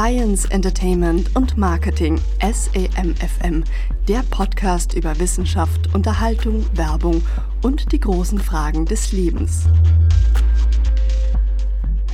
Science, 0.00 0.46
Entertainment 0.46 1.36
und 1.36 1.58
Marketing 1.58 2.18
SEMFM, 2.40 3.64
der 4.08 4.22
Podcast 4.30 4.94
über 4.94 5.20
Wissenschaft, 5.20 5.94
Unterhaltung, 5.94 6.64
Werbung 6.72 7.20
und 7.60 7.92
die 7.92 8.00
großen 8.00 8.38
Fragen 8.38 8.86
des 8.86 9.12
Lebens. 9.12 9.68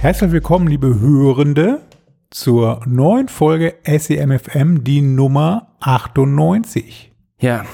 Herzlich 0.01 0.33
willkommen, 0.33 0.67
liebe 0.67 0.99
Hörende, 0.99 1.81
zur 2.31 2.81
neuen 2.87 3.29
Folge 3.29 3.77
SEMFM, 3.85 4.83
die 4.83 5.01
Nummer 5.01 5.77
98. 5.79 7.15
Ja, 7.39 7.67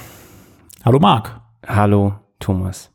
Hallo 0.85 0.99
Marc, 0.99 1.41
hallo 1.65 2.13
Thomas. 2.37 2.91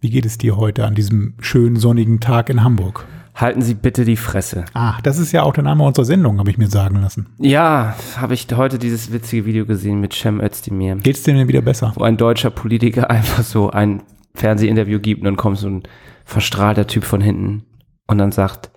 wie 0.00 0.08
geht 0.08 0.24
es 0.24 0.38
dir 0.38 0.56
heute 0.56 0.86
an 0.86 0.94
diesem 0.94 1.34
schönen 1.40 1.76
sonnigen 1.76 2.20
Tag 2.20 2.48
in 2.48 2.64
Hamburg? 2.64 3.06
Halten 3.38 3.62
Sie 3.62 3.74
bitte 3.74 4.04
die 4.04 4.16
Fresse. 4.16 4.64
Ah, 4.74 4.98
das 5.04 5.18
ist 5.18 5.30
ja 5.30 5.44
auch 5.44 5.52
der 5.52 5.62
Name 5.62 5.84
unserer 5.84 6.04
Sendung, 6.04 6.40
habe 6.40 6.50
ich 6.50 6.58
mir 6.58 6.66
sagen 6.66 6.96
lassen. 7.00 7.28
Ja, 7.38 7.94
habe 8.16 8.34
ich 8.34 8.48
heute 8.52 8.80
dieses 8.80 9.12
witzige 9.12 9.46
Video 9.46 9.64
gesehen 9.64 10.00
mit 10.00 10.12
Cem 10.12 10.40
Özdemir, 10.40 10.96
Geht's 10.96 11.22
dir 11.22 11.34
denn 11.34 11.46
wieder 11.46 11.62
besser? 11.62 11.92
wo 11.94 12.02
ein 12.02 12.16
deutscher 12.16 12.50
Politiker 12.50 13.08
einfach 13.10 13.44
so 13.44 13.70
ein 13.70 14.02
Fernsehinterview 14.34 14.98
gibt 14.98 15.20
und 15.20 15.26
dann 15.26 15.36
kommt 15.36 15.58
so 15.58 15.68
ein 15.68 15.84
verstrahlter 16.24 16.88
Typ 16.88 17.04
von 17.04 17.20
hinten 17.20 17.62
und 18.08 18.18
dann 18.18 18.32
sagt 18.32 18.70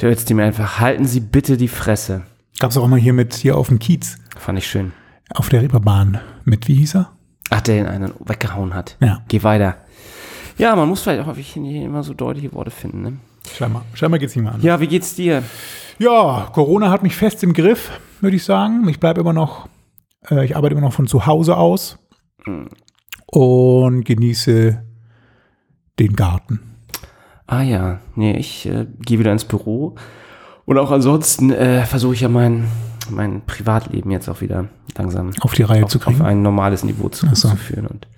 der 0.00 0.10
Özdemir 0.12 0.44
einfach, 0.44 0.78
halten 0.78 1.04
Sie 1.04 1.20
bitte 1.20 1.56
die 1.56 1.68
Fresse. 1.68 2.22
Gab's 2.60 2.76
auch 2.76 2.86
mal 2.86 3.00
hier 3.00 3.14
mit, 3.14 3.34
hier 3.34 3.58
auf 3.58 3.66
dem 3.68 3.80
Kiez, 3.80 4.18
Fand 4.38 4.58
ich 4.58 4.68
schön. 4.68 4.92
auf 5.34 5.48
der 5.48 5.62
Reeperbahn 5.62 6.20
mit, 6.44 6.68
wie 6.68 6.74
hieß 6.74 6.94
er? 6.94 7.10
Ach, 7.50 7.62
der 7.62 7.80
ihn 7.80 7.86
einen 7.86 8.12
weggehauen 8.24 8.74
hat. 8.74 8.96
Ja, 9.00 9.22
Geh 9.26 9.42
weiter. 9.42 9.78
Ja, 10.56 10.76
man 10.76 10.88
muss 10.88 11.02
vielleicht 11.02 11.26
auch 11.26 11.34
nicht 11.34 11.56
immer 11.56 12.04
so 12.04 12.14
deutliche 12.14 12.52
Worte 12.52 12.70
finden. 12.70 13.02
Ne? 13.02 13.12
Scheinbar, 13.54 13.84
scheinbar 13.94 14.18
geht's 14.18 14.34
nicht 14.34 14.44
mehr 14.44 14.54
an. 14.54 14.60
Ja, 14.62 14.80
wie 14.80 14.86
geht's 14.86 15.14
dir? 15.14 15.42
Ja, 15.98 16.48
Corona 16.52 16.90
hat 16.90 17.02
mich 17.02 17.16
fest 17.16 17.42
im 17.42 17.52
Griff, 17.52 17.90
würde 18.20 18.36
ich 18.36 18.44
sagen. 18.44 18.86
Ich 18.88 19.00
bleibe 19.00 19.20
immer 19.20 19.32
noch, 19.32 19.68
äh, 20.30 20.44
ich 20.44 20.56
arbeite 20.56 20.74
immer 20.74 20.86
noch 20.86 20.92
von 20.92 21.06
zu 21.06 21.26
Hause 21.26 21.56
aus 21.56 21.98
und 23.26 24.04
genieße 24.04 24.82
den 25.98 26.16
Garten. 26.16 26.60
Ah 27.46 27.62
ja, 27.62 28.00
nee, 28.14 28.36
ich 28.36 28.66
äh, 28.66 28.86
gehe 29.00 29.18
wieder 29.18 29.32
ins 29.32 29.44
Büro. 29.44 29.94
Und 30.64 30.78
auch 30.78 30.90
ansonsten 30.90 31.52
äh, 31.52 31.84
versuche 31.84 32.14
ich 32.14 32.20
ja 32.20 32.28
mein, 32.28 32.66
mein 33.08 33.42
Privatleben 33.46 34.10
jetzt 34.10 34.28
auch 34.28 34.40
wieder 34.40 34.66
langsam 34.96 35.30
Auf 35.40 35.54
die 35.54 35.62
Reihe 35.62 35.84
auf, 35.84 35.90
zu 35.90 35.98
auf 35.98 36.04
kriegen. 36.04 36.22
ein 36.22 36.42
normales 36.42 36.82
Niveau 36.82 37.08
zu, 37.08 37.26
so. 37.34 37.48
zu 37.50 37.56
führen. 37.56 37.86
Und 37.86 38.08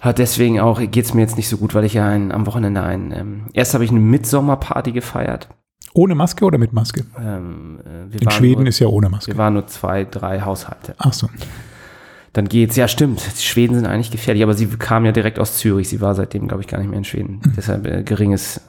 hat 0.00 0.18
deswegen 0.18 0.60
auch, 0.60 0.80
geht's 0.90 1.14
mir 1.14 1.20
jetzt 1.20 1.36
nicht 1.36 1.48
so 1.48 1.56
gut, 1.58 1.74
weil 1.74 1.84
ich 1.84 1.94
ja 1.94 2.08
ein, 2.08 2.32
am 2.32 2.46
Wochenende 2.46 2.82
ein, 2.82 3.12
ähm, 3.12 3.42
erst 3.52 3.74
habe 3.74 3.84
ich 3.84 3.90
eine 3.90 4.00
Mitsommerparty 4.00 4.92
gefeiert. 4.92 5.48
Ohne 5.92 6.14
Maske 6.14 6.44
oder 6.44 6.56
mit 6.58 6.72
Maske? 6.72 7.04
Ähm, 7.18 7.80
äh, 7.84 8.16
In 8.16 8.30
Schweden 8.30 8.60
nur, 8.62 8.68
ist 8.68 8.78
ja 8.78 8.86
ohne 8.86 9.08
Maske. 9.08 9.32
Wir 9.32 9.38
waren 9.38 9.54
nur 9.54 9.66
zwei, 9.66 10.04
drei 10.04 10.40
Haushalte. 10.40 10.94
Ach 10.98 11.12
so. 11.12 11.28
Dann 12.32 12.48
geht's, 12.48 12.76
ja 12.76 12.86
stimmt, 12.86 13.20
die 13.38 13.42
Schweden 13.42 13.74
sind 13.74 13.86
eigentlich 13.86 14.12
gefährlich, 14.12 14.42
aber 14.44 14.54
sie 14.54 14.66
kam 14.68 15.04
ja 15.04 15.10
direkt 15.12 15.40
aus 15.40 15.58
Zürich. 15.58 15.88
Sie 15.88 16.00
war 16.00 16.14
seitdem, 16.14 16.46
glaube 16.46 16.62
ich, 16.62 16.68
gar 16.68 16.78
nicht 16.78 16.88
mehr 16.88 16.98
in 16.98 17.04
Schweden. 17.04 17.40
Mhm. 17.44 17.52
Deshalb 17.56 17.86
äh, 17.88 18.02
geringes 18.04 18.60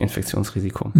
Infektionsrisiko. 0.00 0.90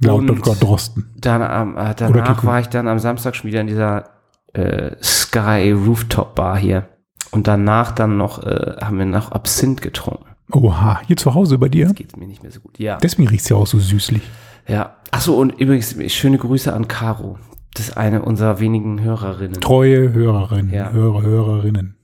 Laut 0.00 0.20
Und- 0.20 0.26
Dr. 0.28 0.54
Drosten. 0.54 1.10
Dann 1.16 1.40
äh, 1.76 1.94
danach 1.96 2.44
war 2.44 2.60
ich 2.60 2.66
dann 2.68 2.86
am 2.88 2.98
Samstag 2.98 3.34
schon 3.36 3.48
wieder 3.48 3.62
in 3.62 3.66
dieser 3.68 4.10
äh, 4.52 4.90
Sky 5.02 5.70
Rooftop 5.72 6.34
Bar 6.34 6.58
hier. 6.58 6.88
Und 7.30 7.46
danach 7.46 7.92
dann 7.92 8.16
noch, 8.16 8.42
äh, 8.44 8.76
haben 8.80 8.98
wir 8.98 9.06
noch 9.06 9.32
Absinth 9.32 9.82
getrunken. 9.82 10.24
Oha, 10.52 11.00
hier 11.06 11.16
zu 11.16 11.34
Hause 11.34 11.58
bei 11.58 11.68
dir? 11.68 11.86
Jetzt 11.88 11.96
geht's 11.96 12.16
mir 12.16 12.26
nicht 12.26 12.42
mehr 12.42 12.50
so 12.52 12.60
gut. 12.60 12.78
Ja. 12.78 12.96
Deswegen 12.98 13.28
riecht's 13.28 13.48
ja 13.50 13.56
auch 13.56 13.66
so 13.66 13.78
süßlich. 13.78 14.22
ja. 14.66 14.94
Achso, 15.10 15.34
und 15.40 15.58
übrigens, 15.58 15.96
schöne 16.12 16.36
Grüße 16.38 16.70
an 16.72 16.86
Caro. 16.86 17.38
Das 17.74 17.88
ist 17.88 17.96
eine 17.96 18.20
unserer 18.22 18.60
wenigen 18.60 19.00
Hörerinnen. 19.00 19.60
Treue 19.60 20.12
Hörerinnen, 20.12 20.72
Ja. 20.72 20.90
Hörer, 20.92 21.22
Hörerinnen. 21.22 21.96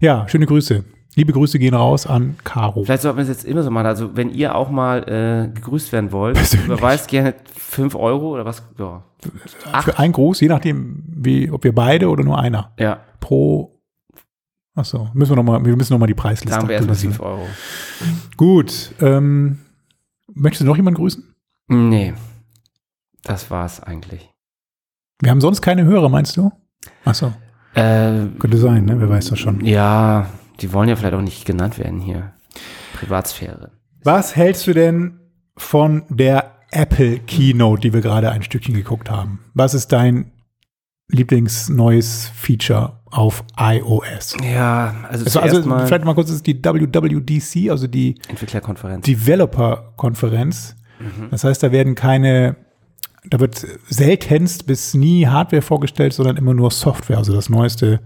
Ja, 0.00 0.28
schöne 0.28 0.46
Grüße. 0.46 0.84
Liebe 1.16 1.32
Grüße 1.32 1.58
gehen 1.58 1.74
raus 1.74 2.06
an 2.06 2.36
Caro. 2.44 2.84
Vielleicht 2.84 3.02
sollten 3.02 3.18
wir 3.18 3.22
es 3.22 3.28
jetzt 3.28 3.44
immer 3.44 3.62
so 3.62 3.70
machen. 3.70 3.86
Also, 3.86 4.16
wenn 4.16 4.30
ihr 4.30 4.54
auch 4.54 4.70
mal 4.70 5.02
äh, 5.08 5.48
gegrüßt 5.54 5.92
werden 5.92 6.10
wollt, 6.12 6.36
Persönlich. 6.36 6.66
überweist 6.68 7.08
gerne 7.08 7.34
5 7.56 7.94
Euro 7.96 8.32
oder 8.32 8.44
was? 8.44 8.62
Ja. 8.78 9.02
Für 9.82 9.98
ein 9.98 10.12
Gruß, 10.12 10.40
je 10.40 10.48
nachdem, 10.48 11.02
wie, 11.06 11.50
ob 11.50 11.64
wir 11.64 11.74
beide 11.74 12.08
oder 12.08 12.24
nur 12.24 12.38
einer. 12.38 12.70
Ja, 12.78 12.98
Pro. 13.20 13.71
Ach 14.74 14.84
so, 14.84 15.10
müssen 15.12 15.32
wir 15.32 15.36
noch 15.36 15.42
mal, 15.42 15.64
wir 15.64 15.76
müssen 15.76 15.92
noch 15.92 15.98
mal 16.00 16.06
die 16.06 16.14
Preisliste 16.14 16.48
sagen 16.54 16.68
wir 16.68 16.76
erstmal 16.76 16.94
aktualisieren. 16.96 17.14
5 17.14 17.20
Euro. 17.26 17.46
Gut. 18.36 18.94
Ähm, 19.00 19.58
möchtest 20.32 20.62
du 20.62 20.66
noch 20.66 20.76
jemanden 20.76 20.98
grüßen? 20.98 21.34
Nee, 21.68 22.14
das 23.22 23.50
war's 23.50 23.82
eigentlich. 23.82 24.30
Wir 25.20 25.30
haben 25.30 25.40
sonst 25.40 25.60
keine 25.62 25.84
Hörer, 25.84 26.08
meinst 26.08 26.36
du? 26.36 26.50
Ach 27.04 27.14
so, 27.14 27.32
Äh, 27.74 28.26
könnte 28.38 28.56
sein, 28.58 28.84
ne? 28.86 28.98
Wer 28.98 29.08
weiß 29.08 29.28
das 29.28 29.38
schon. 29.38 29.64
Ja, 29.64 30.28
die 30.60 30.72
wollen 30.72 30.88
ja 30.88 30.96
vielleicht 30.96 31.14
auch 31.14 31.20
nicht 31.22 31.44
genannt 31.44 31.78
werden 31.78 32.00
hier. 32.00 32.32
Privatsphäre. 32.94 33.72
Was 34.04 34.36
hältst 34.36 34.66
du 34.66 34.72
denn 34.74 35.20
von 35.56 36.02
der 36.08 36.56
Apple 36.70 37.18
Keynote, 37.20 37.82
die 37.82 37.92
wir 37.92 38.00
gerade 38.00 38.30
ein 38.30 38.42
Stückchen 38.42 38.74
geguckt 38.74 39.10
haben? 39.10 39.40
Was 39.54 39.74
ist 39.74 39.92
dein 39.92 40.32
Lieblingsneues 41.12 42.30
Feature 42.34 42.98
auf 43.10 43.44
iOS? 43.58 44.34
Ja, 44.42 44.94
also, 45.08 45.24
Also, 45.24 45.40
also 45.40 45.68
mal 45.68 45.86
vielleicht 45.86 46.04
mal 46.04 46.14
kurz, 46.14 46.28
das 46.28 46.36
ist 46.36 46.46
die 46.46 46.58
WWDC, 46.62 47.70
also 47.70 47.86
die 47.86 48.16
Entwicklerkonferenz. 48.28 49.04
Developer-Konferenz. 49.04 50.76
Mhm. 50.98 51.28
Das 51.30 51.44
heißt, 51.44 51.62
da 51.62 51.70
werden 51.70 51.94
keine, 51.94 52.56
da 53.28 53.38
wird 53.40 53.64
seltenst 53.88 54.66
bis 54.66 54.94
nie 54.94 55.26
Hardware 55.26 55.62
vorgestellt, 55.62 56.14
sondern 56.14 56.36
immer 56.36 56.54
nur 56.54 56.70
Software, 56.70 57.18
also 57.18 57.32
das 57.32 57.48
neueste 57.48 58.00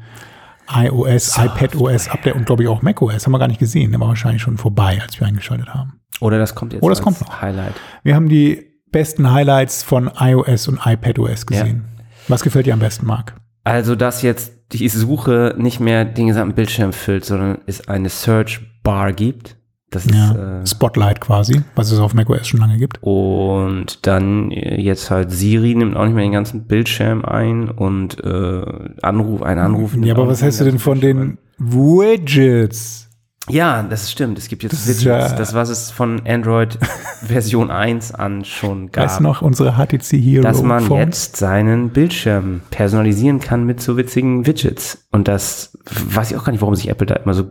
iOS, 0.68 1.38
iPadOS 1.38 2.08
Update 2.08 2.34
und 2.34 2.46
glaube 2.46 2.64
ich 2.64 2.68
auch 2.68 2.82
macOS. 2.82 3.24
Haben 3.24 3.32
wir 3.32 3.38
gar 3.38 3.46
nicht 3.48 3.60
gesehen, 3.60 3.94
aber 3.94 4.08
wahrscheinlich 4.08 4.42
schon 4.42 4.58
vorbei, 4.58 4.98
als 5.00 5.18
wir 5.20 5.26
eingeschaltet 5.26 5.68
haben. 5.72 6.00
Oder 6.20 6.38
das 6.38 6.54
kommt 6.56 6.72
jetzt 6.72 6.82
Oder 6.82 6.94
das 6.94 7.02
kommt 7.02 7.20
noch. 7.20 7.40
Highlight. 7.40 7.74
Wir 8.02 8.16
haben 8.16 8.28
die 8.28 8.66
besten 8.90 9.30
Highlights 9.30 9.84
von 9.84 10.10
iOS 10.18 10.66
und 10.66 10.80
iPadOS 10.84 11.46
gesehen. 11.46 11.84
Was 12.28 12.42
gefällt 12.42 12.66
dir 12.66 12.74
am 12.74 12.80
besten, 12.80 13.06
Marc? 13.06 13.34
Also, 13.64 13.94
dass 13.96 14.22
jetzt 14.22 14.52
die 14.72 14.88
Suche 14.88 15.54
nicht 15.58 15.80
mehr 15.80 16.04
den 16.04 16.28
gesamten 16.28 16.54
Bildschirm 16.54 16.92
füllt, 16.92 17.24
sondern 17.24 17.58
es 17.66 17.88
eine 17.88 18.08
Search 18.08 18.60
Bar 18.82 19.12
gibt. 19.12 19.56
Das 19.90 20.04
ist, 20.06 20.14
Ja, 20.14 20.60
äh, 20.62 20.66
Spotlight 20.66 21.20
quasi, 21.20 21.62
was 21.76 21.92
es 21.92 22.00
auf 22.00 22.12
macOS 22.12 22.48
schon 22.48 22.60
lange 22.60 22.76
gibt. 22.76 22.98
und 23.02 24.04
dann 24.06 24.50
äh, 24.50 24.80
jetzt 24.80 25.10
halt 25.10 25.30
Siri 25.30 25.74
nimmt 25.76 25.96
auch 25.96 26.04
nicht 26.04 26.14
mehr 26.14 26.24
den 26.24 26.32
ganzen 26.32 26.66
Bildschirm 26.66 27.24
ein 27.24 27.68
und 27.70 28.22
äh, 28.24 28.62
Anruf, 29.02 29.42
ein 29.42 29.58
Anruf. 29.60 29.96
Ja, 30.00 30.14
aber 30.14 30.26
was 30.26 30.42
hältst 30.42 30.60
du 30.60 30.64
den 30.64 30.72
denn 30.72 30.78
von 30.80 31.00
den 31.00 31.38
Widgets? 31.58 33.05
Ja, 33.48 33.82
das 33.82 34.10
stimmt. 34.10 34.38
Es 34.38 34.48
gibt 34.48 34.62
jetzt 34.62 34.86
Widgets. 34.86 35.04
ja- 35.04 35.32
das, 35.36 35.54
was 35.54 35.68
es 35.68 35.90
von 35.90 36.26
Android 36.26 36.78
Version 37.22 37.70
1 37.70 38.12
an 38.14 38.44
schon 38.44 38.90
gab. 38.90 39.04
Weißt 39.04 39.20
noch, 39.20 39.42
unsere 39.42 39.72
HTC 39.76 40.18
Hero 40.20 40.42
dass 40.42 40.62
man 40.62 40.84
Phones? 40.84 41.04
jetzt 41.06 41.36
seinen 41.36 41.90
Bildschirm 41.90 42.62
personalisieren 42.70 43.40
kann 43.40 43.64
mit 43.64 43.80
so 43.80 43.96
witzigen 43.96 44.46
Widgets. 44.46 45.06
Und 45.12 45.28
das 45.28 45.78
weiß 46.08 46.30
ich 46.32 46.36
auch 46.36 46.44
gar 46.44 46.52
nicht, 46.52 46.60
warum 46.60 46.74
sich 46.74 46.88
Apple 46.88 47.06
da 47.06 47.14
immer 47.14 47.34
so 47.34 47.44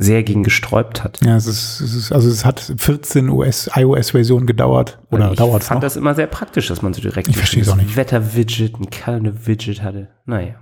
sehr 0.00 0.22
gegen 0.22 0.44
gesträubt 0.44 1.02
hat. 1.02 1.18
Ja, 1.24 1.36
es 1.36 1.46
ist, 1.48 1.80
es 1.80 1.92
ist, 1.94 2.12
also 2.12 2.28
es 2.28 2.44
hat 2.44 2.72
14 2.76 3.28
US, 3.30 3.68
iOS-Versionen 3.74 4.46
gedauert. 4.46 5.00
Oder 5.10 5.32
ich 5.32 5.38
dauert 5.38 5.62
es 5.62 5.68
fand 5.68 5.78
noch? 5.78 5.82
das 5.86 5.96
immer 5.96 6.14
sehr 6.14 6.28
praktisch, 6.28 6.68
dass 6.68 6.82
man 6.82 6.94
so 6.94 7.00
direkt 7.00 7.26
Ich 7.26 7.36
verstehe 7.36 7.62
es 7.62 7.68
auch 7.68 7.74
nicht. 7.74 7.96
Wetter-Widget, 7.96 8.78
ein 8.78 8.90
Kalender-Widget 8.90 9.82
hatte. 9.82 10.08
Naja. 10.24 10.54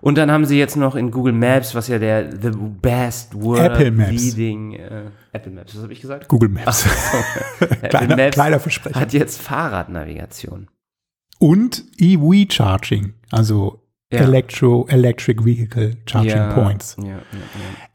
Und 0.00 0.18
dann 0.18 0.30
haben 0.30 0.44
sie 0.44 0.58
jetzt 0.58 0.76
noch 0.76 0.94
in 0.94 1.10
Google 1.10 1.32
Maps, 1.32 1.74
was 1.74 1.88
ja 1.88 1.98
der 1.98 2.30
the 2.30 2.50
best 2.50 3.34
world 3.34 3.72
Apple 3.72 3.90
Maps. 3.90 4.10
leading 4.10 4.74
äh, 4.74 5.10
Apple 5.32 5.52
Maps, 5.52 5.74
was 5.74 5.82
habe 5.82 5.92
ich 5.92 6.00
gesagt? 6.00 6.28
Google 6.28 6.48
Maps. 6.48 6.86
Apple 7.60 7.88
kleiner, 7.88 8.16
Maps 8.16 8.34
kleiner 8.34 8.60
Versprecher. 8.60 9.00
hat 9.00 9.12
jetzt 9.12 9.40
Fahrradnavigation. 9.40 10.68
Und 11.38 11.84
EV-Charging, 11.98 13.14
also 13.30 13.85
Ja. 14.12 14.20
Electro, 14.20 14.86
Electric 14.88 15.44
Vehicle 15.44 15.96
Charging 16.06 16.30
ja, 16.30 16.52
Points. 16.52 16.96
Ja. 17.02 17.18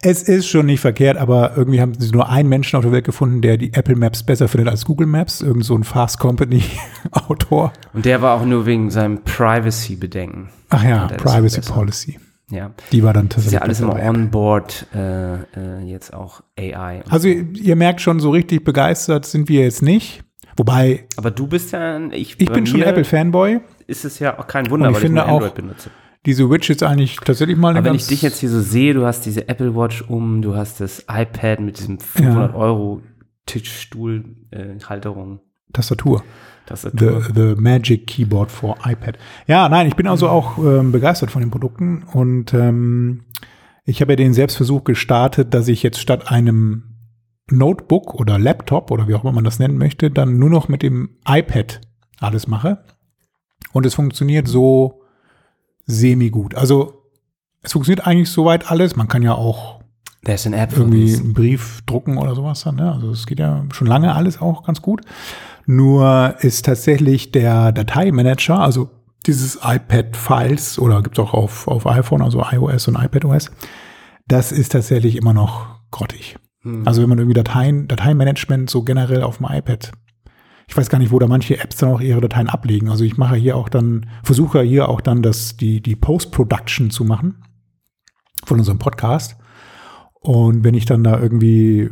Es 0.02 0.24
ist 0.24 0.46
schon 0.46 0.66
nicht 0.66 0.82
verkehrt, 0.82 1.16
aber 1.18 1.54
irgendwie 1.56 1.80
haben 1.80 1.94
sie 1.98 2.12
nur 2.12 2.28
einen 2.30 2.50
Menschen 2.50 2.76
auf 2.76 2.84
der 2.84 2.92
Welt 2.92 3.06
gefunden, 3.06 3.42
der 3.42 3.56
die 3.56 3.74
Apple 3.74 3.96
Maps 3.96 4.22
besser 4.24 4.50
findet 4.50 4.68
als 4.70 4.84
Google 4.84 5.08
Maps. 5.08 5.40
Irgend 5.40 5.64
so 5.64 5.74
ein 5.74 5.86
Fast 5.86 6.20
Company 6.20 6.64
Autor. 7.12 7.72
Und 7.94 8.04
der 8.04 8.22
war 8.22 8.34
auch 8.40 8.46
nur 8.46 8.66
wegen 8.66 8.90
seinem 8.90 9.24
Privacy-Bedenken. 9.24 10.50
Ach 10.70 10.84
ja, 10.84 11.08
Privacy. 11.08 11.62
Policy. 11.62 12.20
Ja. 12.50 12.72
Die 12.92 13.04
war 13.04 13.14
dann 13.14 13.30
Das 13.30 13.46
ist 13.46 13.54
tatsächlich. 13.54 13.80
ja 13.80 13.86
alles 13.86 14.02
immer 14.02 14.10
on-board, 14.10 14.88
äh, 14.94 15.36
äh, 15.36 15.40
jetzt 15.86 16.14
auch 16.14 16.42
AI. 16.60 17.04
Also 17.08 17.30
so. 17.30 17.34
ihr, 17.34 17.46
ihr 17.56 17.76
merkt 17.78 18.02
schon, 18.02 18.20
so 18.20 18.32
richtig 18.32 18.66
begeistert 18.66 19.26
sind 19.26 19.48
wir 19.48 19.62
jetzt 19.62 19.82
nicht. 19.82 20.26
Wobei, 20.58 21.06
Aber 21.16 21.32
du 21.32 21.48
bist 21.48 21.72
ja, 21.72 21.96
ein- 21.96 22.12
ich, 22.12 22.36
ich 22.42 22.52
bin 22.52 22.66
schon 22.68 22.82
Apple-Fanboy. 22.82 23.62
Ist 23.88 24.04
es 24.04 24.20
ja 24.20 24.38
auch 24.38 24.48
kein 24.48 24.70
Wunder, 24.70 24.88
Und 24.88 24.92
ich 24.92 24.96
weil 24.98 25.02
finde 25.04 25.22
ich 25.22 25.26
nur 25.28 25.34
auch, 25.34 25.38
Android 25.38 25.56
benutze. 25.56 25.90
Diese 26.26 26.50
Widgets 26.50 26.84
eigentlich 26.84 27.16
tatsächlich 27.16 27.58
mal 27.58 27.70
eine 27.70 27.80
Aber 27.80 27.90
wenn 27.90 27.96
ich 27.96 28.08
dich 28.08 28.22
jetzt 28.22 28.40
hier 28.40 28.50
so 28.50 28.62
sehe, 28.62 28.94
du 28.94 29.06
hast 29.06 29.26
diese 29.26 29.48
Apple 29.48 29.76
Watch 29.76 30.04
um, 30.04 30.42
du 30.42 30.56
hast 30.56 30.80
das 30.80 31.06
iPad 31.10 31.62
mit 31.62 31.80
diesem 31.80 32.00
500 32.00 32.54
Euro 32.56 33.02
Tischstuhl, 33.48 34.26
äh, 34.52 34.80
Halterung. 34.86 35.40
Tastatur. 35.74 36.24
Tastatur. 36.68 37.22
The, 37.22 37.34
the 37.34 37.56
Magic 37.60 38.06
Keyboard 38.06 38.52
for 38.52 38.78
iPad. 38.86 39.18
Ja, 39.48 39.68
nein, 39.68 39.88
ich 39.88 39.96
bin 39.96 40.08
also 40.08 40.30
auch 40.30 40.60
ähm, 40.60 40.92
begeistert 40.92 41.32
von 41.32 41.42
den 41.42 41.50
Produkten 41.50 42.04
und 42.04 42.54
ähm, 42.54 43.24
ich 43.84 44.02
habe 44.02 44.12
ja 44.12 44.16
den 44.16 44.34
Selbstversuch 44.34 44.84
gestartet, 44.84 45.54
dass 45.56 45.68
ich 45.68 45.82
jetzt 45.82 46.00
statt 46.00 46.32
einem 46.32 46.84
Notebook 47.50 48.14
oder 48.14 48.38
Laptop 48.38 48.92
oder 48.92 49.08
wie 49.08 49.16
auch 49.16 49.24
immer 49.24 49.34
man 49.34 49.44
das 49.44 49.60
nennen 49.60 49.78
möchte, 49.78 50.12
dann 50.12 50.38
nur 50.38 50.50
noch 50.50 50.70
mit 50.70 50.84
dem 50.84 51.18
iPad 51.28 51.82
alles 52.20 52.48
mache. 52.48 52.84
Und 53.74 53.86
es 53.86 53.96
funktioniert 53.96 54.48
so 54.48 55.01
semi 55.86 56.30
gut. 56.30 56.56
Also 56.56 57.04
es 57.62 57.74
funktioniert 57.74 58.06
eigentlich 58.06 58.30
soweit 58.30 58.72
alles. 58.72 58.96
Man 58.96 59.08
kann 59.08 59.22
ja 59.22 59.34
auch 59.34 59.82
irgendwie 60.78 61.16
einen 61.16 61.34
Brief 61.34 61.82
drucken 61.86 62.18
oder 62.18 62.36
sowas 62.36 62.64
dann. 62.64 62.76
Ne? 62.76 62.92
Also 62.92 63.12
es 63.12 63.26
geht 63.26 63.40
ja 63.40 63.66
schon 63.74 63.88
lange 63.88 64.14
alles 64.14 64.40
auch 64.40 64.64
ganz 64.64 64.82
gut. 64.82 65.02
Nur 65.66 66.36
ist 66.40 66.66
tatsächlich 66.66 67.32
der 67.32 67.72
Dateimanager, 67.72 68.60
also 68.60 68.90
dieses 69.26 69.60
iPad-Files 69.64 70.80
oder 70.80 71.02
gibt's 71.02 71.20
auch 71.20 71.34
auf, 71.34 71.68
auf 71.68 71.86
iPhone, 71.86 72.22
also 72.22 72.44
iOS 72.52 72.88
und 72.88 72.96
iPadOS, 72.96 73.52
das 74.28 74.52
ist 74.52 74.72
tatsächlich 74.72 75.16
immer 75.16 75.34
noch 75.34 75.68
grottig. 75.92 76.38
Hm. 76.62 76.88
Also 76.88 77.02
wenn 77.02 77.10
man 77.10 77.20
irgendwie 77.20 77.36
Dateien, 77.36 77.88
Dateimanagement 77.88 78.70
so 78.70 78.84
generell 78.84 79.24
auf 79.24 79.38
dem 79.38 79.48
iPad, 79.50 79.92
ich 80.72 80.78
weiß 80.78 80.88
gar 80.88 81.00
nicht, 81.00 81.12
wo 81.12 81.20
da 81.20 81.28
manche 81.28 81.60
Apps 81.60 81.76
dann 81.76 81.90
auch 81.90 82.00
ihre 82.00 82.22
Dateien 82.22 82.48
ablegen. 82.48 82.90
Also 82.90 83.04
ich 83.04 83.18
mache 83.18 83.36
hier 83.36 83.58
auch 83.58 83.68
dann, 83.68 84.06
versuche 84.24 84.62
hier 84.62 84.88
auch 84.88 85.02
dann 85.02 85.22
das, 85.22 85.58
die, 85.58 85.82
die 85.82 85.98
Post-Production 85.98 86.92
zu 86.92 87.04
machen 87.04 87.44
von 88.46 88.58
unserem 88.58 88.80
Podcast. 88.80 89.36
Und 90.22 90.64
wenn 90.64 90.74
ich 90.74 90.86
dann 90.86 91.04
da 91.04 91.20
irgendwie 91.20 91.90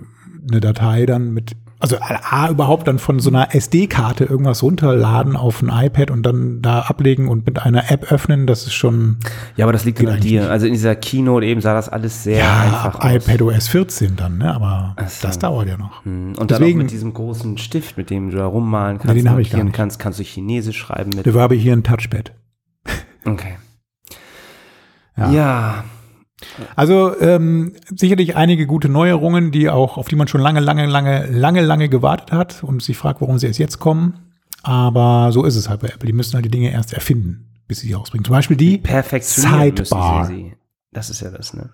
eine 0.49 0.61
Datei 0.61 1.05
dann 1.05 1.33
mit, 1.33 1.57
also 1.79 1.97
A, 1.99 2.49
überhaupt 2.49 2.87
dann 2.89 2.99
von 2.99 3.19
so 3.19 3.29
einer 3.29 3.55
SD-Karte 3.55 4.25
irgendwas 4.25 4.61
runterladen 4.63 5.35
auf 5.37 5.61
ein 5.61 5.69
iPad 5.69 6.11
und 6.11 6.23
dann 6.23 6.61
da 6.61 6.81
ablegen 6.81 7.27
und 7.29 7.45
mit 7.45 7.59
einer 7.61 7.89
App 7.89 8.11
öffnen, 8.11 8.47
das 8.47 8.63
ist 8.67 8.73
schon 8.73 9.17
Ja, 9.55 9.65
aber 9.65 9.71
das 9.71 9.85
liegt 9.85 9.99
an 10.05 10.19
dir. 10.19 10.41
nicht. 10.41 10.49
Also 10.49 10.65
in 10.65 10.73
dieser 10.73 10.95
Keynote 10.95 11.45
eben 11.45 11.61
sah 11.61 11.73
das 11.73 11.87
alles 11.87 12.23
sehr 12.23 12.39
ja, 12.39 12.59
einfach 12.61 12.85
ab 12.95 13.05
aus. 13.05 13.11
iPadOS 13.27 13.67
14 13.69 14.15
dann, 14.17 14.37
ne? 14.39 14.53
Aber 14.53 14.95
so. 15.07 15.25
das 15.27 15.39
dauert 15.39 15.67
ja 15.69 15.77
noch. 15.77 16.03
Hm, 16.03 16.33
Und 16.37 16.51
dann 16.51 16.57
auch 16.57 16.59
Deswegen- 16.59 16.79
mit 16.79 16.91
diesem 16.91 17.13
großen 17.13 17.57
Stift, 17.57 17.97
mit 17.97 18.09
dem 18.09 18.29
du 18.31 18.37
da 18.37 18.45
rummalen 18.45 18.97
kannst, 18.99 19.15
den 19.15 19.29
habe 19.29 19.41
ich 19.41 19.49
gar 19.51 19.63
nicht. 19.63 19.73
kannst, 19.73 19.99
kannst 19.99 20.19
du 20.19 20.23
Chinesisch 20.23 20.77
schreiben 20.77 21.11
mit. 21.15 21.25
Da 21.25 21.33
habe 21.33 21.55
ich 21.55 21.63
hier 21.63 21.73
ein 21.73 21.83
Touchpad. 21.83 22.33
Okay. 23.25 23.57
Ja. 25.17 25.31
Ja. 25.31 25.83
Also 26.75 27.19
ähm, 27.19 27.73
sicherlich 27.95 28.35
einige 28.35 28.65
gute 28.65 28.89
Neuerungen, 28.89 29.51
die 29.51 29.69
auch, 29.69 29.97
auf 29.97 30.07
die 30.07 30.15
man 30.15 30.27
schon 30.27 30.41
lange, 30.41 30.59
lange, 30.59 30.85
lange, 30.85 31.25
lange, 31.27 31.61
lange 31.61 31.89
gewartet 31.89 32.31
hat 32.31 32.63
und 32.63 32.81
sich 32.81 32.97
fragt, 32.97 33.21
warum 33.21 33.37
sie 33.37 33.47
erst 33.47 33.59
jetzt 33.59 33.79
kommen. 33.79 34.31
Aber 34.63 35.31
so 35.31 35.43
ist 35.43 35.55
es 35.55 35.69
halt 35.69 35.81
bei 35.81 35.87
Apple. 35.87 36.07
Die 36.07 36.13
müssen 36.13 36.33
halt 36.33 36.45
die 36.45 36.51
Dinge 36.51 36.71
erst 36.71 36.93
erfinden, 36.93 37.49
bis 37.67 37.79
sie 37.79 37.87
sie 37.87 37.95
ausbringen. 37.95 38.25
Zum 38.25 38.33
Beispiel 38.33 38.57
die 38.57 38.81
Sidebar. 39.85 40.31
Das 40.91 41.09
ist 41.09 41.21
ja 41.21 41.29
das, 41.29 41.53
ne? 41.53 41.69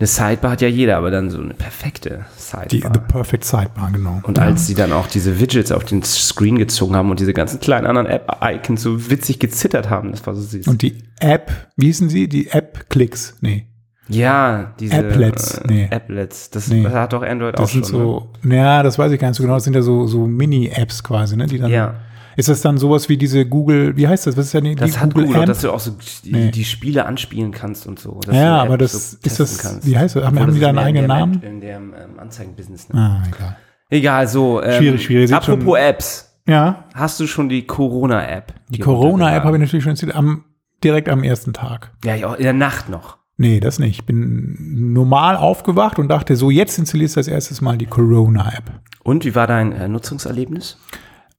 Eine 0.00 0.06
Sidebar 0.06 0.52
hat 0.52 0.60
ja 0.60 0.68
jeder, 0.68 0.96
aber 0.96 1.10
dann 1.10 1.28
so 1.28 1.40
eine 1.40 1.54
perfekte 1.54 2.24
Die 2.70 2.76
Sidebar. 2.78 2.92
The 2.94 3.00
Perfect 3.12 3.44
Sidebar, 3.44 3.90
genau. 3.92 4.20
und 4.22 4.38
als 4.38 4.66
sie 4.68 4.74
dann 4.74 4.92
auch 4.92 5.08
diese 5.08 5.40
Widgets 5.40 5.72
auf 5.72 5.84
den 5.84 6.04
Screen 6.04 6.56
gezogen 6.56 6.94
haben 6.94 7.10
und 7.10 7.18
diese 7.18 7.32
ganzen 7.32 7.58
kleinen 7.58 7.86
anderen 7.86 8.06
App-Icons 8.06 8.80
so 8.80 9.10
witzig 9.10 9.40
gezittert 9.40 9.90
haben, 9.90 10.12
das 10.12 10.24
war 10.26 10.34
so 10.36 10.42
süß. 10.42 10.68
Und 10.68 10.82
die 10.82 10.98
App, 11.18 11.50
wie 11.76 11.86
hießen 11.86 12.08
sie? 12.10 12.28
Die 12.28 12.46
App-Klicks. 12.48 13.38
Nee. 13.40 13.66
ja, 14.08 14.72
diese 14.78 14.98
Applets, 14.98 15.58
äh, 15.58 15.66
nee. 15.66 15.88
Applets, 15.90 16.48
das 16.50 16.68
Nee. 16.68 16.86
hat 16.86 17.12
doch 17.12 17.22
Android 17.22 17.56
auch 17.56 17.62
Das 17.62 17.72
schon. 17.72 17.82
sind 17.82 17.92
so, 17.98 18.30
ja, 18.48 18.84
das 18.84 18.98
weiß 19.00 19.10
ich 19.10 19.18
gar 19.20 19.28
nicht 19.28 19.36
so 19.36 19.42
genau. 19.42 19.54
Das 19.56 19.64
sind 19.64 19.74
ja 19.74 19.82
so, 19.82 20.06
so 20.06 20.26
Mini-Apps 20.26 21.02
quasi, 21.02 21.36
ne? 21.36 21.46
Die 21.46 21.58
dann, 21.58 21.70
ne? 21.70 21.76
Ja, 21.76 21.94
Ist 22.38 22.48
das 22.48 22.60
dann 22.60 22.78
sowas 22.78 23.08
wie 23.08 23.16
diese 23.16 23.44
Google, 23.44 23.96
wie 23.96 24.06
heißt 24.06 24.28
das? 24.28 24.36
Was 24.36 24.46
ist 24.46 24.52
ja 24.52 24.60
die, 24.60 24.76
das 24.76 24.92
die 24.92 24.98
hat 24.98 25.12
Google, 25.12 25.34
Amp? 25.36 25.46
dass 25.46 25.60
du 25.62 25.72
auch 25.72 25.80
so 25.80 25.96
die, 26.24 26.32
Nee. 26.32 26.50
die 26.52 26.64
Spiele 26.64 27.04
anspielen 27.04 27.50
kannst 27.50 27.86
und 27.88 27.98
so. 27.98 28.20
Ja, 28.30 28.62
aber 28.62 28.78
das, 28.78 28.92
so 28.92 29.18
ist 29.24 29.40
das, 29.40 29.58
kannst. 29.58 29.84
wie 29.86 29.98
heißt 29.98 30.14
das? 30.14 30.22
Haben, 30.24 30.36
Obwohl, 30.36 30.42
haben 30.46 30.54
die 30.54 30.60
das 30.60 30.66
da 30.66 30.68
einen 30.68 30.78
eigenen 30.78 31.06
Namen? 31.08 31.42
In 31.42 31.60
dem 31.60 31.94
ähm, 31.94 32.18
Anzeigenbusiness. 32.20 32.88
Ne? 32.90 32.94
Ah, 33.00 33.22
egal. 33.26 33.56
Egal, 33.90 34.28
so. 34.28 34.62
Ähm, 34.62 34.72
Schwierig, 34.78 35.02
schwierig. 35.04 35.34
Apropos 35.34 35.64
schon- 35.64 35.76
Apps. 35.76 36.24
Ja, 36.46 36.84
Hast 36.94 37.18
du 37.20 37.26
schon 37.26 37.48
die 37.50 37.66
Corona-App? 37.66 38.54
die 38.70 38.78
Corona-App 38.78 39.42
habe 39.44 39.56
ich 39.56 39.60
natürlich 39.60 39.82
schon 39.82 39.90
installiert, 39.90 40.16
am, 40.16 40.44
direkt 40.82 41.08
am 41.10 41.22
ersten 41.24 41.52
Tag. 41.52 41.90
Ja, 42.04 42.14
auch 42.28 42.36
in 42.36 42.44
der 42.44 42.52
Nacht 42.54 42.88
noch. 42.88 43.18
Nee, 43.36 43.60
das 43.60 43.78
nicht. 43.78 43.98
Ich 44.00 44.06
bin 44.06 44.92
normal 44.94 45.36
aufgewacht 45.36 45.98
und 45.98 46.08
dachte, 46.08 46.36
so 46.36 46.50
jetzt 46.50 46.78
installierst 46.78 47.16
du 47.16 47.20
als 47.20 47.28
erstes 47.28 47.60
mal 47.60 47.76
die 47.76 47.86
Corona-App. 47.86 48.64
Und 49.04 49.24
wie 49.24 49.34
war 49.34 49.46
dein 49.46 49.72
äh, 49.72 49.88
Nutzungserlebnis? 49.88 50.78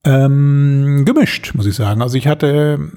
Ähm, 0.09 1.03
gemischt, 1.05 1.53
muss 1.55 1.65
ich 1.65 1.75
sagen. 1.75 2.01
Also 2.01 2.17
ich 2.17 2.27
hatte 2.27 2.91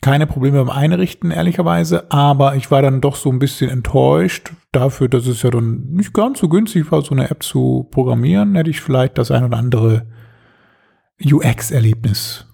keine 0.00 0.26
Probleme 0.26 0.58
beim 0.62 0.70
Einrichten, 0.70 1.30
ehrlicherweise, 1.30 2.10
aber 2.12 2.56
ich 2.56 2.70
war 2.70 2.82
dann 2.82 3.00
doch 3.00 3.16
so 3.16 3.30
ein 3.30 3.38
bisschen 3.38 3.70
enttäuscht 3.70 4.52
dafür, 4.70 5.08
dass 5.08 5.26
es 5.26 5.42
ja 5.42 5.50
dann 5.50 5.86
nicht 5.92 6.12
ganz 6.12 6.40
so 6.40 6.48
günstig 6.48 6.92
war, 6.92 7.00
so 7.02 7.12
eine 7.14 7.30
App 7.30 7.42
zu 7.42 7.88
programmieren, 7.90 8.54
hätte 8.54 8.70
ich 8.70 8.80
vielleicht 8.80 9.16
das 9.18 9.30
ein 9.30 9.44
oder 9.44 9.56
andere 9.56 10.06
UX-Erlebnis. 11.24 12.46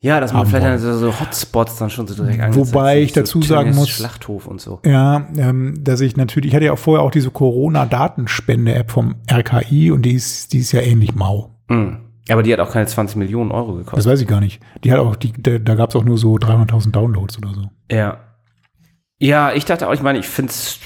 Ja, 0.00 0.20
dass 0.20 0.34
man 0.34 0.46
vielleicht 0.46 0.80
so, 0.82 0.92
so 0.98 1.18
Hotspots 1.18 1.78
dann 1.78 1.88
schon 1.88 2.06
so 2.06 2.14
direkt 2.22 2.54
Wobei 2.54 3.00
ich 3.00 3.12
dazu 3.12 3.40
so 3.40 3.48
sagen 3.48 3.74
muss- 3.74 3.88
Schlachthof 3.88 4.46
und 4.46 4.60
so. 4.60 4.80
Ja, 4.84 5.26
ähm, 5.36 5.78
dass 5.82 6.02
ich 6.02 6.14
natürlich, 6.16 6.48
ich 6.50 6.54
hatte 6.54 6.66
ja 6.66 6.72
auch 6.74 6.78
vorher 6.78 7.02
auch 7.02 7.10
diese 7.10 7.30
Corona-Datenspende-App 7.30 8.90
vom 8.90 9.14
RKI 9.30 9.90
und 9.90 10.02
die 10.02 10.12
ist, 10.12 10.52
die 10.52 10.58
ist 10.58 10.72
ja 10.72 10.82
ähnlich 10.82 11.14
mau. 11.14 11.56
Mhm. 11.70 12.00
Aber 12.30 12.42
die 12.42 12.52
hat 12.52 12.60
auch 12.60 12.70
keine 12.72 12.86
20 12.86 13.16
Millionen 13.16 13.50
Euro 13.50 13.76
Das 13.76 13.86
gekostet. 13.86 14.12
weiß 14.12 14.20
ich 14.22 14.26
gar 14.26 14.40
nicht. 14.40 14.60
Die 14.82 14.92
hat 14.92 14.98
auch, 14.98 15.16
die, 15.16 15.32
da, 15.42 15.74
gab 15.74 15.90
es 15.90 15.96
auch 15.96 16.04
nur 16.04 16.16
so 16.18 16.34
300.000 16.36 16.90
Downloads 16.90 17.38
oder 17.38 17.52
so. 17.54 17.70
Ja. 17.90 18.18
Ja, 19.20 19.52
ich 19.52 19.64
dachte 19.64 19.88
auch, 19.88 19.92
ich 19.92 20.02
meine, 20.02 20.18
ich 20.18 20.26
finde 20.26 20.50
es 20.50 20.80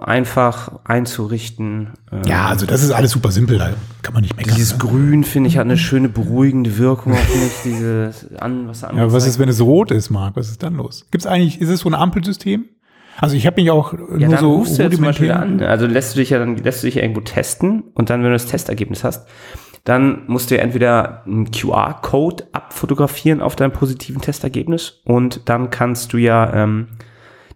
einfach 0.00 0.80
einzurichten. 0.84 1.90
Ähm, 2.10 2.22
Ja, 2.24 2.46
also 2.46 2.66
das 2.66 2.82
ist 2.82 2.90
alles 2.90 3.10
super 3.10 3.30
simpel, 3.30 3.58
da 3.58 3.70
kann 4.02 4.14
man 4.14 4.22
nicht 4.22 4.36
meckern. 4.36 4.54
Dieses 4.56 4.72
ne? 4.72 4.78
Grün, 4.78 5.24
finde 5.24 5.48
ich, 5.48 5.56
hat 5.58 5.64
eine 5.66 5.76
schöne 5.76 6.08
beruhigende 6.08 6.78
Wirkung 6.78 7.12
auf 7.12 7.34
mich. 7.34 7.52
Diese 7.64 8.12
an, 8.38 8.66
was 8.68 8.80
Ja, 8.80 9.12
was 9.12 9.26
ist, 9.26 9.38
wenn 9.38 9.48
es 9.48 9.60
rot 9.60 9.90
ist, 9.90 10.10
Marc? 10.10 10.36
Was 10.36 10.48
ist 10.50 10.62
dann 10.62 10.76
los? 10.76 11.06
Gibt's 11.10 11.26
eigentlich, 11.26 11.60
ist 11.60 11.68
es 11.68 11.80
so 11.80 11.88
ein 11.90 11.94
Ampelsystem? 11.94 12.64
Also 13.18 13.36
ich 13.36 13.46
habe 13.46 13.60
mich 13.60 13.70
auch 13.70 13.92
Ja, 14.16 14.28
nur 14.28 14.38
so 14.38 14.54
rufst 14.54 14.78
du 14.78 14.82
ja 14.82 14.90
zum 14.90 15.04
Beispiel 15.04 15.30
an. 15.30 15.60
Also 15.62 15.86
lässt 15.86 16.14
du 16.14 16.20
dich 16.20 16.30
ja 16.30 16.38
dann 16.38 16.56
lässt 16.56 16.82
du 16.82 16.86
dich 16.86 16.94
ja 16.94 17.02
irgendwo 17.02 17.20
testen 17.20 17.82
und 17.94 18.08
dann, 18.08 18.20
wenn 18.22 18.28
du 18.30 18.34
das 18.34 18.46
Testergebnis 18.46 19.04
hast, 19.04 19.28
dann 19.84 20.22
musst 20.26 20.50
du 20.50 20.56
ja 20.56 20.62
entweder 20.62 21.24
einen 21.26 21.50
QR-Code 21.50 22.44
abfotografieren 22.52 23.40
auf 23.40 23.56
deinem 23.56 23.72
positiven 23.72 24.20
Testergebnis 24.20 25.00
und 25.04 25.48
dann 25.48 25.70
kannst 25.70 26.12
du 26.12 26.18
ja 26.18 26.52
ähm, 26.52 26.88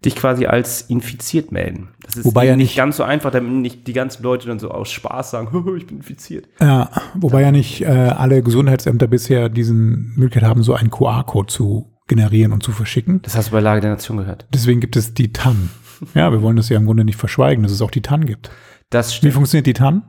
dich 0.05 0.17
quasi 0.17 0.47
als 0.47 0.83
infiziert 0.83 1.53
melden. 1.53 1.89
Das 2.03 2.17
ist 2.17 2.25
Wobei 2.25 2.47
ja 2.47 2.57
nicht 2.57 2.77
ganz 2.77 2.97
so 2.97 3.03
einfach, 3.03 3.31
damit 3.31 3.53
nicht 3.53 3.87
die 3.87 3.93
ganzen 3.93 4.23
Leute 4.23 4.49
dann 4.49 4.59
so 4.59 4.71
aus 4.71 4.91
Spaß 4.91 5.31
sagen, 5.31 5.49
ich 5.77 5.87
bin 5.87 5.99
infiziert. 5.99 6.49
Ja, 6.61 6.91
wobei 7.15 7.43
ja 7.43 7.51
nicht 7.51 7.83
äh, 7.83 7.87
alle 7.87 8.43
Gesundheitsämter 8.43 9.07
bisher 9.07 9.49
diesen 9.49 10.13
Möglichkeit 10.17 10.49
haben, 10.49 10.63
so 10.63 10.75
einen 10.75 10.91
QR-Code 10.91 11.47
zu 11.47 11.91
generieren 12.07 12.53
und 12.53 12.63
zu 12.63 12.73
verschicken. 12.73 13.23
Das 13.23 13.37
hast 13.37 13.49
du 13.49 13.53
bei 13.53 13.61
Lage 13.61 13.81
der 13.81 13.91
Nation 13.91 14.19
gehört. 14.19 14.47
Deswegen 14.53 14.81
gibt 14.81 14.97
es 14.97 15.15
die 15.15 15.33
TAN. 15.33 15.71
Ja, 16.15 16.31
wir 16.33 16.43
wollen 16.43 16.57
das 16.57 16.69
ja 16.69 16.77
im 16.77 16.87
Grunde 16.87 17.05
nicht 17.05 17.19
verschweigen, 17.19 17.63
dass 17.63 17.73
es 17.73 17.81
auch 17.81 17.91
die 17.91 18.03
TAN 18.03 18.27
gibt. 18.27 18.51
Das 18.91 19.11
Wie 19.11 19.17
stimmt. 19.17 19.35
funktioniert 19.35 19.67
die 19.67 19.73
TAN? 19.73 20.03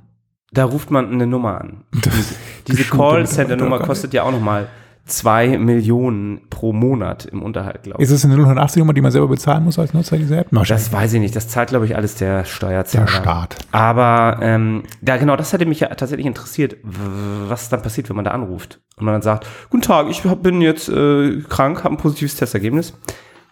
Da 0.56 0.66
ruft 0.66 0.90
man 0.90 1.12
eine 1.12 1.28
Nummer 1.28 1.62
an. 1.62 1.84
Diese 2.68 2.84
Callcenter-Nummer 2.86 3.80
kostet 3.80 4.14
ja 4.14 4.24
auch 4.24 4.32
nochmal 4.32 4.68
zwei 5.06 5.58
Millionen 5.58 6.42
pro 6.50 6.74
Monat 6.74 7.26
im 7.26 7.44
Unterhalt, 7.44 7.84
glaube 7.84 8.02
ich. 8.02 8.10
Ist 8.10 8.12
es 8.12 8.26
eine 8.26 8.36
080-Nummer, 8.36 8.94
die 8.94 9.02
man 9.02 9.12
selber 9.12 9.28
bezahlen 9.28 9.64
muss 9.64 9.78
als 9.78 9.94
Nutzer 9.94 10.18
dieser 10.18 10.40
App? 10.40 10.48
Das 10.68 10.92
weiß 10.92 11.14
ich 11.14 11.20
nicht. 11.20 11.36
Das 11.36 11.48
zahlt, 11.48 11.70
glaube 11.70 11.86
ich, 11.86 11.96
alles 11.96 12.16
der 12.16 12.46
Steuerzahler. 12.46 13.06
der 13.06 13.12
Staat. 13.12 13.58
Aber 13.72 14.40
ähm, 14.42 14.84
ja, 15.06 15.18
genau, 15.18 15.36
das 15.36 15.54
hätte 15.54 15.66
mich 15.66 15.82
ja 15.82 15.90
tatsächlich 15.90 16.26
interessiert, 16.26 16.78
was 16.84 17.70
dann 17.70 17.82
passiert, 17.82 18.10
wenn 18.10 18.16
man 18.16 18.26
da 18.26 18.32
anruft. 18.32 18.82
Und 18.98 19.06
man 19.06 19.14
dann 19.14 19.22
sagt, 19.22 19.46
guten 19.70 19.84
Tag, 19.84 20.08
ich 20.10 20.24
bin 20.24 20.62
jetzt 20.62 20.90
äh, 20.90 21.42
krank, 21.50 21.84
habe 21.84 21.96
ein 21.96 21.98
positives 21.98 22.36
Testergebnis. 22.36 22.98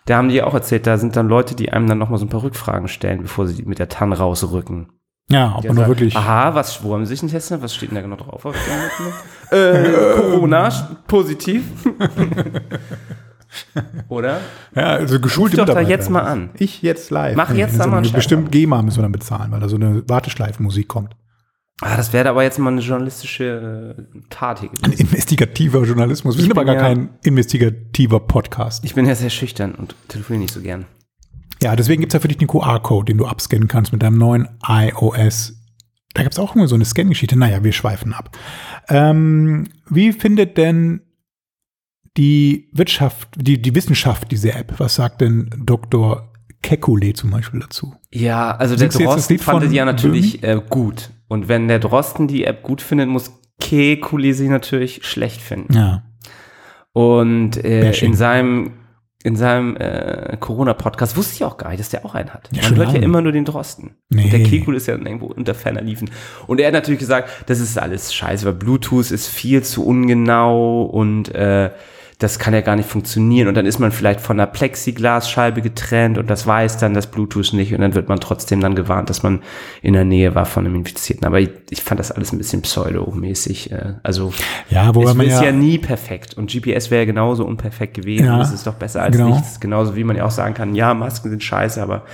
Da 0.06 0.18
haben 0.18 0.30
die 0.30 0.36
ja 0.36 0.46
auch 0.46 0.54
erzählt, 0.54 0.88
da 0.88 0.98
sind 0.98 1.16
dann 1.16 1.28
Leute, 1.28 1.56
die 1.56 1.72
einem 1.72 1.88
dann 1.88 1.98
nochmal 1.98 2.20
so 2.20 2.26
ein 2.26 2.30
paar 2.30 2.44
Rückfragen 2.44 2.88
stellen, 2.88 3.22
bevor 3.22 3.46
sie 3.48 3.64
mit 3.64 3.80
der 3.80 3.90
TAN 3.90 4.12
rausrücken. 4.12 4.88
Ja, 5.30 5.56
ob 5.58 5.64
man 5.66 5.76
sagen, 5.78 5.88
wirklich. 5.90 6.16
Aha, 6.16 6.54
was, 6.54 6.84
wo 6.84 6.94
haben 6.94 7.06
Sie 7.06 7.10
sich 7.10 7.22
denn 7.22 7.30
testen? 7.30 7.62
Was 7.62 7.74
steht 7.74 7.90
denn 7.90 7.96
da 7.96 8.02
genau 8.02 8.18
drauf? 8.18 8.46
auf 8.46 8.56
der 9.52 9.58
Note? 9.58 10.14
äh, 10.16 10.16
Corona, 10.20 10.70
positiv. 11.08 11.64
Oder? 14.10 14.42
Ja, 14.76 14.88
also 14.88 15.16
Ruf 15.16 15.22
geschulte 15.24 15.58
doch 15.58 15.66
da 15.66 15.80
jetzt 15.82 16.10
mal 16.10 16.22
an. 16.24 16.50
Ich 16.58 16.82
jetzt 16.82 17.10
live. 17.12 17.36
Mach 17.36 17.54
jetzt 17.54 17.80
da 17.80 17.84
so 17.84 17.90
mal 17.90 17.98
eine 17.98 18.08
einen 18.08 18.16
Bestimmt 18.16 18.52
GEMA 18.52 18.82
müssen 18.82 18.98
wir 18.98 19.04
dann 19.04 19.12
bezahlen, 19.12 19.52
weil 19.52 19.60
da 19.60 19.70
so 19.70 19.76
eine 19.76 20.08
Warteschleifenmusik 20.10 20.88
kommt. 20.88 21.16
Ah, 21.82 21.98
das 21.98 22.14
wäre 22.14 22.30
aber 22.30 22.44
jetzt 22.44 22.60
mal 22.60 22.72
eine 22.72 22.82
journalistische 22.82 23.96
äh, 23.98 24.20
Tat 24.30 24.60
hier 24.60 24.70
Ein 24.70 24.76
gewesen. 24.92 25.02
investigativer 25.02 25.84
Journalismus. 25.84 26.36
Wir 26.36 26.40
Ich 26.40 26.44
sind 26.48 26.52
aber 26.58 26.66
gar 26.66 26.76
ja- 26.76 26.82
kein 26.82 27.10
investigativer 27.24 28.20
Podcast. 28.22 28.86
Ich 28.86 28.96
bin 28.96 29.06
ja 29.06 29.16
sehr 29.16 29.30
schüchtern 29.30 29.76
und 29.76 29.96
telefoniere 30.08 30.44
nicht 30.44 30.54
so 30.54 30.62
gern. 30.62 30.86
Ja, 31.64 31.76
deswegen 31.76 32.02
gibt's 32.02 32.14
ja 32.14 32.20
für 32.20 32.28
dich 32.28 32.38
den 32.38 32.48
QR-Code, 32.48 33.06
den 33.06 33.18
du 33.18 33.26
abscannen 33.26 33.68
kannst 33.68 33.92
mit 33.92 34.04
deinem 34.04 34.18
neuen 34.18 34.48
iOS 34.68 35.54
da 36.14 36.22
gibt's 36.22 36.40
auch 36.40 36.56
immer 36.56 36.68
so 36.68 36.76
eine 36.76 36.86
Scan-Geschichte. 36.86 37.38
Naja, 37.38 37.64
wir 37.64 37.74
schweifen 37.74 38.14
ab. 38.14 38.38
Ähm, 38.88 39.68
wie 39.90 40.14
findet 40.14 40.58
denn 40.58 41.02
die 42.16 42.70
Wirtschaft, 42.72 43.30
die, 43.36 43.62
die 43.62 43.76
Wissenschaft 43.76 44.32
diese 44.32 44.54
App? 44.54 44.76
Was 44.78 44.96
sagt 44.96 45.22
denn 45.22 45.50
Dr. 45.58 46.32
Kekulé 46.64 47.16
zum 47.16 47.32
Beispiel 47.32 47.62
dazu? 47.62 47.96
Ja, 48.12 48.56
also 48.56 48.76
der 48.76 48.92
Singst 48.92 49.00
das 49.00 49.16
Drosten 49.16 49.40
fand 49.40 49.72
die 49.72 49.76
ja 49.76 49.86
natürlich 49.86 50.44
äh, 50.44 50.62
gut. 50.70 51.10
Und 51.28 51.48
wenn 51.48 51.68
der 51.68 51.80
Drosten 51.80 52.28
die 52.28 52.46
App 52.46 52.62
gut 52.62 52.82
findet, 52.82 53.10
muss 53.10 53.32
Kekulé 53.60 54.34
sie 54.34 54.50
natürlich 54.50 55.04
schlecht 55.06 55.42
finden. 55.42 55.74
Ja. 55.74 56.04
Und 56.92 57.58
äh, 57.58 57.92
in 57.92 58.14
seinem, 58.14 58.74
in 59.24 59.36
seinem 59.38 59.78
äh, 59.78 60.36
Corona-Podcast 60.40 61.16
wusste 61.16 61.36
ich 61.36 61.44
auch 61.46 61.58
gar 61.58 61.70
nicht, 61.70 61.80
dass 61.80 61.90
der 61.90 62.06
auch 62.06 62.14
einen 62.14 62.34
hat. 62.34 62.50
Ja, 62.52 62.64
Man 62.64 62.76
hört 62.76 62.88
ja 62.90 62.94
lange. 62.96 63.06
immer 63.06 63.22
nur 63.22 63.32
den 63.32 63.46
Drosten. 63.46 63.96
Nee. 64.10 64.26
Und 64.26 64.34
der 64.34 64.44
Kekul 64.44 64.76
ist 64.76 64.88
ja 64.88 64.96
irgendwo 64.96 65.28
unter 65.28 65.56
ferner 65.56 65.82
Liefen. 65.82 66.10
Und 66.46 66.60
er 66.60 66.68
hat 66.68 66.74
natürlich 66.74 67.00
gesagt, 67.00 67.30
das 67.48 67.60
ist 67.60 67.78
alles 67.80 68.14
scheiße, 68.14 68.46
weil 68.46 68.54
Bluetooth 68.54 69.12
ist 69.12 69.28
viel 69.30 69.64
zu 69.64 69.86
ungenau 69.86 70.84
und 70.84 71.34
äh, 71.34 71.70
das 72.24 72.40
kann 72.40 72.54
ja 72.54 72.62
gar 72.62 72.78
nicht 72.78 72.88
funktionieren. 72.88 73.50
Und 73.50 73.56
dann 73.56 73.66
ist 73.66 73.80
man 73.80 73.92
vielleicht 73.92 74.22
von 74.22 74.40
einer 74.40 74.48
Plexiglasscheibe 74.48 75.62
getrennt 75.62 76.18
und 76.18 76.30
das 76.30 76.48
weiß 76.48 76.78
dann 76.78 76.94
das 76.94 77.08
Bluetooth 77.08 77.52
nicht. 77.52 77.74
Und 77.74 77.82
dann 77.82 77.96
wird 77.96 78.08
man 78.08 78.20
trotzdem 78.22 78.62
dann 78.62 78.76
gewarnt, 78.76 79.10
dass 79.10 79.24
man 79.24 79.42
in 79.82 79.94
der 79.94 80.06
Nähe 80.06 80.34
war 80.34 80.46
von 80.46 80.66
einem 80.66 80.76
Infizierten. 80.76 81.28
Aber 81.28 81.42
ich, 81.42 81.50
ich 81.70 81.84
fand 81.84 82.00
das 82.00 82.12
alles 82.12 82.32
ein 82.32 82.38
bisschen 82.38 82.62
pseudo-mäßig. 82.62 83.72
Äh, 83.74 83.96
also 84.04 84.34
Ja, 84.70 84.96
wobei 84.96 85.12
es 85.12 85.16
man 85.16 85.26
ist 85.26 85.34
ja, 85.34 85.44
ja, 85.44 85.52
nie 85.52 85.78
perfekt 85.78 86.36
und 86.36 86.50
GPS 86.50 86.90
wäre 86.90 87.02
ja 87.02 87.06
genauso 87.06 87.46
unperfekt 87.46 87.94
gewesen. 87.94 88.26
Ja, 88.26 88.38
das 88.38 88.54
ist 88.54 88.66
doch 88.66 88.76
besser 88.76 89.02
als 89.02 89.18
genau. 89.18 89.30
nichts. 89.36 89.60
Genauso 89.60 89.98
wie 89.98 90.06
man 90.06 90.16
ja 90.16 90.24
auch 90.24 90.32
sagen 90.32 90.54
kann, 90.54 90.76
ja, 90.76 90.94
Masken 90.94 91.30
sind 91.30 91.44
scheiße, 91.44 91.84
aber 91.84 92.06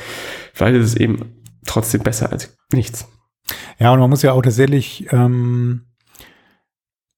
vielleicht 0.53 0.75
ist 0.77 0.87
es 0.87 0.95
eben 0.95 1.35
trotzdem 1.67 2.01
besser 2.01 2.31
als 2.31 2.57
nichts. 2.73 3.07
ja, 3.77 3.93
und 3.93 3.99
man 3.99 4.09
muss 4.09 4.23
ja 4.23 4.31
auch 4.31 4.41
tatsächlich 4.41 5.07
ähm, 5.11 5.81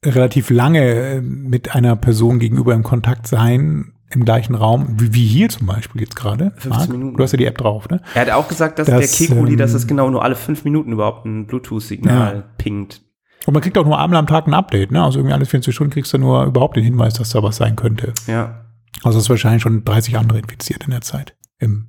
relativ 0.05 0.49
lange 0.49 0.81
äh, 0.81 1.21
mit 1.21 1.75
einer 1.75 1.95
Person 1.95 2.39
gegenüber 2.39 2.73
im 2.73 2.83
Kontakt 2.83 3.27
sein, 3.27 3.93
im 4.09 4.25
gleichen 4.25 4.55
Raum, 4.55 4.99
wie, 4.99 5.13
wie 5.13 5.25
hier 5.25 5.49
zum 5.49 5.67
Beispiel 5.67 6.01
jetzt 6.01 6.15
gerade. 6.15 6.51
15 6.57 6.69
Marc. 6.69 6.89
Minuten. 6.89 7.17
Du 7.17 7.23
hast 7.23 7.31
ja 7.31 7.37
die 7.37 7.45
App 7.45 7.57
drauf, 7.57 7.87
ne? 7.89 8.01
Er 8.13 8.21
hat 8.21 8.29
auch 8.31 8.47
gesagt, 8.47 8.79
dass 8.79 8.87
Das, 8.87 9.17
der 9.17 9.27
Kekuli, 9.27 9.53
ähm, 9.53 9.57
dass 9.57 9.73
es 9.73 9.87
genau 9.87 10.09
nur 10.09 10.23
alle 10.23 10.35
fünf 10.35 10.65
Minuten 10.65 10.91
überhaupt 10.91 11.25
ein 11.25 11.45
Bluetooth-Signal 11.47 12.45
pingt. 12.57 13.01
Und 13.45 13.53
man 13.53 13.61
kriegt 13.63 13.77
auch 13.77 13.85
nur 13.85 13.99
einmal 13.99 14.19
am 14.19 14.27
Tag 14.27 14.47
ein 14.47 14.53
Update, 14.53 14.91
ne? 14.91 15.03
Also 15.03 15.19
irgendwie 15.19 15.33
alle 15.33 15.45
24 15.45 15.73
Stunden 15.73 15.93
kriegst 15.93 16.13
du 16.13 16.17
nur 16.17 16.45
überhaupt 16.45 16.75
den 16.75 16.83
Hinweis, 16.83 17.13
dass 17.13 17.29
da 17.31 17.41
was 17.41 17.57
sein 17.57 17.75
könnte. 17.75 18.13
Ja, 18.27 18.65
Also 19.03 19.17
es 19.19 19.25
ist 19.25 19.29
wahrscheinlich 19.29 19.61
schon 19.61 19.83
30 19.85 20.17
andere 20.17 20.39
infiziert 20.39 20.83
in 20.83 20.91
der 20.91 21.01
Zeit 21.01 21.35
im 21.59 21.87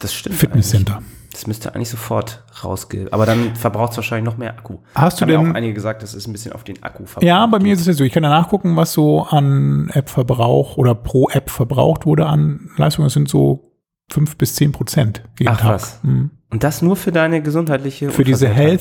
das 0.00 0.14
stimmt. 0.14 0.36
Fitnesscenter. 0.36 0.96
eigentlich. 0.96 1.18
Das 1.32 1.46
müsste 1.46 1.74
eigentlich 1.74 1.90
sofort 1.90 2.42
rausgehen. 2.64 3.12
Aber 3.12 3.26
dann 3.26 3.54
verbraucht 3.54 3.92
es 3.92 3.98
wahrscheinlich 3.98 4.24
noch 4.24 4.38
mehr 4.38 4.56
Akku. 4.58 4.78
Hast 4.94 5.20
du 5.20 5.22
Haben 5.26 5.30
denn- 5.30 5.50
auch 5.52 5.54
einige 5.54 5.74
gesagt, 5.74 6.02
das 6.02 6.14
ist 6.14 6.26
ein 6.26 6.32
bisschen 6.32 6.52
auf 6.52 6.64
den 6.64 6.82
Akku 6.82 7.04
verbraucht. 7.04 7.22
Ja, 7.22 7.46
bei 7.46 7.58
mir 7.60 7.74
ist 7.74 7.80
es 7.80 7.86
ja 7.86 7.92
so, 7.92 8.02
ich 8.04 8.12
kann 8.12 8.22
ja 8.24 8.30
nachgucken, 8.30 8.76
was 8.76 8.92
so 8.92 9.22
an 9.24 9.90
App-Verbrauch 9.92 10.76
oder 10.78 10.94
pro 10.94 11.28
App 11.28 11.50
verbraucht 11.50 12.06
wurde 12.06 12.26
an 12.26 12.70
Leistung. 12.76 13.04
Das 13.04 13.12
sind 13.12 13.28
so 13.28 13.72
fünf 14.10 14.36
bis 14.36 14.54
zehn 14.54 14.72
Prozent 14.72 15.22
jeden 15.38 15.52
Ach, 15.52 15.60
Tag. 15.60 15.70
was. 15.74 16.00
Mhm. 16.02 16.30
Und 16.50 16.64
das 16.64 16.80
nur 16.80 16.96
für 16.96 17.12
deine 17.12 17.42
gesundheitliche 17.42 18.10
Für 18.10 18.24
diese 18.24 18.46
Unversehrtheit. 18.48 18.80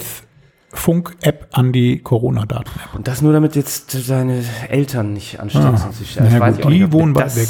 Health-Funk-App 0.71 1.49
an 1.51 1.73
die 1.73 1.99
Corona-Daten-App. 1.99 2.95
Und 2.95 3.07
das 3.07 3.21
nur, 3.21 3.33
damit 3.33 3.55
jetzt 3.55 4.09
deine 4.09 4.43
Eltern 4.69 5.13
nicht 5.13 5.39
anstecken. 5.39 5.67
Ah. 5.75 5.91
ja, 6.15 6.51
die 6.51 6.65
nicht, 6.79 6.91
wohnen 6.93 7.13
weit 7.13 7.35
weg. 7.35 7.49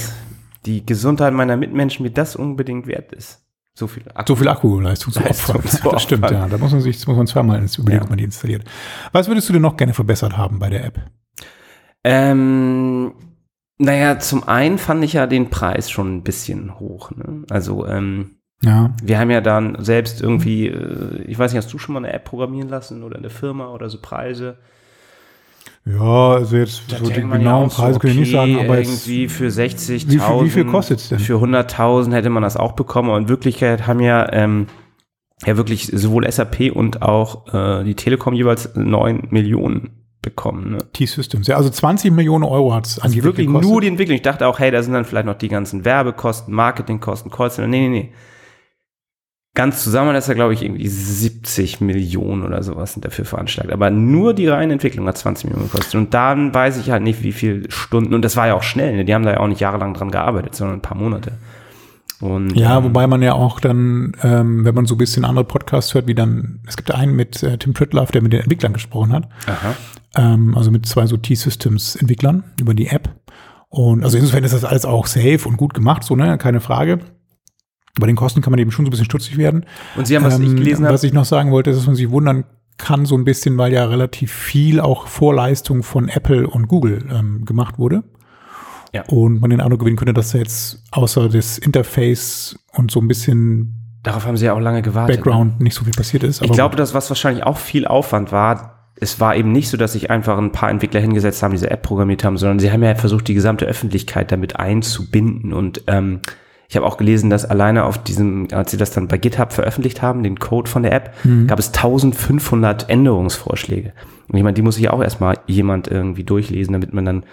Die 0.65 0.86
Gesundheit 0.86 1.33
meiner 1.33 1.55
Mitmenschen 1.55 2.03
mir 2.03 2.12
das 2.12 2.36
unbedingt 2.36 2.88
wert 2.88 3.13
ist. 3.13 3.43
So 3.77 3.86
viel 3.86 4.03
Akku. 4.13 4.24
So 4.34 4.36
viel 4.36 4.48
Akkuleistung 4.48 5.13
zu 5.13 5.24
opfern. 5.24 5.62
Das 5.91 6.01
stimmt, 6.01 6.31
ja. 6.31 6.48
Da 6.48 6.57
muss 6.57 6.72
man 6.72 6.81
sich, 6.81 7.05
muss 7.05 7.15
man 7.15 7.27
zweimal 7.27 7.60
ins 7.60 7.77
überlegen, 7.77 8.00
Ja. 8.00 8.03
ob 8.05 8.10
man 8.10 8.17
die 8.17 8.24
installiert. 8.24 8.63
Was 9.12 9.27
würdest 9.27 9.48
du 9.50 9.53
denn 9.53 9.62
noch 9.62 9.77
gerne 9.77 9.93
verbessert 9.93 10.36
haben 10.36 10.57
bei 10.57 10.69
der 10.72 10.84
App? 10.84 11.00
Ähm, 12.03 13.13
naja, 13.77 14.17
zum 14.19 14.48
einen 14.48 14.77
fand 14.79 15.03
ich 15.03 15.13
ja 15.13 15.27
den 15.27 15.50
Preis 15.50 15.91
schon 15.91 16.17
ein 16.17 16.24
bisschen 16.24 16.79
hoch. 16.79 17.12
Ne? 17.12 17.43
Also, 17.50 17.86
ähm, 17.86 18.38
Ja. 18.63 18.96
wir 19.03 19.19
haben 19.19 19.29
ja 19.29 19.41
dann 19.41 19.77
selbst 19.84 20.22
irgendwie, 20.22 20.67
äh, 20.67 21.22
ich 21.27 21.38
weiß 21.38 21.51
nicht, 21.53 21.63
hast 21.63 21.72
du 21.72 21.77
schon 21.77 21.93
mal 21.93 22.00
eine 22.03 22.13
App 22.13 22.25
programmieren 22.25 22.69
lassen 22.69 23.03
oder 23.03 23.17
eine 23.17 23.29
Firma 23.29 23.67
oder 23.67 23.89
so 23.89 24.00
Preise? 24.01 24.57
Ja, 25.89 26.34
also 26.34 26.58
jetzt 26.58 26.82
Da 26.91 26.98
so 26.98 27.06
die 27.06 27.13
genauen 27.13 27.67
auch 27.67 27.72
so, 27.72 27.82
Preise 27.82 28.00
kann 28.00 28.10
ich 28.12 28.17
nicht 28.17 28.36
okay, 28.36 28.53
sagen, 28.53 28.65
aber 28.65 28.77
jetzt, 28.79 29.08
irgendwie 29.08 29.27
für 29.29 29.48
60.000. 29.50 30.08
Wie 30.10 30.20
viel- 30.20 30.46
wie 30.46 30.50
viel 30.50 30.65
kostet's 30.65 31.10
denn? 31.10 31.20
Für 31.20 31.39
100.000 31.39 32.13
hätte 32.13 32.29
man 32.29 32.44
das 32.44 32.58
auch 32.58 32.74
bekommen. 32.74 33.10
Aber 33.10 33.17
in 33.20 33.29
Wirklichkeit 33.29 33.88
haben 33.88 34.00
ja, 34.00 34.32
ähm, 34.34 34.67
ja 35.46 35.56
wirklich 35.56 35.88
sowohl 35.94 36.29
SAP 36.29 36.72
und 36.74 37.01
auch 37.01 37.53
äh, 37.53 37.84
die 37.84 37.96
Telekom 37.96 38.34
jeweils 38.34 38.75
9 38.75 39.27
Millionen 39.29 39.91
bekommen. 40.22 40.72
Ne? 40.72 40.77
T-Systems. 40.91 41.48
Ja, 41.48 41.56
also 41.56 41.70
20 41.70 42.12
Millionen 42.12 42.44
Euro 42.44 42.74
hat 42.74 42.88
es 42.88 43.00
Also 43.00 43.24
wirklich 43.24 43.48
nur 43.48 43.79
die 43.79 43.88
Entwicklung. 43.88 44.15
Ich 44.15 44.24
dachte 44.24 44.48
auch, 44.48 44.60
hey, 44.60 44.72
da 44.72 44.82
sind 44.84 44.94
dann 44.94 45.06
vielleicht 45.06 45.27
noch 45.27 45.38
die 45.38 45.48
ganzen 45.48 45.86
Werbekosten, 45.86 46.53
Marketingkosten, 46.53 47.32
Callcenter. 47.32 47.67
Nee, 47.67 47.88
nee, 47.88 48.00
nee. 48.00 48.12
Ganz 49.58 49.84
zusammen 49.84 50.16
ist 50.16 50.28
ja, 50.28 50.36
glaube 50.36 50.54
ich, 50.54 50.62
irgendwie 50.62 50.88
70 50.88 51.82
Millionen 51.82 52.44
oder 52.44 52.62
sowas 52.62 52.94
sind 52.94 53.04
dafür 53.04 53.26
veranschlagt. 53.26 53.72
Aber 53.72 53.90
nur 53.90 54.36
die 54.36 54.48
reine 54.48 54.72
Entwicklung 54.72 55.08
hat 55.08 55.18
20 55.18 55.46
Millionen 55.46 55.72
gekostet. 55.72 55.96
Und 55.96 56.14
dann 56.14 56.54
weiß 56.54 56.78
ich 56.78 56.92
halt 56.92 57.02
nicht, 57.02 57.24
wie 57.24 57.32
viele 57.32 57.72
Stunden. 57.72 58.14
Und 58.14 58.22
das 58.22 58.38
war 58.38 58.46
ja 58.46 58.54
auch 58.54 58.62
schnell. 58.62 58.96
Ne? 58.96 59.04
Die 59.04 59.16
haben 59.16 59.24
da 59.24 59.32
ja 59.32 59.40
auch 59.40 59.48
nicht 59.48 59.60
jahrelang 59.60 59.96
dran 59.96 60.12
gearbeitet, 60.12 60.54
sondern 60.54 60.78
ein 60.78 60.82
paar 60.84 60.96
Monate. 60.96 61.32
Und, 62.22 62.56
Ja, 62.56 62.78
ähm, 62.78 62.84
wobei 62.84 63.08
man 63.08 63.24
ja 63.24 63.34
auch 63.34 63.60
dann, 63.60 64.16
ähm, 64.22 64.64
wenn 64.64 64.76
man 64.76 64.86
so 64.86 64.94
ein 64.94 65.00
bisschen 65.00 65.26
andere 65.26 65.46
Podcasts 65.46 65.96
hört, 65.96 66.06
wie 66.06 66.14
dann, 66.14 66.60
es 66.68 66.78
gibt 66.78 66.92
einen 66.92 67.16
mit 67.16 67.42
äh, 67.42 67.58
Tim 67.58 67.74
Pritloff, 67.74 68.12
der 68.12 68.22
mit 68.22 68.34
den 68.34 68.42
Entwicklern 68.42 68.74
gesprochen 68.74 69.12
hat, 69.12 69.28
Aha. 69.48 69.74
ähm, 70.18 70.56
also 70.56 70.70
mit 70.70 70.86
zwei 70.86 71.08
so 71.08 71.18
T-Systems-Entwicklern 71.18 72.44
über 72.60 72.76
die 72.76 72.90
App. 72.90 73.10
Und 73.70 74.04
also 74.04 74.20
insofern 74.20 74.44
ist 74.44 74.54
das 74.54 74.66
alles 74.66 74.86
auch 74.86 75.08
safe 75.08 75.48
und 75.48 75.58
gut 75.58 75.74
gemacht, 75.74 76.04
so, 76.04 76.16
ne, 76.16 76.38
keine 76.38 76.60
Frage. 76.60 77.00
Bei 78.00 78.08
den 78.08 78.16
Kosten 78.16 78.42
kann 78.42 78.51
man 78.51 78.60
eben 78.60 78.72
schon 78.72 78.86
so 78.86 78.89
ein 78.89 78.92
bisschen 78.92 79.06
stutzig 79.06 79.38
werden. 79.38 79.66
Und 79.96 80.08
Sie 80.08 80.16
haben, 80.16 80.24
was 80.24 80.39
ich 80.39 80.48
Ähm, 80.48 80.56
gelesen 80.56 80.86
habe, 80.86 80.94
Was 80.94 81.04
ich 81.04 81.13
noch 81.13 81.25
sagen 81.25 81.51
wollte, 81.51 81.70
ist, 81.72 81.77
dass 81.77 81.88
man 81.88 81.96
sich 81.96 82.10
wundern 82.10 82.46
kann, 82.77 83.06
so 83.06 83.16
ein 83.16 83.24
bisschen, 83.24 83.58
weil 83.58 83.74
ja 83.74 83.86
relativ 83.86 84.32
viel 84.32 84.80
auch 84.80 85.08
Vorleistung 85.08 85.84
von 85.84 86.10
Apple 86.10 86.48
und 86.48 86.68
Google 86.68 87.06
ähm, 87.12 87.44
gemacht 87.46 87.80
wurde. 87.80 88.04
Ja. 88.94 89.04
Und 89.08 89.42
man 89.42 89.50
den 89.50 89.62
Eindruck 89.62 89.80
gewinnen 89.80 89.98
könnte, 89.98 90.13
dass 90.13 90.32
da 90.32 90.38
jetzt 90.38 90.84
außer 90.92 91.30
das 91.30 91.58
Interface 91.58 92.58
und 92.74 92.92
so 92.92 93.00
ein 93.00 93.08
bisschen 93.08 93.74
darauf 94.04 94.25
haben 94.25 94.38
Sie 94.38 94.46
ja 94.46 94.54
auch 94.54 94.60
lange 94.60 94.82
gewartet. 94.82 95.18
ne? 95.18 95.24
Background 95.24 95.60
nicht 95.60 95.74
so 95.74 95.84
viel 95.84 95.94
passiert 95.94 96.24
ist. 96.24 96.42
Ich 96.42 96.51
glaube, 96.51 96.75
dass 96.75 96.94
was 96.94 97.10
wahrscheinlich 97.10 97.44
auch 97.44 97.58
viel 97.58 97.86
Aufwand 97.86 98.32
war, 98.32 98.77
es 99.00 99.20
war 99.20 99.36
eben 99.36 99.51
nicht 99.51 99.70
so, 99.70 99.77
dass 99.77 99.94
sich 99.94 100.10
einfach 100.10 100.38
ein 100.38 100.51
paar 100.51 100.70
Entwickler 100.70 101.00
hingesetzt 101.00 101.44
haben, 101.44 101.51
diese 101.51 101.70
App 101.70 101.84
programmiert 101.84 102.24
haben, 102.24 102.38
sondern 102.38 102.60
sie 102.60 102.72
haben 102.72 102.82
ja 102.84 102.96
versucht, 102.96 103.27
die 103.27 103.34
gesamte 103.34 103.66
Öffentlichkeit 103.66 104.32
damit 104.32 104.56
einzubinden. 104.56 105.54
Und 105.54 105.84
ähm, 105.88 106.22
ich 106.69 106.75
habe 106.75 106.86
auch 106.86 106.97
gelesen, 106.97 107.29
dass 107.29 107.45
alleine 107.45 107.86
auf 107.86 107.97
diesem, 107.97 108.47
als 108.51 108.71
sie 108.71 108.77
das 108.77 108.91
dann 108.91 109.07
bei 109.07 109.17
GitHub 109.17 109.53
veröffentlicht 109.53 110.01
haben, 110.01 110.24
den 110.24 110.38
Code 110.39 110.69
von 110.69 110.83
der 110.83 110.91
App, 110.93 111.13
gab 111.47 111.59
es 111.59 111.67
1500 111.67 112.89
Änderungsvorschläge. 112.89 113.93
Und 114.27 114.38
ich 114.38 114.43
meine, 114.43 114.53
die 114.53 114.62
muss 114.62 114.75
sich 114.75 114.89
auch 114.89 115.01
erstmal 115.01 115.39
jemand 115.47 115.88
irgendwie 115.88 116.25
durchlesen, 116.25 116.74
damit 116.74 116.93
man 116.93 117.05
dann 117.05 117.24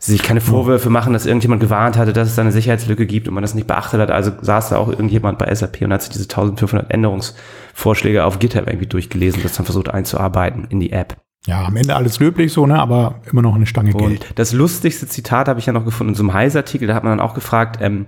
sich 0.00 0.22
keine 0.22 0.40
Vorwürfe 0.40 0.90
machen, 0.90 1.12
dass 1.12 1.26
irgendjemand 1.26 1.60
gewarnt 1.60 1.96
hatte, 1.96 2.12
dass 2.12 2.28
es 2.28 2.34
da 2.34 2.42
eine 2.42 2.52
Sicherheitslücke 2.52 3.06
gibt 3.06 3.28
und 3.28 3.34
man 3.34 3.42
das 3.42 3.54
nicht 3.54 3.66
beachtet 3.68 4.00
hat. 4.00 4.10
Also 4.10 4.32
saß 4.40 4.70
da 4.70 4.78
auch 4.78 4.88
irgendjemand 4.88 5.38
bei 5.38 5.54
SAP 5.54 5.82
und 5.82 5.92
hat 5.92 6.02
sich 6.02 6.10
diese 6.10 6.24
1500 6.24 6.90
Änderungsvorschläge 6.90 8.24
auf 8.24 8.38
GitHub 8.38 8.66
irgendwie 8.66 8.86
durchgelesen 8.86 9.40
und 9.40 9.44
das 9.44 9.56
dann 9.56 9.66
versucht 9.66 9.90
einzuarbeiten 9.90 10.66
in 10.70 10.80
die 10.80 10.90
App. 10.92 11.16
ja, 11.46 11.64
am 11.64 11.76
Ende 11.76 11.94
alles 11.96 12.18
löblich 12.18 12.52
so, 12.52 12.66
ne, 12.66 12.78
aber 12.80 13.20
immer 13.30 13.42
noch 13.42 13.54
eine 13.54 13.66
Stange 13.66 13.92
Und 13.94 13.98
Geld. 14.08 14.26
das 14.34 14.52
lustigste 14.52 15.06
Zitat 15.06 15.48
habe 15.48 15.60
ich 15.60 15.66
ja 15.66 15.72
noch 15.72 15.84
gefunden 15.84 16.12
in 16.12 16.16
so 16.16 16.22
einem 16.22 16.32
Heise-Artikel, 16.32 16.88
da 16.88 16.94
hat 16.94 17.04
man 17.04 17.16
dann 17.16 17.26
auch 17.26 17.34
gefragt, 17.34 17.78
ähm, 17.80 18.06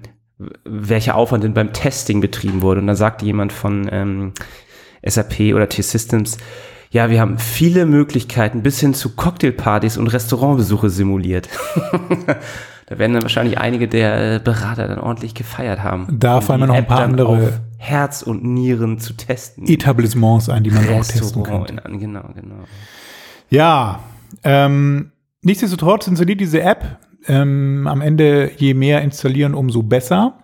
welcher 0.64 1.14
Aufwand 1.14 1.44
denn 1.44 1.54
beim 1.54 1.72
Testing 1.72 2.20
betrieben 2.20 2.62
wurde. 2.62 2.80
Und 2.80 2.86
da 2.86 2.94
sagte 2.94 3.24
jemand 3.24 3.52
von 3.52 3.88
ähm, 3.90 4.32
SAP 5.04 5.54
oder 5.54 5.68
T-Systems, 5.68 6.38
ja, 6.90 7.08
wir 7.08 7.20
haben 7.20 7.38
viele 7.38 7.86
Möglichkeiten 7.86 8.62
bis 8.62 8.78
hin 8.80 8.92
zu 8.92 9.16
Cocktailpartys 9.16 9.96
und 9.96 10.08
Restaurantbesuche 10.08 10.90
simuliert. 10.90 11.48
da 12.86 12.98
werden 12.98 13.14
dann 13.14 13.22
wahrscheinlich 13.22 13.58
einige 13.58 13.88
der 13.88 14.34
äh, 14.34 14.38
Berater 14.38 14.88
dann 14.88 14.98
ordentlich 14.98 15.34
gefeiert 15.34 15.82
haben. 15.82 16.06
Da 16.18 16.42
fallen 16.42 16.60
mir 16.60 16.66
noch 16.66 16.74
ein 16.74 16.86
paar 16.86 17.00
dann 17.00 17.12
andere 17.12 17.60
Herz 17.78 18.20
und 18.20 18.44
Nieren 18.44 18.98
zu 18.98 19.14
testen. 19.14 19.66
Etablissements 19.66 20.50
ein, 20.50 20.64
die 20.64 20.70
man 20.70 20.86
auch 20.90 21.04
testen 21.04 21.42
könnte. 21.42 21.82
in, 21.88 21.98
genau, 21.98 22.28
genau. 22.34 22.64
Ja, 23.48 24.00
ähm, 24.44 25.12
nichtsdestotrotz 25.40 26.06
installiert 26.06 26.40
diese 26.40 26.60
App. 26.60 26.98
Ähm, 27.26 27.86
am 27.86 28.00
Ende, 28.00 28.50
je 28.56 28.74
mehr 28.74 29.02
installieren, 29.02 29.54
umso 29.54 29.82
besser. 29.82 30.38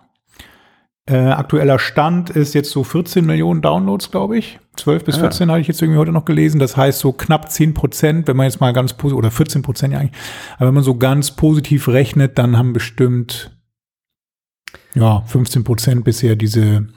Äh, 1.05 1.17
aktueller 1.17 1.79
Stand 1.79 2.29
ist 2.29 2.53
jetzt 2.53 2.69
so 2.69 2.83
14 2.83 3.25
Millionen 3.25 3.61
Downloads, 3.61 4.11
glaube 4.11 4.37
ich. 4.37 4.59
12 4.77 5.05
bis 5.05 5.15
Ah. 5.17 5.21
14 5.21 5.49
hatte 5.49 5.61
ich 5.61 5.67
jetzt 5.67 5.81
irgendwie 5.81 5.97
heute 5.97 6.11
noch 6.11 6.25
gelesen. 6.25 6.59
Das 6.59 6.77
heißt 6.77 6.99
so 6.99 7.11
knapp 7.13 7.51
10 7.51 7.73
Prozent, 7.73 8.27
wenn 8.27 8.37
man 8.37 8.45
jetzt 8.45 8.61
mal 8.61 8.73
ganz 8.73 8.93
positiv, 8.93 9.17
oder 9.17 9.31
14 9.31 9.63
Prozent 9.63 9.93
ja 9.93 9.99
eigentlich. 9.99 10.19
Aber 10.57 10.67
wenn 10.67 10.75
man 10.75 10.83
so 10.83 10.95
ganz 10.95 11.31
positiv 11.31 11.87
rechnet, 11.87 12.37
dann 12.37 12.57
haben 12.57 12.73
bestimmt, 12.73 13.57
ja, 14.93 15.21
15 15.21 15.63
Prozent 15.63 16.03
bisher 16.03 16.35
diese 16.35 16.87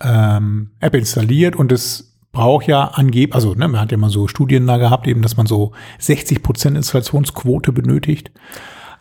ähm, 0.00 0.70
App 0.80 0.94
installiert 0.94 1.54
und 1.54 1.70
das 1.70 2.11
braucht 2.32 2.66
ja 2.66 2.84
angeblich, 2.84 3.34
also 3.34 3.54
ne, 3.54 3.68
man 3.68 3.80
hat 3.80 3.92
ja 3.92 3.98
mal 3.98 4.10
so 4.10 4.26
Studien 4.26 4.66
da 4.66 4.78
gehabt, 4.78 5.06
eben, 5.06 5.22
dass 5.22 5.36
man 5.36 5.46
so 5.46 5.72
60 5.98 6.42
Prozent 6.42 6.76
Installationsquote 6.76 7.72
benötigt. 7.72 8.32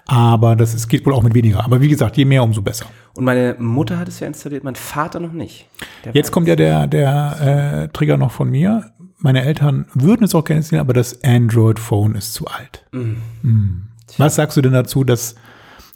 Aber 0.05 0.57
das 0.57 0.73
ist, 0.73 0.89
geht 0.89 1.05
wohl 1.05 1.13
auch 1.13 1.23
mit 1.23 1.33
weniger. 1.33 1.63
Aber 1.63 1.79
wie 1.79 1.87
gesagt, 1.87 2.17
je 2.17 2.25
mehr, 2.25 2.43
umso 2.43 2.61
besser. 2.61 2.87
Und 3.15 3.23
meine 3.23 3.55
Mutter 3.59 3.97
hat 3.97 4.09
es 4.09 4.19
ja 4.19 4.27
installiert, 4.27 4.63
mein 4.63 4.75
Vater 4.75 5.19
noch 5.19 5.31
nicht. 5.31 5.67
Der 6.03 6.13
Jetzt 6.13 6.31
kommt 6.31 6.47
ja 6.47 6.55
der, 6.55 6.87
der 6.87 7.85
äh, 7.85 7.93
Trigger 7.93 8.17
noch 8.17 8.31
von 8.31 8.49
mir. 8.49 8.91
Meine 9.19 9.43
Eltern 9.43 9.85
würden 9.93 10.23
es 10.23 10.35
auch 10.35 10.43
gerne 10.43 10.63
sehen, 10.63 10.79
aber 10.79 10.93
das 10.93 11.23
Android-Phone 11.23 12.15
ist 12.15 12.33
zu 12.33 12.47
alt. 12.47 12.85
Mm. 12.91 13.83
Was 14.17 14.35
sagst 14.35 14.57
du 14.57 14.61
denn 14.61 14.73
dazu, 14.73 15.03
dass 15.03 15.35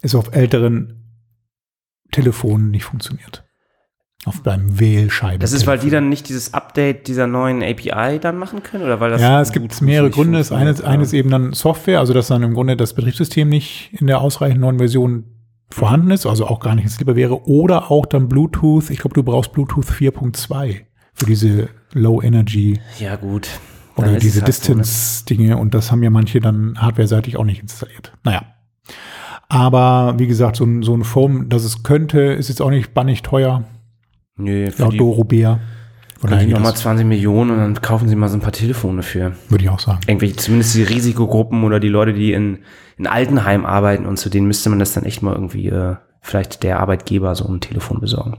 es 0.01 0.15
auf 0.15 0.33
älteren 0.33 1.03
Telefonen 2.11 2.69
nicht 2.69 2.85
funktioniert? 2.85 3.44
Auf 4.25 4.41
beim 4.41 4.79
Wählscheiben. 4.79 5.39
Das 5.39 5.53
ist, 5.53 5.67
weil 5.67 5.77
die 5.77 5.91
dann 5.91 6.09
nicht 6.09 6.27
dieses 6.29 6.53
Update 6.53 7.07
dieser 7.07 7.27
neuen 7.27 7.61
API 7.61 8.19
dann 8.19 8.37
machen 8.37 8.63
können? 8.63 8.83
Oder 8.83 8.99
weil 8.99 9.11
das 9.11 9.21
Ja, 9.21 9.39
es 9.39 9.51
gibt 9.51 9.79
mehrere 9.81 10.09
Gründe. 10.09 10.39
Das 10.39 10.47
funktioniert, 10.47 10.83
eines, 10.83 10.83
eines 10.83 11.13
eben 11.13 11.29
dann 11.29 11.53
Software, 11.53 11.99
also 11.99 12.13
dass 12.13 12.27
dann 12.27 12.41
im 12.41 12.55
Grunde 12.55 12.75
das 12.75 12.93
Betriebssystem 12.93 13.47
nicht 13.47 13.91
in 13.93 14.07
der 14.07 14.21
ausreichenden 14.21 14.61
neuen 14.61 14.79
Version 14.79 15.25
vorhanden 15.69 16.09
ist, 16.11 16.25
also 16.25 16.47
auch 16.47 16.59
gar 16.59 16.73
nicht 16.73 16.85
installierbar 16.85 17.15
wäre. 17.15 17.47
Oder 17.47 17.91
auch 17.91 18.07
dann 18.07 18.27
Bluetooth. 18.27 18.89
Ich 18.89 18.99
glaube, 18.99 19.13
du 19.13 19.21
brauchst 19.21 19.53
Bluetooth 19.53 19.85
4.2 19.85 20.81
für 21.13 21.25
diese 21.25 21.69
Low 21.93 22.21
Energy 22.21 22.79
Ja, 22.99 23.15
gut. 23.17 23.47
Dann 23.95 24.05
oder 24.05 24.17
ist 24.17 24.23
diese 24.23 24.39
es 24.39 24.45
halt 24.45 24.53
so, 24.55 24.73
ne? 24.73 24.81
Distance-Dinge. 24.81 25.57
Und 25.57 25.73
das 25.73 25.91
haben 25.91 26.03
ja 26.03 26.09
manche 26.09 26.39
dann 26.39 26.81
hardware-seitig 26.81 27.37
auch 27.37 27.45
nicht 27.45 27.61
installiert. 27.61 28.11
Naja. 28.23 28.41
Aber 29.47 30.15
wie 30.17 30.27
gesagt, 30.27 30.55
so 30.55 30.65
ein, 30.65 30.81
so 30.81 30.95
ein 30.95 31.03
Phone, 31.03 31.49
das 31.49 31.63
es 31.63 31.83
könnte, 31.83 32.19
ist 32.19 32.49
jetzt 32.49 32.61
auch 32.61 32.71
nicht 32.71 32.93
bannig 32.93 33.21
teuer. 33.21 33.63
Nö, 34.37 34.69
für 34.71 34.83
Laut 34.83 34.99
Doro 34.99 35.23
Bär. 35.23 35.59
Daher 36.21 36.47
nochmal 36.47 36.71
geht 36.71 36.81
20 36.81 37.05
Millionen 37.05 37.51
und 37.51 37.57
dann 37.57 37.81
kaufen 37.81 38.09
sie 38.09 38.15
mal 38.15 38.29
so 38.29 38.37
ein 38.37 38.41
paar 38.41 38.51
Telefone 38.51 39.03
für. 39.03 39.33
Würde 39.49 39.63
ich 39.63 39.69
auch 39.69 39.79
sagen. 39.79 39.99
Irgendwelche, 40.07 40.37
zumindest 40.37 40.75
die 40.75 40.83
Risikogruppen 40.83 41.63
oder 41.63 41.79
die 41.79 41.89
Leute, 41.89 42.13
die 42.13 42.33
in, 42.33 42.59
in 42.97 43.05
Altenheim 43.05 43.65
arbeiten 43.65 44.05
und 44.05 44.17
zu 44.17 44.29
denen 44.29 44.47
müsste 44.47 44.69
man 44.69 44.79
das 44.79 44.93
dann 44.93 45.03
echt 45.03 45.21
mal 45.21 45.33
irgendwie, 45.33 45.67
äh, 45.67 45.95
vielleicht 46.21 46.63
der 46.63 46.79
Arbeitgeber 46.79 47.35
so 47.35 47.47
ein 47.47 47.59
Telefon 47.59 47.99
besorgen. 47.99 48.37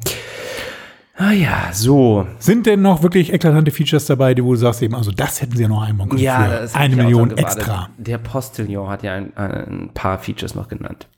Ah 1.16 1.32
ja, 1.32 1.70
so. 1.72 2.26
Sind 2.38 2.66
denn 2.66 2.82
noch 2.82 3.02
wirklich 3.02 3.32
eklatante 3.32 3.70
Features 3.70 4.06
dabei, 4.06 4.34
die 4.34 4.44
wo 4.44 4.52
du 4.52 4.58
sagst 4.58 4.82
eben, 4.82 4.94
also 4.94 5.12
das 5.12 5.40
hätten 5.40 5.56
sie 5.56 5.62
ja 5.62 5.68
noch 5.68 5.82
einbauen 5.82 6.10
können 6.10 6.20
Ja, 6.20 6.48
das 6.48 6.74
eine 6.74 6.96
Million 6.96 7.30
extra. 7.36 7.88
Der 7.96 8.18
Postillon 8.18 8.88
hat 8.88 9.02
ja 9.02 9.14
ein, 9.14 9.34
ein 9.36 9.90
paar 9.94 10.18
Features 10.18 10.54
noch 10.54 10.68
genannt. 10.68 11.08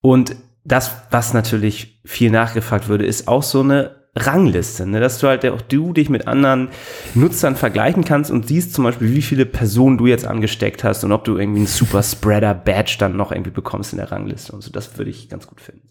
Und 0.00 0.36
das, 0.66 0.90
was 1.10 1.32
natürlich 1.32 2.00
viel 2.04 2.30
nachgefragt 2.30 2.88
würde, 2.88 3.06
ist 3.06 3.28
auch 3.28 3.42
so 3.42 3.60
eine 3.60 3.96
Rangliste, 4.16 4.86
ne? 4.86 4.98
dass 4.98 5.18
du 5.18 5.28
halt 5.28 5.44
auch 5.46 5.60
du 5.60 5.92
dich 5.92 6.08
mit 6.08 6.26
anderen 6.26 6.68
Nutzern 7.14 7.54
vergleichen 7.54 8.04
kannst 8.04 8.30
und 8.30 8.48
siehst 8.48 8.72
zum 8.72 8.84
Beispiel, 8.84 9.14
wie 9.14 9.22
viele 9.22 9.44
Personen 9.44 9.98
du 9.98 10.06
jetzt 10.06 10.26
angesteckt 10.26 10.84
hast 10.84 11.04
und 11.04 11.12
ob 11.12 11.24
du 11.24 11.36
irgendwie 11.36 11.60
einen 11.60 11.66
Super 11.66 12.02
Spreader 12.02 12.54
Badge 12.54 12.96
dann 12.98 13.16
noch 13.16 13.30
irgendwie 13.30 13.50
bekommst 13.50 13.92
in 13.92 13.98
der 13.98 14.10
Rangliste 14.10 14.52
und 14.52 14.62
so. 14.62 14.72
Das 14.72 14.96
würde 14.96 15.10
ich 15.10 15.28
ganz 15.28 15.46
gut 15.46 15.60
finden. 15.60 15.88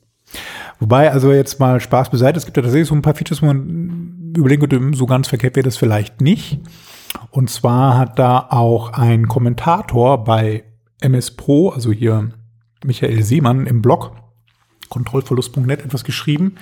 Wobei, 0.80 1.12
also 1.12 1.32
jetzt 1.32 1.60
mal 1.60 1.80
Spaß 1.80 2.10
beiseite, 2.10 2.40
es 2.40 2.46
gibt 2.46 2.58
ja 2.58 2.64
tatsächlich 2.64 2.90
so 2.90 2.96
ein 2.96 3.04
paar 3.04 3.14
Features, 3.14 3.44
wo 3.44 3.46
man 3.46 4.34
überlegen 4.36 4.68
könnte, 4.68 4.98
so 4.98 5.06
ganz 5.06 5.28
verkehrt 5.28 5.56
wäre 5.56 5.64
das 5.64 5.78
vielleicht 5.78 6.20
nicht. 6.20 6.60
Und 7.30 7.52
zwar 7.52 7.98
hat 7.98 8.18
da 8.18 8.48
auch 8.50 8.92
ein 8.94 9.28
Kommentator 9.28 10.24
bei 10.24 10.64
MS 11.00 11.32
Pro, 11.32 11.70
also 11.70 11.92
hier 11.92 12.32
Michael 12.84 13.22
Seemann 13.24 13.68
im 13.68 13.82
Blog, 13.82 14.12
kontrollverlust.net 14.90 15.84
etwas 15.84 16.04
geschrieben, 16.04 16.56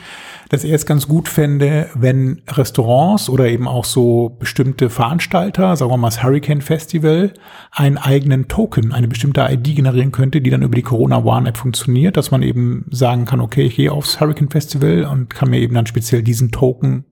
dass 0.50 0.64
er 0.64 0.76
es 0.76 0.86
ganz 0.86 1.08
gut 1.08 1.28
fände, 1.28 1.90
wenn 1.96 2.42
Restaurants 2.48 3.30
oder 3.30 3.48
eben 3.48 3.68
auch 3.68 3.86
so 3.86 4.36
bestimmte 4.40 4.90
Veranstalter, 4.90 5.76
sagen 5.76 5.92
wir 5.92 5.98
mal 5.98 6.08
das 6.08 6.24
Hurricane 6.24 6.62
Festival, 6.62 7.34
einen 7.72 7.98
eigenen 7.98 8.48
Token, 8.48 8.94
eine 8.94 9.08
bestimmte 9.08 9.42
ID 9.42 9.76
generieren 9.76 10.12
könnte, 10.12 10.42
die 10.42 10.50
dann 10.50 10.62
über 10.62 10.76
die 10.76 10.82
Corona 10.82 11.24
One 11.24 11.50
App 11.50 11.58
funktioniert, 11.58 12.18
dass 12.18 12.32
man 12.32 12.42
eben 12.42 12.86
sagen 12.92 13.26
kann, 13.26 13.42
okay, 13.42 13.64
ich 13.64 13.76
gehe 13.76 13.92
aufs 13.92 14.20
Hurricane 14.20 14.50
Festival 14.50 15.06
und 15.06 15.30
kann 15.30 15.50
mir 15.50 15.60
eben 15.60 15.76
dann 15.76 15.86
speziell 15.86 16.24
diesen 16.24 16.52
Token 16.52 17.06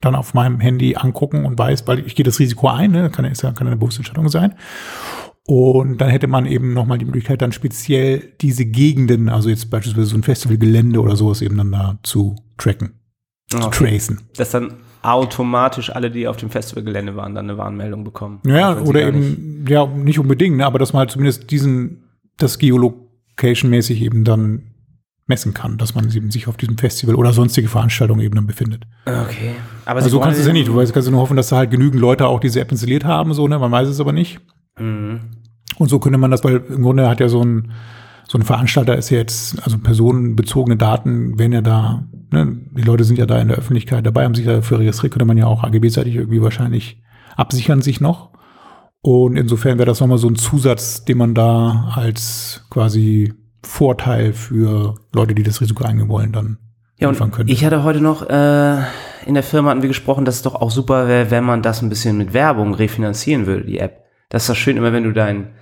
dann 0.00 0.14
auf 0.14 0.34
meinem 0.34 0.60
Handy 0.60 0.94
angucken 0.96 1.44
und 1.44 1.58
weiß, 1.58 1.86
weil 1.86 2.06
ich 2.06 2.14
gehe 2.14 2.24
das 2.24 2.38
Risiko 2.38 2.68
ein, 2.68 2.92
ne? 2.92 3.10
kann, 3.10 3.24
ist 3.24 3.42
ja, 3.42 3.50
kann 3.50 3.66
eine 3.66 3.76
bewusste 3.76 4.00
Entscheidung 4.00 4.28
sein. 4.28 4.54
Und 5.50 5.96
dann 6.02 6.10
hätte 6.10 6.26
man 6.26 6.44
eben 6.44 6.74
nochmal 6.74 6.98
die 6.98 7.06
Möglichkeit, 7.06 7.40
dann 7.40 7.52
speziell 7.52 8.34
diese 8.42 8.66
Gegenden, 8.66 9.30
also 9.30 9.48
jetzt 9.48 9.70
beispielsweise 9.70 10.08
so 10.08 10.16
ein 10.16 10.22
Festivalgelände 10.22 11.00
oder 11.00 11.16
sowas 11.16 11.40
eben 11.40 11.56
dann 11.56 11.72
da 11.72 11.98
zu 12.02 12.36
tracken, 12.58 12.90
zu 13.48 13.56
Okay. 13.56 13.70
tracen. 13.90 14.20
Dass 14.36 14.50
dann 14.50 14.74
automatisch 15.00 15.88
alle, 15.88 16.10
die 16.10 16.28
auf 16.28 16.36
dem 16.36 16.50
Festivalgelände 16.50 17.16
waren, 17.16 17.34
dann 17.34 17.48
eine 17.48 17.56
Warnmeldung 17.56 18.04
bekommen. 18.04 18.40
Ja, 18.46 18.78
oder 18.78 19.00
gar 19.00 19.12
nicht- 19.12 19.38
eben, 19.38 19.64
ja, 19.66 19.86
nicht 19.86 20.18
unbedingt, 20.18 20.58
ne, 20.58 20.66
aber 20.66 20.78
dass 20.78 20.92
man 20.92 21.00
halt 21.00 21.12
zumindest 21.12 21.50
diesen, 21.50 22.04
das 22.36 22.58
Geolocation-mäßig 22.58 24.02
eben 24.02 24.24
dann 24.24 24.64
messen 25.26 25.54
kann, 25.54 25.78
dass 25.78 25.94
man 25.94 26.10
eben 26.14 26.30
sich 26.30 26.46
auf 26.46 26.58
diesem 26.58 26.76
Festival 26.76 27.14
oder 27.14 27.32
sonstige 27.32 27.68
Veranstaltungen 27.68 28.20
eben 28.20 28.34
dann 28.34 28.46
befindet. 28.46 28.84
Okay. 29.06 29.54
Aber 29.86 30.00
Also 30.00 30.10
so 30.10 30.20
kannst 30.20 30.36
du 30.36 30.40
es 30.42 30.46
ja 30.46 30.52
nicht, 30.52 30.68
du 30.68 30.74
weißt, 30.76 30.92
kannst 30.92 31.08
du 31.08 31.12
nur 31.12 31.20
hoffen, 31.20 31.36
dass 31.38 31.48
da 31.48 31.56
halt 31.56 31.70
genügend 31.70 32.00
Leute 32.00 32.26
auch 32.26 32.40
diese 32.40 32.60
App 32.60 32.70
installiert 32.70 33.06
haben, 33.06 33.32
so, 33.32 33.48
ne, 33.48 33.58
man 33.58 33.70
weiß 33.72 33.88
es 33.88 33.98
aber 33.98 34.12
nicht. 34.12 34.40
Mhm. 34.78 35.20
Und 35.78 35.88
so 35.88 35.98
könnte 35.98 36.18
man 36.18 36.30
das, 36.30 36.44
weil 36.44 36.62
im 36.68 36.82
Grunde 36.82 37.08
hat 37.08 37.20
ja 37.20 37.28
so 37.28 37.42
ein, 37.42 37.72
so 38.26 38.36
ein 38.38 38.42
Veranstalter 38.42 38.96
ist 38.96 39.10
ja 39.10 39.18
jetzt, 39.18 39.62
also 39.64 39.78
personenbezogene 39.78 40.76
Daten 40.76 41.38
werden 41.38 41.52
ja 41.52 41.60
da, 41.62 42.04
ne, 42.30 42.58
die 42.72 42.82
Leute 42.82 43.04
sind 43.04 43.18
ja 43.18 43.26
da 43.26 43.38
in 43.40 43.48
der 43.48 43.56
Öffentlichkeit 43.56 44.04
dabei, 44.04 44.24
haben 44.24 44.34
sich 44.34 44.44
dafür 44.44 44.80
registriert, 44.80 45.12
könnte 45.12 45.24
man 45.24 45.38
ja 45.38 45.46
auch 45.46 45.64
AGB-seitig 45.64 46.14
irgendwie 46.16 46.42
wahrscheinlich 46.42 47.02
absichern 47.36 47.80
sich 47.80 48.00
noch. 48.00 48.30
Und 49.00 49.36
insofern 49.36 49.78
wäre 49.78 49.86
das 49.86 50.00
nochmal 50.00 50.18
so 50.18 50.28
ein 50.28 50.36
Zusatz, 50.36 51.04
den 51.04 51.18
man 51.18 51.34
da 51.34 51.92
als 51.94 52.66
quasi 52.70 53.32
Vorteil 53.62 54.32
für 54.32 54.96
Leute, 55.14 55.34
die 55.34 55.42
das 55.42 55.60
Risiko 55.60 55.84
eingehen 55.84 56.08
wollen, 56.08 56.32
dann 56.32 56.58
Ja, 56.98 57.08
und 57.08 57.18
könnte. 57.32 57.52
ich 57.52 57.64
hatte 57.64 57.84
heute 57.84 58.00
noch, 58.00 58.28
äh, 58.28 58.78
in 59.26 59.34
der 59.34 59.42
Firma 59.42 59.70
hatten 59.70 59.82
wir 59.82 59.88
gesprochen, 59.88 60.24
dass 60.24 60.36
es 60.36 60.42
doch 60.42 60.54
auch 60.54 60.70
super 60.70 61.06
wäre, 61.08 61.30
wenn 61.30 61.44
man 61.44 61.62
das 61.62 61.82
ein 61.82 61.88
bisschen 61.88 62.18
mit 62.18 62.32
Werbung 62.32 62.74
refinanzieren 62.74 63.46
würde, 63.46 63.64
die 63.64 63.78
App. 63.78 64.04
Das 64.30 64.42
ist 64.42 64.50
doch 64.50 64.56
schön, 64.56 64.76
immer 64.76 64.92
wenn 64.92 65.04
du 65.04 65.12
dein, 65.12 65.52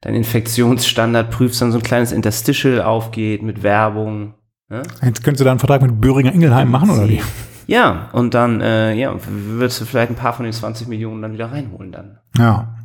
dein 0.00 0.14
Infektionsstandard 0.14 1.30
prüfst, 1.30 1.60
dann 1.62 1.72
so 1.72 1.78
ein 1.78 1.82
kleines 1.84 2.12
Interstitial 2.12 2.82
aufgeht 2.82 3.42
mit 3.42 3.62
Werbung. 3.62 4.34
Ne? 4.68 4.82
Jetzt 5.02 5.22
könntest 5.24 5.40
du 5.40 5.44
da 5.44 5.50
einen 5.50 5.60
Vertrag 5.60 5.82
mit 5.82 6.00
Böhringer 6.00 6.32
Ingelheim 6.32 6.70
machen, 6.70 6.90
oder 6.90 7.08
wie? 7.08 7.20
Ja, 7.68 8.10
und 8.12 8.32
dann, 8.34 8.60
äh, 8.60 8.94
ja, 8.94 9.12
würdest 9.26 9.80
du 9.80 9.86
vielleicht 9.86 10.10
ein 10.10 10.14
paar 10.14 10.32
von 10.32 10.44
den 10.44 10.52
20 10.52 10.86
Millionen 10.86 11.20
dann 11.20 11.32
wieder 11.32 11.50
reinholen 11.50 11.90
dann. 11.90 12.18
Ja. 12.38 12.76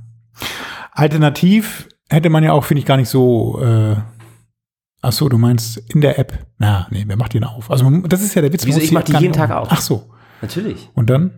Alternativ 0.92 1.88
hätte 2.10 2.30
man 2.32 2.44
ja 2.44 2.52
auch, 2.54 2.64
finde 2.64 2.80
ich, 2.80 2.86
gar 2.86 2.98
nicht 2.98 3.10
so. 3.10 3.62
Äh, 3.62 3.96
ach 5.04 5.12
so, 5.12 5.30
du 5.30 5.38
meinst 5.38 5.78
in 5.94 6.02
der 6.02 6.18
App? 6.20 6.34
Na, 6.58 6.88
nee, 6.90 7.04
wer 7.08 7.16
macht 7.18 7.34
den 7.36 7.44
auf? 7.44 7.70
Also 7.70 7.84
man- 7.84 8.10
das 8.10 8.22
ist 8.24 8.34
ja 8.34 8.42
der 8.42 8.52
Witz. 8.54 8.66
Wieso? 8.66 8.80
Ich 8.80 8.92
mach 8.92 9.04
die 9.04 9.14
jeden 9.18 9.34
Tag 9.34 9.52
auf. 9.52 9.68
Ach 9.70 9.82
so. 9.82 10.10
Natürlich. 10.42 10.90
Und 10.96 11.10
dann 11.12 11.32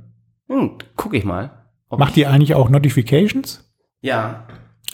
Hm, 0.47 0.77
guck 0.95 1.13
ich 1.13 1.25
mal. 1.25 1.51
macht 1.89 2.15
die 2.15 2.25
eigentlich 2.27 2.55
auch 2.55 2.69
Notifications? 2.69 3.69
Ja. 4.01 4.43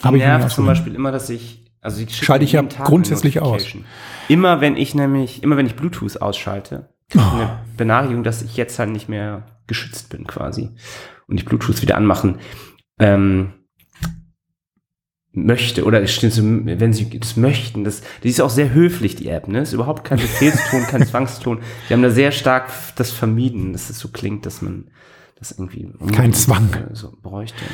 Die 0.00 0.04
Hab 0.04 0.14
ich 0.14 0.20
nervt 0.22 0.50
zum 0.50 0.66
Beispiel 0.66 0.94
immer, 0.94 1.12
dass 1.12 1.28
ich, 1.30 1.64
also 1.80 2.00
ich 2.00 2.10
schicke 2.10 2.24
Schalte 2.26 2.44
ich 2.44 2.52
ja 2.52 2.62
grundsätzlich 2.62 3.40
aus. 3.40 3.66
Immer 4.28 4.60
wenn 4.60 4.76
ich 4.76 4.94
nämlich, 4.94 5.42
immer 5.42 5.56
wenn 5.56 5.66
ich 5.66 5.76
Bluetooth 5.76 6.20
ausschalte, 6.22 6.88
kriege 7.08 7.24
ich 7.24 7.30
Oh. 7.32 7.36
eine 7.36 7.58
Benachrichtigung, 7.76 8.24
dass 8.24 8.42
ich 8.42 8.56
jetzt 8.56 8.78
halt 8.78 8.90
nicht 8.90 9.08
mehr 9.08 9.46
geschützt 9.66 10.08
bin 10.10 10.26
quasi. 10.26 10.70
Und 11.26 11.38
ich 11.38 11.44
Bluetooth 11.44 11.82
wieder 11.82 11.96
anmachen 11.96 12.38
ähm, 12.98 13.52
möchte 15.32 15.84
oder 15.84 16.00
wenn 16.02 16.92
sie 16.92 17.18
das 17.20 17.36
möchten, 17.36 17.84
das, 17.84 18.02
die 18.22 18.28
ist 18.28 18.40
auch 18.40 18.50
sehr 18.50 18.72
höflich, 18.72 19.14
die 19.14 19.28
App, 19.28 19.46
ne? 19.46 19.60
Ist 19.60 19.72
überhaupt 19.72 20.04
kein 20.04 20.18
Befehlston, 20.18 20.82
kein 20.84 21.06
Zwangston. 21.06 21.60
Die 21.88 21.92
haben 21.92 22.02
da 22.02 22.10
sehr 22.10 22.32
stark 22.32 22.68
das 22.96 23.10
vermieden, 23.12 23.72
dass 23.72 23.90
es 23.90 23.98
so 23.98 24.08
klingt, 24.08 24.44
dass 24.44 24.60
man 24.60 24.90
das 25.40 25.52
irgendwie 25.52 25.90
Kein 26.12 26.32
Zwang. 26.32 26.68
so 26.92 27.12
bräuchte. 27.22 27.64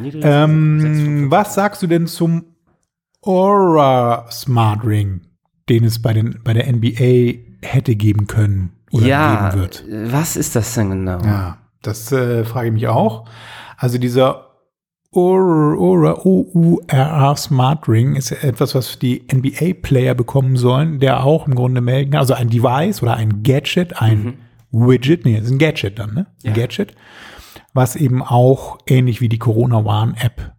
Ähm, 0.00 1.26
was 1.28 1.54
sagst 1.54 1.82
du 1.82 1.86
denn 1.86 2.06
zum 2.06 2.44
Aura 3.20 4.30
Smart 4.30 4.84
Ring, 4.84 5.22
den 5.68 5.84
es 5.84 6.00
bei, 6.00 6.14
den, 6.14 6.40
bei 6.44 6.54
der 6.54 6.72
NBA 6.72 7.40
hätte 7.62 7.96
geben 7.96 8.28
können 8.28 8.72
oder 8.92 9.06
ja, 9.06 9.50
geben 9.50 9.60
wird? 9.60 9.84
was 10.12 10.36
ist 10.36 10.54
das 10.54 10.72
denn 10.74 10.90
genau? 10.90 11.20
Ja, 11.22 11.58
das 11.82 12.12
äh, 12.12 12.44
frage 12.44 12.68
ich 12.68 12.72
mich 12.72 12.86
auch. 12.86 13.28
Also 13.76 13.98
dieser 13.98 14.46
Aura, 15.12 15.76
Aura, 15.76 16.20
O-U-R-A 16.24 17.36
Smart 17.36 17.88
Ring 17.88 18.14
ist 18.14 18.30
etwas, 18.30 18.76
was 18.76 19.00
die 19.00 19.24
NBA-Player 19.32 20.14
bekommen 20.14 20.56
sollen, 20.56 21.00
der 21.00 21.24
auch 21.24 21.48
im 21.48 21.56
Grunde 21.56 21.80
melden 21.80 22.12
kann. 22.12 22.20
Also 22.20 22.34
ein 22.34 22.50
Device 22.50 23.02
oder 23.02 23.16
ein 23.16 23.42
Gadget, 23.42 24.00
ein 24.00 24.38
Widget, 24.78 25.24
nee, 25.24 25.36
das 25.36 25.46
ist 25.46 25.52
ein 25.52 25.58
Gadget 25.58 25.98
dann, 25.98 26.14
ne? 26.14 26.26
Ein 26.44 26.48
Ja. 26.48 26.52
Gadget, 26.52 26.94
was 27.74 27.96
eben 27.96 28.22
auch 28.22 28.78
ähnlich 28.86 29.20
wie 29.20 29.28
die 29.28 29.38
Corona 29.38 29.84
Warn 29.84 30.14
App 30.14 30.52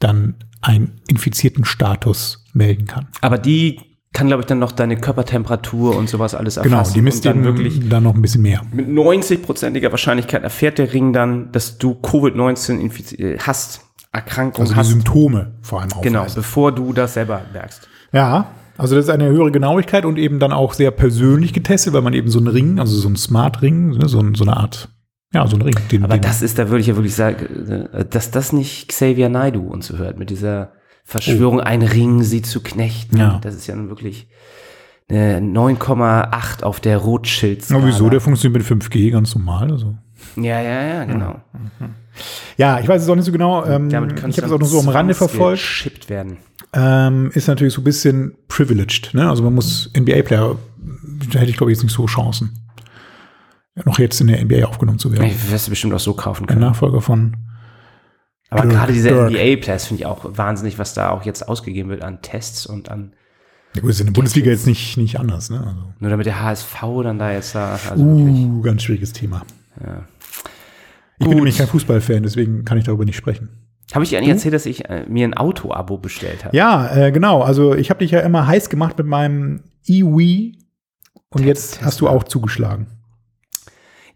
dann 0.00 0.36
einen 0.60 1.00
infizierten 1.08 1.64
Status 1.64 2.44
melden 2.52 2.86
kann. 2.86 3.08
Aber 3.20 3.38
die 3.38 3.80
kann, 4.12 4.26
glaube 4.28 4.40
ich, 4.40 4.46
dann 4.46 4.58
noch 4.58 4.72
deine 4.72 4.96
Körpertemperatur 4.96 5.96
und 5.96 6.08
sowas 6.08 6.34
alles 6.34 6.54
Genau, 6.56 6.76
erfassen. 6.78 6.94
die 6.94 7.02
misst 7.02 7.24
dann 7.26 7.44
wirklich 7.44 7.88
dann 7.88 8.02
noch 8.04 8.14
ein 8.14 8.22
bisschen 8.22 8.42
mehr. 8.42 8.62
mit 8.72 8.88
90-prozentiger 8.88 9.90
Wahrscheinlichkeit 9.90 10.42
erfährt 10.42 10.78
der 10.78 10.92
Ring 10.92 11.12
dann, 11.12 11.52
dass 11.52 11.78
du 11.78 11.92
Covid-19 11.92 12.80
infiz- 12.80 13.18
äh, 13.18 13.38
hast, 13.38 13.82
Erkrankung 14.12 14.62
Also 14.62 14.72
die 14.74 14.78
hast. 14.80 14.88
Symptome 14.88 15.58
vor 15.62 15.80
allem 15.82 15.90
Genau, 16.00 16.20
aufweist. 16.20 16.36
bevor 16.36 16.72
du 16.72 16.92
das 16.92 17.14
selber 17.14 17.42
merkst. 17.52 17.86
Ja, 18.12 18.50
also 18.78 18.94
das 18.94 19.06
ist 19.06 19.10
eine 19.10 19.28
höhere 19.28 19.50
Genauigkeit 19.50 20.04
und 20.04 20.18
eben 20.18 20.38
dann 20.38 20.52
auch 20.52 20.72
sehr 20.72 20.92
persönlich 20.92 21.52
getestet, 21.52 21.92
weil 21.92 22.02
man 22.02 22.14
eben 22.14 22.30
so 22.30 22.38
einen 22.38 22.46
Ring, 22.46 22.78
also 22.78 22.96
so 22.96 23.08
einen 23.08 23.16
Smart-Ring, 23.16 23.90
ne, 23.98 24.08
so, 24.08 24.22
so 24.34 24.44
eine 24.44 24.56
Art, 24.56 24.88
ja, 25.34 25.46
so 25.46 25.56
ein 25.56 25.62
Ring. 25.62 25.74
Den, 25.90 26.04
Aber 26.04 26.16
den, 26.16 26.22
das 26.22 26.40
ist, 26.40 26.58
da 26.58 26.70
würde 26.70 26.80
ich 26.80 26.86
ja 26.86 26.96
wirklich 26.96 27.14
sagen, 27.14 27.88
äh, 27.92 28.04
dass 28.04 28.30
das 28.30 28.52
nicht 28.52 28.88
Xavier 28.88 29.28
Naidoo 29.28 29.66
und 29.66 29.82
so 29.82 29.98
hört, 29.98 30.18
mit 30.18 30.30
dieser 30.30 30.72
Verschwörung, 31.04 31.60
ein 31.60 31.82
Ring 31.82 32.22
sie 32.22 32.42
zu 32.42 32.62
knechten. 32.62 33.16
Ja. 33.16 33.40
Das 33.42 33.54
ist 33.54 33.66
ja 33.66 33.74
nun 33.74 33.88
wirklich 33.88 34.28
eine 35.10 35.38
9,8 35.38 36.62
auf 36.62 36.80
der 36.80 36.98
rothschild 36.98 37.64
Na, 37.70 37.84
wieso? 37.84 38.10
Der 38.10 38.20
funktioniert 38.20 38.70
mit 38.70 38.82
5G 38.82 39.10
ganz 39.10 39.34
normal. 39.34 39.72
Also. 39.72 39.96
Ja, 40.36 40.60
ja, 40.60 40.82
ja, 40.82 41.04
genau. 41.04 41.40
Ja, 42.56 42.78
ich 42.80 42.88
weiß 42.88 43.02
es 43.02 43.08
auch 43.08 43.16
nicht 43.16 43.24
so 43.24 43.32
genau. 43.32 43.64
Ähm, 43.64 43.88
Damit 43.88 44.12
ich 44.12 44.20
kannst 44.20 44.38
habe 44.38 44.46
es 44.48 44.52
auch 44.52 44.58
nur 44.58 44.68
so 44.68 44.80
am 44.80 44.88
Rande 44.88 45.14
verfolgt. 45.14 46.10
Werden. 46.10 46.38
Ähm, 46.72 47.30
ist 47.34 47.48
natürlich 47.48 47.74
so 47.74 47.80
ein 47.80 47.84
bisschen 47.84 48.36
privileged. 48.48 49.14
Ne? 49.14 49.28
Also 49.28 49.42
man 49.42 49.54
muss 49.54 49.90
NBA-Player, 49.96 50.56
da 51.32 51.38
hätte 51.38 51.50
ich 51.50 51.56
glaube 51.56 51.72
ich 51.72 51.78
jetzt 51.78 51.82
nicht 51.84 51.94
so 51.94 52.06
Chancen, 52.06 52.58
noch 53.84 53.98
jetzt 53.98 54.20
in 54.20 54.26
der 54.26 54.44
NBA 54.44 54.66
aufgenommen 54.66 54.98
zu 54.98 55.12
werden. 55.12 55.24
Ich 55.24 55.50
wirst 55.50 55.66
du 55.66 55.70
bestimmt 55.70 55.94
auch 55.94 56.00
so 56.00 56.14
kaufen 56.14 56.46
Der 56.46 56.56
können. 56.56 56.66
Nachfolger 56.66 57.00
von 57.00 57.36
Aber 58.50 58.62
Dirk, 58.62 58.74
gerade 58.74 58.92
diese. 58.92 59.10
NBA-Players 59.10 59.86
finde 59.86 60.02
ich 60.02 60.06
auch 60.06 60.24
wahnsinnig, 60.24 60.78
was 60.78 60.94
da 60.94 61.10
auch 61.10 61.22
jetzt 61.24 61.48
ausgegeben 61.48 61.88
wird 61.90 62.02
an 62.02 62.20
Tests 62.22 62.66
und 62.66 62.90
an, 62.90 63.12
Ja 63.74 63.80
gut, 63.80 63.90
ist 63.90 64.00
in 64.00 64.06
der 64.06 64.12
Bundesliga 64.12 64.50
jetzt 64.50 64.66
nicht, 64.66 64.96
nicht 64.96 65.18
anders, 65.18 65.48
ne? 65.50 65.60
Also, 65.60 65.94
nur 66.00 66.10
damit 66.10 66.26
der 66.26 66.42
HSV 66.42 66.80
dann 67.02 67.18
da 67.18 67.32
jetzt 67.32 67.54
da, 67.54 67.78
also 67.88 68.04
wirklich, 68.04 68.44
uh, 68.46 68.60
ganz 68.62 68.82
schwieriges 68.82 69.12
Thema. 69.12 69.42
ja. 69.82 70.04
Ich 71.20 71.24
Gut. 71.24 71.30
bin 71.30 71.38
nämlich 71.38 71.58
kein 71.58 71.66
Fußballfan, 71.66 72.22
deswegen 72.22 72.64
kann 72.64 72.78
ich 72.78 72.84
darüber 72.84 73.04
nicht 73.04 73.16
sprechen. 73.16 73.48
Habe 73.94 74.04
ich 74.04 74.10
dir 74.10 74.18
eigentlich 74.18 74.30
erzählt, 74.30 74.54
dass 74.54 74.66
ich 74.66 74.84
äh, 74.88 75.06
mir 75.08 75.26
ein 75.26 75.34
Auto-Abo 75.34 75.98
bestellt 75.98 76.44
habe? 76.44 76.56
Ja, 76.56 76.94
äh, 76.94 77.12
genau. 77.12 77.42
Also 77.42 77.74
ich 77.74 77.90
habe 77.90 78.00
dich 78.00 78.10
ja 78.10 78.20
immer 78.20 78.46
heiß 78.46 78.68
gemacht 78.68 78.98
mit 78.98 79.06
meinem 79.06 79.62
EWI 79.86 80.58
und 81.30 81.44
jetzt 81.44 81.74
Tesla. 81.74 81.86
hast 81.86 82.00
du 82.00 82.08
auch 82.08 82.24
zugeschlagen. 82.24 82.86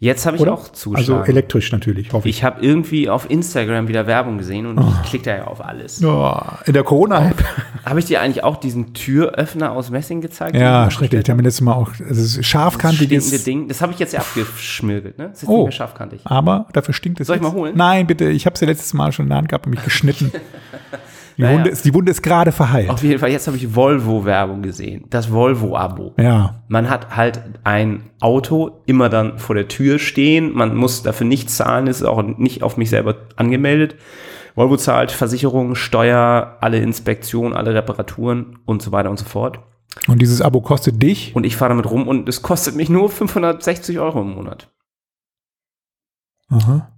Jetzt 0.02 0.26
habe 0.26 0.34
ich 0.36 0.42
Oder? 0.42 0.54
auch 0.54 0.68
zugeschlagen. 0.72 1.20
Also 1.20 1.30
elektrisch 1.30 1.70
natürlich, 1.70 2.12
hoffe 2.12 2.28
ich. 2.28 2.38
ich 2.38 2.42
habe 2.44 2.60
irgendwie 2.60 3.08
auf 3.08 3.30
Instagram 3.30 3.86
wieder 3.86 4.08
Werbung 4.08 4.36
gesehen 4.36 4.66
und 4.66 4.80
ich 4.80 5.02
klicke 5.08 5.26
da 5.26 5.36
ja 5.36 5.44
auf 5.46 5.64
alles. 5.64 6.00
Ja, 6.00 6.58
in 6.66 6.72
der 6.72 6.82
Corona-App. 6.82 7.36
Habe 7.84 8.00
ich 8.00 8.06
dir 8.06 8.20
eigentlich 8.20 8.42
auch 8.42 8.56
diesen 8.56 8.94
Türöffner 8.94 9.70
aus 9.70 9.90
Messing 9.90 10.20
gezeigt? 10.20 10.56
Ja, 10.56 10.90
schrecklich. 10.90 11.20
Ich 11.22 11.30
habe 11.30 11.36
mir 11.36 11.44
letztes 11.44 11.60
Mal 11.60 11.74
auch, 11.74 11.92
es 11.92 12.18
ist 12.18 12.38
Das 12.38 12.46
scharfkantiges, 12.46 13.28
stinkende 13.28 13.44
Ding. 13.44 13.68
Das 13.68 13.80
habe 13.80 13.92
ich 13.92 14.00
jetzt 14.00 14.12
ja 14.12 14.18
abgeschmirgelt, 14.20 15.18
ne? 15.18 15.28
Das 15.28 15.44
ist 15.44 15.48
Oh. 15.48 15.58
nicht 15.58 15.62
mehr 15.66 15.72
scharfkantig. 15.72 16.20
aber 16.24 16.66
dafür 16.72 16.94
stinkt 16.94 17.20
es 17.20 17.28
Soll 17.28 17.36
ich 17.36 17.42
jetzt. 17.42 17.52
mal 17.52 17.56
holen? 17.56 17.74
Nein, 17.76 18.08
bitte. 18.08 18.28
Ich 18.28 18.44
habe 18.44 18.54
es 18.54 18.60
ja 18.60 18.66
letztes 18.66 18.94
Mal 18.94 19.12
schon 19.12 19.26
in 19.26 19.28
der 19.30 19.38
Hand 19.38 19.48
gehabt 19.50 19.66
und 19.66 19.70
mich 19.74 19.84
geschnitten. 19.84 20.32
Die, 21.36 21.42
Naja. 21.42 21.56
Wunde, 21.56 21.70
ist, 21.70 21.84
die 21.84 21.94
Wunde 21.94 22.10
ist 22.10 22.22
gerade 22.22 22.52
verheilt. 22.52 22.90
Auf 22.90 23.02
jeden 23.02 23.18
Fall, 23.18 23.30
jetzt 23.30 23.46
habe 23.46 23.56
ich 23.56 23.74
Volvo-Werbung 23.74 24.62
gesehen. 24.62 25.04
Das 25.10 25.30
Volvo-Abo. 25.32 26.14
Ja, 26.18 26.62
Man 26.68 26.90
hat 26.90 27.16
halt 27.16 27.40
ein 27.64 28.10
Auto 28.20 28.82
immer 28.86 29.08
dann 29.08 29.38
vor 29.38 29.54
der 29.54 29.68
Tür 29.68 29.98
stehen. 29.98 30.52
Man 30.52 30.76
muss 30.76 31.02
dafür 31.02 31.26
nichts 31.26 31.56
zahlen, 31.56 31.86
ist 31.86 32.02
auch 32.02 32.22
nicht 32.22 32.62
auf 32.62 32.76
mich 32.76 32.90
selber 32.90 33.16
angemeldet. 33.36 33.96
Volvo 34.54 34.76
zahlt 34.76 35.10
Versicherung, 35.10 35.74
Steuer, 35.74 36.58
alle 36.60 36.78
Inspektionen, 36.78 37.54
alle 37.54 37.72
Reparaturen 37.74 38.58
und 38.66 38.82
so 38.82 38.92
weiter 38.92 39.08
und 39.08 39.18
so 39.18 39.24
fort. 39.24 39.60
und 40.08 40.20
dieses 40.20 40.42
Abo 40.42 40.60
kostet 40.60 41.02
dich. 41.02 41.34
Und 41.34 41.44
ich 41.46 41.56
fahre 41.56 41.70
damit 41.70 41.90
rum 41.90 42.06
und 42.06 42.28
es 42.28 42.42
kostet 42.42 42.76
mich 42.76 42.90
nur 42.90 43.08
560 43.08 43.98
Euro 43.98 44.20
im 44.20 44.34
Monat. 44.34 44.68
Aha. 46.50 46.92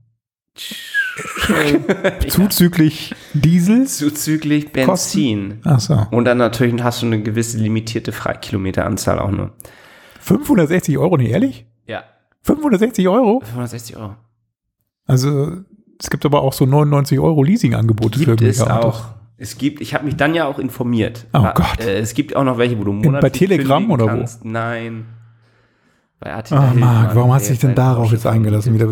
Zuzüglich 2.29 3.15
Diesels. 3.35 3.99
Zuzüglich 3.99 4.73
Benzin. 4.73 5.61
Ach 5.65 5.81
so. 5.81 6.07
Und 6.11 6.25
dann 6.25 6.39
natürlich 6.39 6.83
hast 6.83 7.03
du 7.03 7.07
eine 7.07 7.23
gewisse 7.23 7.59
limitierte 7.59 8.13
Freikilometeranzahl 8.13 9.19
auch 9.19 9.31
nur. 9.31 9.53
560 10.21 10.99
Euro, 10.99 11.17
nicht 11.17 11.31
ehrlich? 11.31 11.67
Ja, 11.87 12.05
560 12.43 13.09
Euro? 13.09 13.41
560 13.41 13.97
Euro. 13.97 14.17
Also 15.07 15.59
es 16.01 16.11
gibt 16.11 16.25
aber 16.25 16.43
auch 16.43 16.53
so 16.53 16.65
99 16.67 17.19
Euro 17.21 17.43
Leasing-Angebote 17.43 18.19
für 18.19 18.25
es 18.25 18.29
irgendwelche 18.29 18.71
Autos. 18.75 18.95
auch. 19.01 19.05
Es 19.37 19.59
gibt, 19.59 19.81
ich 19.81 19.95
habe 19.95 20.05
mich 20.05 20.17
dann 20.17 20.35
ja 20.35 20.47
auch 20.47 20.59
informiert. 20.59 21.27
Oh 21.33 21.47
Gott. 21.55 21.81
Äh, 21.81 21.99
es 21.99 22.15
gibt 22.15 22.37
auch 22.37 22.45
noch 22.45 22.57
welche, 22.57 22.79
wo 22.79 22.85
du 22.85 22.93
monatlich 22.93 23.21
bei 23.21 23.31
Telegram 23.31 23.91
oder 23.91 24.05
wo? 24.05 24.09
kannst. 24.09 24.45
Nein. 24.45 25.07
Bei 26.21 26.31
RTL 26.31 26.57
Ah, 26.57 26.73
Marc, 26.75 27.15
warum 27.17 27.33
hast 27.35 27.47
du 27.49 27.51
dich 27.53 27.61
denn 27.61 27.75
darauf 27.75 28.13
jetzt 28.13 28.27
eingelassen? 28.27 28.73
Wieder? 28.75 28.89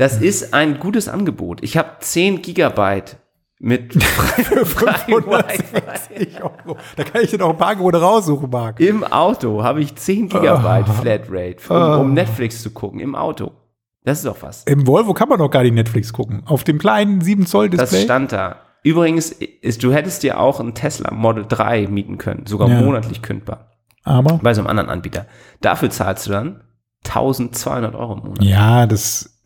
Das 0.00 0.16
ist 0.20 0.54
ein 0.54 0.78
gutes 0.78 1.08
Angebot. 1.08 1.62
Ich 1.62 1.76
habe 1.76 1.90
10 2.00 2.40
Gigabyte 2.42 3.18
mit 3.58 3.94
Wi-Fi. 3.96 4.64
560 4.64 6.42
Euro. 6.42 6.76
Da 6.96 7.04
kann 7.04 7.22
ich 7.22 7.30
dir 7.30 7.38
noch 7.38 7.50
ein 7.50 7.56
paar 7.58 7.68
Angebote 7.68 8.00
raussuchen, 8.00 8.48
Marc. 8.48 8.80
Im 8.80 9.04
Auto 9.04 9.62
habe 9.62 9.82
ich 9.82 9.94
10 9.94 10.28
Gigabyte 10.30 10.88
Ah. 10.88 10.92
Flatrate, 10.92 11.56
um, 11.68 12.00
um 12.00 12.14
Netflix 12.14 12.62
zu 12.62 12.70
gucken. 12.70 13.00
Im 13.00 13.14
Auto. 13.14 13.52
Das 14.04 14.18
ist 14.18 14.24
doch 14.26 14.38
was. 14.40 14.64
Im 14.64 14.86
Volvo 14.86 15.12
kann 15.12 15.28
man 15.28 15.38
noch 15.38 15.50
gar 15.50 15.62
nicht 15.62 15.74
Netflix 15.74 16.12
gucken. 16.14 16.42
Auf 16.46 16.64
dem 16.64 16.78
kleinen 16.78 17.20
7 17.20 17.44
Zoll 17.46 17.68
Das 17.68 17.90
Display. 17.90 18.04
stand 18.04 18.32
da. 18.32 18.56
Übrigens, 18.82 19.30
ist, 19.30 19.82
du 19.82 19.92
hättest 19.92 20.22
dir 20.22 20.40
auch 20.40 20.58
ein 20.60 20.74
Tesla 20.74 21.12
Model 21.12 21.44
3 21.46 21.86
mieten 21.88 22.16
können, 22.16 22.46
sogar 22.46 22.70
Ja. 22.70 22.80
monatlich 22.80 23.20
kündbar, 23.20 23.72
aber 24.04 24.40
bei 24.42 24.54
so 24.54 24.62
einem 24.62 24.68
anderen 24.68 24.88
Anbieter. 24.88 25.26
Dafür 25.60 25.90
zahlst 25.90 26.26
du 26.26 26.30
dann 26.30 26.62
1200 27.04 27.94
Euro 27.94 28.14
im 28.14 28.20
Monat. 28.20 28.42
ja, 28.42 28.86
das. 28.86 29.36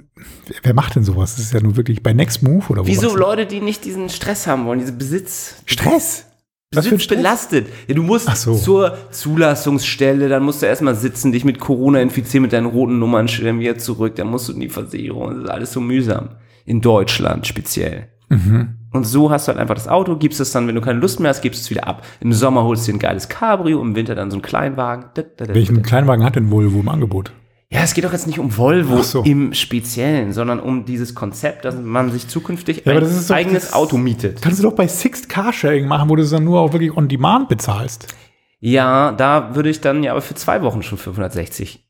Wer 0.62 0.74
macht 0.74 0.94
denn 0.94 1.05
sowas? 1.05 1.37
Das 1.37 1.46
ist 1.46 1.55
ja 1.55 1.61
nur 1.61 1.77
wirklich 1.77 2.03
bei 2.03 2.12
Next 2.12 2.42
Move 2.42 2.64
oder 2.68 2.83
wo? 2.83 2.87
Wieso? 2.87 3.16
Leute, 3.16 3.46
die 3.46 3.61
nicht 3.61 3.85
diesen 3.85 4.09
Stress 4.09 4.46
haben 4.46 4.66
wollen, 4.66 4.79
diese 4.79 4.92
Besitz, 4.92 5.57
Stress? 5.66 6.27
Was 6.72 6.87
für 6.87 6.90
ein 6.90 6.96
Besitz 6.96 7.05
Stress? 7.05 7.18
belastet. 7.18 7.66
Ja, 7.88 7.94
du 7.94 8.03
musst 8.03 8.29
so. 8.37 8.55
zur 8.55 8.96
Zulassungsstelle, 9.11 10.29
dann 10.29 10.42
musst 10.44 10.62
du 10.62 10.66
erstmal 10.66 10.94
sitzen, 10.94 11.33
dich 11.33 11.44
mit 11.44 11.59
Corona 11.59 12.00
infizieren, 12.00 12.42
mit 12.42 12.53
deinen 12.53 12.66
roten 12.66 12.98
Nummern 12.98 13.29
schreiben 13.29 13.61
wieder 13.61 13.79
zurück, 13.79 14.14
dann 14.16 14.29
musst 14.29 14.48
du 14.48 14.53
in 14.53 14.61
die 14.61 14.68
Versicherung. 14.68 15.31
Das 15.31 15.44
ist 15.44 15.50
alles 15.50 15.72
so 15.72 15.81
mühsam. 15.81 16.31
In 16.64 16.81
Deutschland 16.81 17.46
speziell. 17.46 18.09
Mhm. 18.29 18.77
Und 18.92 19.05
so 19.05 19.31
hast 19.31 19.48
du 19.48 19.53
halt 19.53 19.59
einfach 19.59 19.74
das 19.74 19.88
Auto, 19.88 20.16
gibst 20.16 20.40
es 20.40 20.53
dann, 20.53 20.68
wenn 20.68 20.74
du 20.74 20.81
keine 20.81 21.00
Lust 21.00 21.20
mehr 21.20 21.31
hast, 21.31 21.42
gibst 21.42 21.62
es 21.62 21.70
wieder 21.70 21.87
ab. 21.87 22.07
Im 22.20 22.33
Sommer 22.33 22.62
holst 22.62 22.87
du 22.87 22.92
dir 22.92 22.96
ein 22.96 23.00
geiles 23.00 23.29
Cabrio, 23.29 23.83
im 23.83 23.96
Winter 23.96 24.14
dann 24.14 24.31
so 24.31 24.37
einen 24.37 24.42
Kleinwagen. 24.42 25.07
Welchen. 25.38 25.83
Kleinwagen 25.83 26.24
hat 26.24 26.37
denn 26.37 26.50
Volvo 26.50 26.81
im 26.81 26.88
Angebot? 26.88 27.33
Ja, 27.75 27.81
es 27.83 27.93
geht 27.93 28.05
doch 28.05 28.13
jetzt 28.13 28.29
nicht 28.29 28.39
um 28.39 28.57
Volvo 28.57 29.03
so. 29.03 29.23
im 29.25 29.53
Speziellen, 29.53 30.33
sondern 30.33 30.61
um 30.61 30.85
dieses 30.85 31.15
Konzept, 31.17 31.65
dass 31.65 31.75
man 31.77 32.13
sich 32.13 32.29
zukünftig 32.29 32.83
Ja, 32.87 32.93
ein 32.93 33.01
doch- 33.01 33.31
eigenes 33.35 33.73
Auto 33.73 33.97
mietet. 33.99 34.41
Kannst 34.41 34.61
du 34.61 34.63
doch 34.63 34.75
bei 34.77 34.87
Sixt 34.87 35.29
Carsharing 35.29 35.89
machen, 35.89 36.09
wo 36.09 36.15
du 36.15 36.23
es 36.23 36.31
dann 36.31 36.45
nur 36.45 36.61
auch 36.61 36.73
wirklich 36.73 36.97
on 36.97 37.09
demand 37.09 37.49
bezahlst. 37.49 38.15
Ja, 38.61 39.11
da 39.13 39.57
würde 39.57 39.71
ich 39.71 39.81
dann 39.81 40.05
ja 40.05 40.13
aber 40.13 40.23
für 40.23 40.35
zwei 40.37 40.63
Wochen 40.63 40.83
schon 40.85 40.99
560 40.99 41.85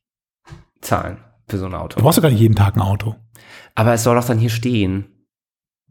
zahlen 0.80 1.18
für 1.48 1.58
so 1.58 1.66
ein 1.66 1.74
Auto. 1.74 1.98
Du 1.98 2.02
brauchst 2.02 2.16
doch 2.18 2.22
gar 2.22 2.30
nicht 2.30 2.40
jeden 2.40 2.54
Tag 2.56 2.76
ein 2.76 2.80
Auto. 2.82 3.14
Aber 3.74 3.92
es 3.92 4.02
soll 4.02 4.16
doch 4.16 4.24
dann 4.24 4.38
hier 4.38 4.50
stehen. 4.50 5.04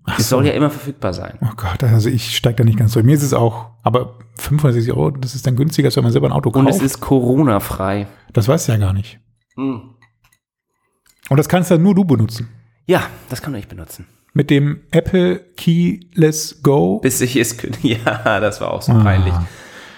Ach 0.06 0.18
Es 0.20 0.28
soll 0.28 0.46
ja 0.46 0.54
immer 0.54 0.70
verfügbar 0.72 1.14
sein. 1.14 1.38
Oh 1.42 1.54
Gott, 1.56 1.84
also 1.84 2.10
ich 2.10 2.36
steige 2.36 2.56
da 2.58 2.64
nicht 2.64 2.78
ganz 2.80 2.94
durch. 2.94 3.06
Mir 3.06 3.14
ist 3.16 3.24
es 3.24 3.34
auch, 3.34 3.68
aber 3.84 4.18
560 4.40 4.92
Euro, 4.92 5.12
das 5.12 5.36
ist 5.36 5.46
dann 5.48 5.56
günstiger, 5.56 5.86
als 5.88 5.96
wenn 5.96 6.04
man 6.04 6.12
selber 6.12 6.28
ein 6.28 6.34
Auto 6.34 6.50
kauft. 6.52 6.66
Und 6.66 6.70
es 6.72 6.82
ist 6.82 7.00
Corona-frei. 7.00 8.08
das 8.34 8.48
weißt 8.48 8.68
du 8.68 8.72
ja 8.74 8.78
gar 8.80 8.92
nicht. 8.94 9.20
Hm. 9.56 9.96
Und 11.30 11.38
das 11.38 11.48
kannst 11.50 11.72
dann 11.72 11.82
nur 11.84 11.96
du 11.96 12.04
benutzen. 12.06 12.50
Ja, 12.86 13.04
das 13.30 13.42
kann 13.42 13.56
ich 13.56 13.68
benutzen. 13.68 14.06
Mit 14.34 14.50
dem 14.50 14.82
Apple 14.92 15.40
Keyless 15.58 16.62
Go. 16.64 17.00
Bis 17.00 17.22
ich 17.22 17.36
es 17.36 17.56
Ja, 17.82 18.40
das 18.40 18.60
war 18.62 18.72
auch 18.72 18.82
so 18.82 18.92
Ah. 18.94 19.04
peinlich. 19.04 19.34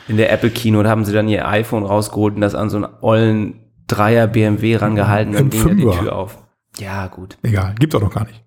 In 0.08 0.18
der 0.18 0.32
Apple 0.32 0.52
Kino, 0.52 0.84
da 0.84 0.90
haben 0.90 1.04
sie 1.06 1.14
dann 1.14 1.28
ihr 1.28 1.48
iPhone 1.48 1.84
rausgeholt 1.84 2.36
und 2.36 2.42
das 2.42 2.54
an 2.54 2.70
so 2.70 2.78
einen 2.78 2.88
ollen 3.02 3.60
Dreier 3.88 4.28
BMW 4.28 4.76
rangehalten 4.76 5.36
und 5.36 5.42
Im 5.42 5.50
ging 5.50 5.60
ja 5.68 5.74
die 5.76 5.82
Fünfer. 5.84 6.00
Tür 6.00 6.16
auf. 6.16 6.38
Ja, 6.78 7.08
gut. 7.08 7.38
Egal, 7.42 7.74
gibt's 7.80 7.96
auch 7.96 8.02
noch 8.02 8.14
gar 8.14 8.26
nicht. 8.26 8.44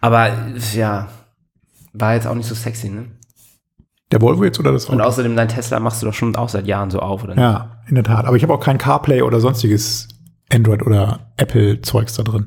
Aber 0.00 0.30
ja, 0.74 1.08
war 1.92 2.14
jetzt 2.14 2.26
auch 2.26 2.34
nicht 2.34 2.46
so 2.48 2.54
sexy, 2.54 2.88
ne? 2.88 3.06
Der 4.10 4.20
Volvo 4.20 4.42
jetzt 4.44 4.58
oder 4.58 4.72
das 4.72 4.86
Und 4.86 5.00
Auto? 5.00 5.08
außerdem, 5.10 5.36
dein 5.36 5.48
Tesla 5.48 5.78
machst 5.78 6.02
du 6.02 6.06
doch 6.06 6.14
schon 6.14 6.34
auch 6.34 6.48
seit 6.48 6.66
Jahren 6.66 6.90
so 6.90 6.98
auf, 6.98 7.22
oder 7.22 7.34
nicht? 7.34 7.42
Ja, 7.42 7.82
in 7.86 7.94
der 7.94 8.02
Tat. 8.04 8.24
Aber 8.24 8.36
ich 8.36 8.42
habe 8.42 8.52
auch 8.54 8.60
kein 8.60 8.78
CarPlay 8.78 9.22
oder 9.22 9.38
sonstiges 9.38 10.08
Android 10.52 10.82
oder 10.82 11.32
Apple 11.36 11.80
Zeugs 11.82 12.14
da 12.14 12.22
drin. 12.22 12.46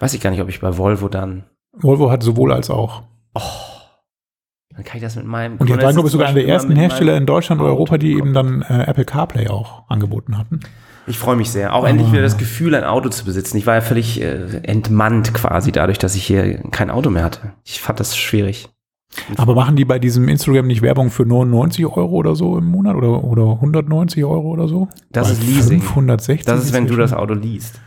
Weiß 0.00 0.14
ich 0.14 0.20
gar 0.20 0.30
nicht, 0.30 0.40
ob 0.40 0.48
ich 0.48 0.60
bei 0.60 0.76
Volvo 0.76 1.08
dann. 1.08 1.44
Volvo 1.72 2.10
hat 2.10 2.22
sowohl 2.22 2.52
als 2.52 2.70
auch. 2.70 3.02
Dann 3.34 4.84
kann 4.84 4.96
ich 4.96 5.02
das 5.02 5.16
mit 5.16 5.26
meinem. 5.26 5.56
Und 5.58 5.68
die 5.68 5.76
waren, 5.76 5.92
glaube 5.92 6.08
ich, 6.08 6.12
sogar 6.12 6.28
einer 6.28 6.38
der 6.38 6.46
ersten 6.46 6.74
Hersteller 6.76 7.16
in 7.16 7.26
Deutschland 7.26 7.60
oder 7.60 7.70
Europa, 7.70 7.98
die 7.98 8.12
eben 8.12 8.32
dann 8.32 8.62
äh, 8.62 8.84
Apple 8.84 9.04
CarPlay 9.04 9.48
auch 9.48 9.88
angeboten 9.88 10.38
hatten. 10.38 10.60
Ich 11.08 11.18
freue 11.18 11.36
mich 11.36 11.50
sehr. 11.50 11.74
Auch 11.74 11.86
endlich 11.86 12.12
wieder 12.12 12.22
das 12.22 12.36
Gefühl, 12.36 12.74
ein 12.74 12.84
Auto 12.84 13.08
zu 13.08 13.24
besitzen. 13.24 13.56
Ich 13.56 13.66
war 13.66 13.74
ja 13.74 13.80
völlig 13.80 14.20
äh, 14.20 14.60
entmannt 14.62 15.32
quasi 15.32 15.72
dadurch, 15.72 15.98
dass 15.98 16.14
ich 16.14 16.24
hier 16.24 16.58
kein 16.70 16.90
Auto 16.90 17.10
mehr 17.10 17.24
hatte. 17.24 17.52
Ich 17.64 17.80
fand 17.80 17.98
das 17.98 18.16
schwierig. 18.16 18.68
Aber 19.36 19.54
machen 19.54 19.76
die 19.76 19.84
bei 19.84 19.98
diesem 19.98 20.28
Instagram 20.28 20.66
nicht 20.66 20.82
Werbung 20.82 21.10
für 21.10 21.24
99 21.26 21.86
Euro 21.86 22.10
oder 22.16 22.36
so 22.36 22.56
im 22.58 22.66
Monat 22.66 22.94
oder, 22.94 23.24
oder 23.24 23.52
190 23.54 24.24
Euro 24.24 24.48
oder 24.50 24.68
so? 24.68 24.88
Das 25.10 25.26
Bei 25.28 25.32
ist 25.32 25.42
Leasing. 25.42 25.80
560 25.80 26.46
Das 26.46 26.64
ist, 26.64 26.72
wenn 26.72 26.86
du 26.86 26.96
das 26.96 27.12
Auto 27.12 27.34
liest. 27.34 27.80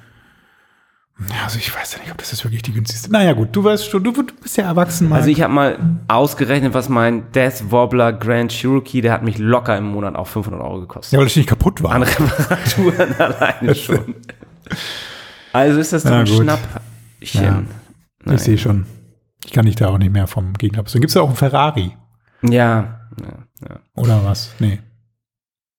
Also 1.43 1.59
ich 1.59 1.73
weiß 1.75 1.93
ja 1.93 1.99
nicht, 1.99 2.11
ob 2.11 2.17
das 2.17 2.31
jetzt 2.31 2.43
wirklich 2.43 2.63
die 2.63 2.73
günstigste. 2.73 3.11
Naja, 3.11 3.33
gut, 3.33 3.49
du 3.51 3.63
weißt 3.63 3.87
schon, 3.87 4.03
du, 4.03 4.11
du 4.11 4.23
bist 4.41 4.57
ja 4.57 4.63
erwachsen, 4.65 5.07
Marc. 5.07 5.19
Also 5.19 5.29
ich 5.29 5.41
habe 5.43 5.53
mal 5.53 5.77
ausgerechnet, 6.07 6.73
was 6.73 6.89
mein 6.89 7.31
Death 7.31 7.69
Wobbler 7.69 8.11
Grand 8.11 8.51
Cherokee, 8.51 9.01
der 9.01 9.13
hat 9.13 9.21
mich 9.23 9.37
locker 9.37 9.77
im 9.77 9.85
Monat 9.91 10.15
auch 10.15 10.25
500 10.25 10.59
Euro 10.59 10.79
gekostet. 10.81 11.13
ja, 11.13 11.19
weil 11.19 11.27
das 11.27 11.35
nicht 11.35 11.47
kaputt 11.47 11.83
war. 11.83 11.91
An 11.91 12.01
Reparaturen 12.03 13.13
alleine 13.19 13.75
schon. 13.75 14.15
Also 15.53 15.79
ist 15.79 15.93
das 15.93 16.03
doch 16.03 16.09
Na 16.09 16.19
ein 16.21 16.25
gut. 16.25 16.35
Schnäppchen. 16.37 17.67
Ja. 18.25 18.33
Ich 18.33 18.41
sehe 18.41 18.57
schon. 18.57 18.85
Ich 19.45 19.51
kann 19.51 19.65
dich 19.65 19.75
da 19.75 19.89
auch 19.89 19.97
nicht 19.97 20.11
mehr 20.13 20.27
vom 20.27 20.53
Gegner. 20.53 20.83
Dann 20.83 20.93
gibt 21.01 21.09
es 21.09 21.13
ja 21.15 21.21
auch 21.21 21.27
einen 21.27 21.35
Ferrari. 21.35 21.97
Ja, 22.43 23.01
ja, 23.21 23.45
ja. 23.67 23.79
Oder 23.95 24.23
was? 24.23 24.53
Nee. 24.59 24.79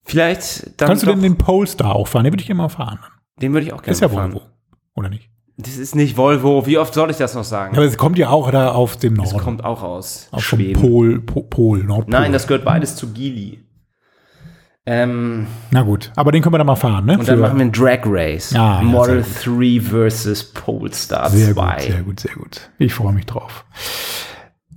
Vielleicht 0.04 0.80
dann 0.80 0.88
Kannst 0.88 1.02
du 1.04 1.06
denn 1.06 1.22
den 1.22 1.38
Polestar 1.38 1.94
auch 1.94 2.08
fahren? 2.08 2.24
Den 2.24 2.32
würde 2.32 2.42
ich 2.42 2.50
immer 2.50 2.68
fahren. 2.68 2.98
den 3.40 3.52
würde 3.52 3.66
ich 3.66 3.72
auch 3.72 3.82
gerne 3.82 3.92
ist 3.92 4.00
ja 4.00 4.08
fahren. 4.08 4.32
Volvo. 4.32 4.46
Oder 4.94 5.08
nicht? 5.08 5.30
Das 5.56 5.76
ist 5.76 5.94
nicht 5.94 6.16
Volvo. 6.16 6.66
Wie 6.66 6.78
oft 6.78 6.92
soll 6.94 7.10
ich 7.10 7.18
das 7.18 7.34
noch 7.34 7.44
sagen? 7.44 7.74
Ja, 7.74 7.80
aber 7.80 7.88
es 7.88 7.96
kommt 7.96 8.18
ja 8.18 8.30
auch 8.30 8.50
da 8.50 8.72
auf 8.72 8.96
dem 8.96 9.16
das 9.16 9.30
Norden. 9.32 9.44
kommt 9.44 9.64
auch 9.64 9.82
aus 9.82 10.28
auf 10.32 10.40
dem 10.48 10.58
Schweden. 10.58 10.80
Pol, 10.80 11.20
Pol, 11.20 11.44
Pol, 11.44 11.84
Nordpol. 11.84 12.10
Nein, 12.10 12.32
das 12.32 12.46
gehört 12.46 12.64
beides 12.64 12.96
zu 12.96 13.12
Gili. 13.12 13.62
Ähm, 14.84 15.46
Na 15.70 15.82
gut, 15.82 16.10
aber 16.16 16.32
den 16.32 16.42
können 16.42 16.54
wir 16.54 16.58
dann 16.58 16.66
mal 16.66 16.74
fahren, 16.74 17.04
ne? 17.06 17.12
und 17.18 17.28
dann 17.28 17.36
Für- 17.36 17.42
machen 17.42 17.58
wir 17.58 17.64
ein 17.66 17.72
Drag 17.72 18.00
Race. 18.04 18.50
Ja, 18.50 18.80
Model 18.82 19.22
sehr 19.22 19.52
3 19.52 19.80
versus 19.80 20.42
Polestar 20.52 21.30
Sehr 21.30 21.54
2. 21.54 21.74
gut, 21.76 21.80
sehr 21.84 22.02
gut, 22.02 22.20
sehr 22.20 22.34
gut. 22.34 22.70
Ich 22.78 22.92
freue 22.94 23.12
mich 23.12 23.26
drauf. 23.26 23.64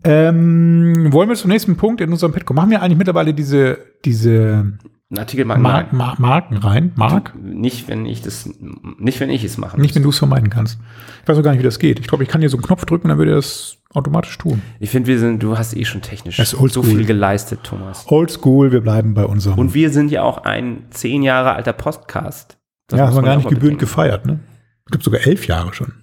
Ähm, 0.04 1.08
wollen 1.12 1.30
wir 1.30 1.36
zum 1.36 1.50
nächsten 1.50 1.76
Punkt 1.78 2.02
in 2.02 2.12
unserem 2.12 2.32
Petco? 2.34 2.54
Machen 2.54 2.70
wir 2.70 2.82
eigentlich 2.84 2.98
mittlerweile 3.00 3.34
diese, 3.34 3.80
diese 4.06 4.74
Ein 5.16 5.20
Artikel 5.20 5.46
mag 5.46 5.60
Mar 5.60 5.88
Mar 5.92 6.16
Marken 6.20 6.58
rein? 6.58 6.92
Mark? 6.96 7.34
Nicht, 7.42 7.88
wenn 7.88 8.06
ich 8.06 8.22
das, 8.22 8.50
nicht, 9.00 9.22
wenn 9.22 9.30
ich 9.30 9.46
es 9.46 9.58
mache. 9.58 9.80
Nicht, 9.80 9.96
wenn 9.96 10.04
du 10.04 10.10
es 10.10 10.18
vermeiden 10.18 10.50
kannst. 10.50 10.78
Ich 11.22 11.28
weiß 11.28 11.38
auch 11.38 11.42
gar 11.42 11.52
nicht, 11.52 11.62
wie 11.62 11.66
das 11.66 11.80
geht. 11.80 12.02
Ich 12.02 12.08
glaube, 12.08 12.24
ich 12.24 12.30
kann 12.30 12.42
hier 12.42 12.50
so 12.50 12.58
einen 12.58 12.66
Knopf 12.66 12.84
drücken 12.84 13.04
und 13.04 13.10
dann 13.10 13.18
würde 13.18 13.32
er 13.32 13.38
das 13.38 13.78
automatisch 13.94 14.38
tun. 14.38 14.62
Ich 14.82 14.90
finde, 14.90 15.08
wir 15.08 15.18
sind, 15.18 15.42
du 15.42 15.58
hast 15.58 15.74
eh 15.76 15.86
schon 15.86 16.02
technisch 16.02 16.38
so 16.38 16.84
viel 16.84 17.06
geleistet, 17.06 17.62
Thomas. 17.64 18.06
Oldschool, 18.10 18.74
wir 18.74 18.82
bleiben 18.82 19.14
bei 19.14 19.26
unserem. 19.26 19.58
Und 19.58 19.74
wir 19.74 19.90
sind 19.90 20.12
ja 20.12 20.24
auch 20.24 20.40
ein 20.40 20.84
zehn 20.90 21.24
Jahre 21.24 21.54
alter 21.54 21.72
Podcast. 21.72 22.58
Das 22.88 23.00
ja, 23.00 23.08
haben 23.08 23.16
wir 23.16 23.22
gar 23.22 23.38
nicht 23.38 23.46
gebührend 23.46 23.62
bedenken. 23.62 23.80
gefeiert, 23.80 24.26
ne? 24.26 24.40
Gibt 24.92 25.04
sogar 25.06 25.22
elf 25.26 25.48
Jahre 25.48 25.74
schon. 25.74 25.94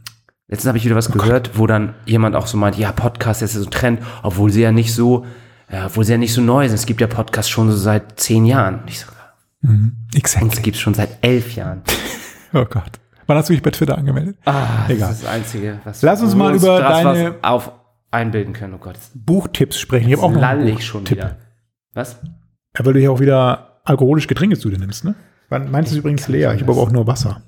Letztens 0.49 0.69
habe 0.69 0.79
ich 0.79 0.87
wieder 0.87 0.97
was 0.97 1.11
Oh 1.11 1.13
gehört, 1.13 1.59
wo 1.59 1.67
dann 1.67 1.95
jemand 2.07 2.35
auch 2.35 2.47
so 2.47 2.57
meint, 2.57 2.79
ja, 2.79 2.93
Podcast 2.93 3.43
ist 3.43 3.55
ja 3.55 3.61
so 3.61 3.67
ein 3.67 3.71
Trend, 3.71 4.01
obwohl 4.23 4.51
sie 4.51 4.63
ja 4.63 4.73
nicht 4.73 4.95
so, 4.95 5.27
ja, 5.73 5.87
obwohl 5.87 6.05
sie 6.05 6.13
ja 6.13 6.19
nicht 6.19 6.33
so 6.35 6.41
neu 6.41 6.67
sind. 6.69 6.75
Es 6.75 6.87
gibt 6.87 7.01
ja 7.01 7.07
Podcasts 7.07 7.51
schon 7.51 7.71
so 7.71 7.77
seit 7.77 8.21
zehn 8.21 8.45
Jahren. 8.45 8.81
Ich 8.87 9.01
so, 9.01 9.07
Exakt. 10.15 10.45
uns 10.45 10.63
gibt 10.63 10.77
es 10.77 10.81
schon 10.83 10.95
seit 10.95 11.19
elf 11.23 11.55
Jahren. 11.55 11.83
Oh 12.55 12.67
Gott. 12.67 13.01
Wann 13.27 13.39
hast 13.39 13.49
du 13.49 13.55
dich 13.55 13.63
bei 13.63 13.71
Twitter 13.71 13.97
angemeldet? 13.97 14.37
Ah, 14.45 14.85
Egal. 14.87 15.09
das 15.09 15.13
ist 15.13 15.23
das 15.25 15.31
Einzige, 15.31 15.81
was 15.85 16.03
Lass 16.03 16.21
uns 16.21 16.35
mal 16.35 16.55
über 16.55 16.79
draus 16.81 17.03
deine- 17.03 17.35
auf 17.41 17.73
einbilden 18.11 18.53
können. 18.53 18.75
Oh 18.75 18.79
Gott, 18.79 18.97
Buchtipps 19.15 19.79
sprechen. 19.79 20.09
Ich 20.11 20.15
habe 20.17 20.23
auch 20.27 20.33
noch 20.33 20.43
einen 20.43 20.67
ich 20.69 20.85
schon 20.85 21.09
wieder. 21.09 21.37
Was? 21.95 22.19
Ja, 22.77 22.85
weil 22.85 22.93
du 22.93 23.01
ja 23.01 23.09
auch 23.09 23.21
wieder 23.21 23.81
alkoholische 23.85 24.29
Getränke 24.29 24.59
zu 24.59 24.69
dir 24.69 24.77
nimmst, 24.79 25.03
ne? 25.07 25.15
Wann- 25.49 25.71
Meins 25.71 25.91
ist 25.91 25.97
übrigens 25.97 26.29
leer. 26.29 26.53
Ich 26.53 26.61
habe 26.61 26.73
aber 26.73 26.83
auch 26.83 26.91
nur 26.91 27.07
Wasser. 27.07 27.41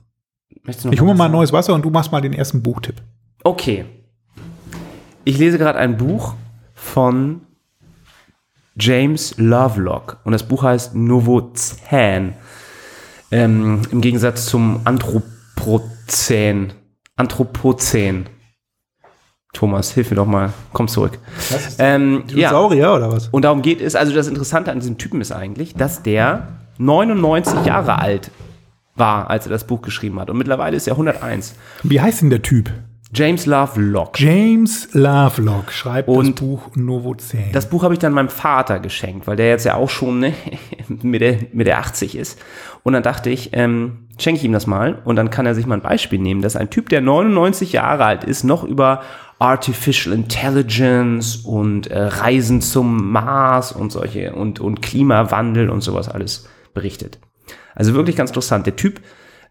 Möchtest 0.63 0.85
du 0.87 0.89
noch 0.89 0.95
Ich 0.95 1.01
hole 1.03 1.13
mir 1.13 1.19
mal 1.19 1.29
neues 1.29 1.53
Wasser 1.53 1.75
und 1.75 1.85
du 1.85 1.91
machst 1.91 2.11
mal 2.11 2.23
den 2.23 2.33
ersten 2.33 2.63
Buchtipp. 2.63 3.03
Okay. 3.43 3.85
Ich 5.25 5.37
lese 5.37 5.59
gerade 5.59 5.79
ein 5.79 5.99
Buch 5.99 6.35
von 6.73 7.43
James 8.79 9.35
Lovelock 9.39 10.19
und 10.25 10.33
das 10.33 10.43
Buch 10.43 10.63
heißt 10.63 10.95
Novozän. 10.95 12.35
Ähm, 13.31 13.83
Im 13.91 14.01
Gegensatz 14.01 14.47
zum 14.47 14.81
Anthropozän. 14.85 16.73
Anthropozän. 17.17 18.27
Thomas, 19.53 19.93
hilf 19.93 20.11
mir 20.11 20.17
doch 20.17 20.27
mal. 20.27 20.53
Komm 20.73 20.89
zurück. 20.89 21.19
Ähm, 21.79 22.25
ja. 22.29 22.49
Dinosaurier 22.51 22.95
oder 22.95 23.13
was? 23.13 23.29
Und 23.29 23.45
darum 23.45 23.63
geht 23.63 23.81
es, 23.81 23.95
also 23.95 24.13
das 24.13 24.27
Interessante 24.27 24.73
an 24.73 24.81
diesem 24.81 24.99
Typen 24.99 25.21
ist 25.21 25.31
eigentlich, 25.33 25.75
dass 25.75 26.03
der 26.03 26.49
99 26.79 27.65
Jahre 27.65 28.01
alt 28.01 28.31
war, 28.97 29.31
als 29.31 29.47
er 29.47 29.51
das 29.51 29.65
Buch 29.65 29.83
geschrieben 29.83 30.21
hat. 30.21 30.31
Und 30.31 30.39
mittlerweile 30.39 30.77
ist 30.77 30.89
er 30.89 30.95
101. 30.95 31.55
Wie 31.85 32.01
heißt 32.01 32.23
denn 32.23 32.31
der 32.31 32.43
Typ? 32.43 32.73
James 33.17 33.47
Lovelock. 33.47 34.19
James 34.19 34.89
Lovelock 34.93 35.71
schreibt 35.71 36.09
Und 36.09 36.31
das 36.31 36.35
Buch 36.41 36.71
Novozän. 36.75 37.53
Das 37.53 37.69
Buch 37.69 37.85
habe 37.85 37.95
ich 37.95 38.01
dann 38.01 38.13
meinem 38.13 38.29
Vater 38.29 38.81
geschenkt, 38.81 39.29
weil 39.29 39.37
der 39.37 39.51
jetzt 39.51 39.65
ja 39.65 39.77
auch 39.77 39.89
schon 39.89 40.19
ne, 40.19 40.35
mit, 40.89 41.21
der, 41.21 41.39
mit 41.53 41.69
der 41.69 41.79
80 41.79 42.17
ist. 42.17 42.41
Und 42.83 42.93
dann 42.93 43.05
dachte 43.05 43.31
ich, 43.31 43.51
ähm, 43.53 44.09
schenke 44.19 44.41
ich 44.41 44.45
ihm 44.45 44.53
das 44.53 44.67
mal 44.67 45.01
und 45.05 45.15
dann 45.15 45.31
kann 45.31 45.47
er 45.47 45.55
sich 45.55 45.65
mal 45.65 45.77
ein 45.77 45.81
Beispiel 45.81 46.19
nehmen, 46.19 46.43
dass 46.43 46.57
ein 46.57 46.71
Typ, 46.71 46.89
der 46.89 47.03
99 47.03 47.73
Jahre 47.73 48.05
alt 48.05 48.25
ist, 48.25 48.43
noch 48.43 48.65
über 48.65 49.03
Artificial 49.39 50.13
Intelligence 50.13 51.37
und 51.37 51.87
äh, 51.87 52.01
Reisen 52.01 52.63
zum 52.63 53.13
Mars 53.13 53.71
und 53.71 53.93
solche 53.93 54.33
und, 54.33 54.59
und 54.59 54.83
Klimawandel 54.83 55.71
und 55.71 55.83
sowas 55.83 56.09
alles 56.09 56.49
berichtet. 56.73 57.21
Also 57.77 57.95
wirklich 57.95 58.17
ganz 58.17 58.31
interessant. 58.31 58.67
Der 58.67 58.75
Typ 58.75 59.01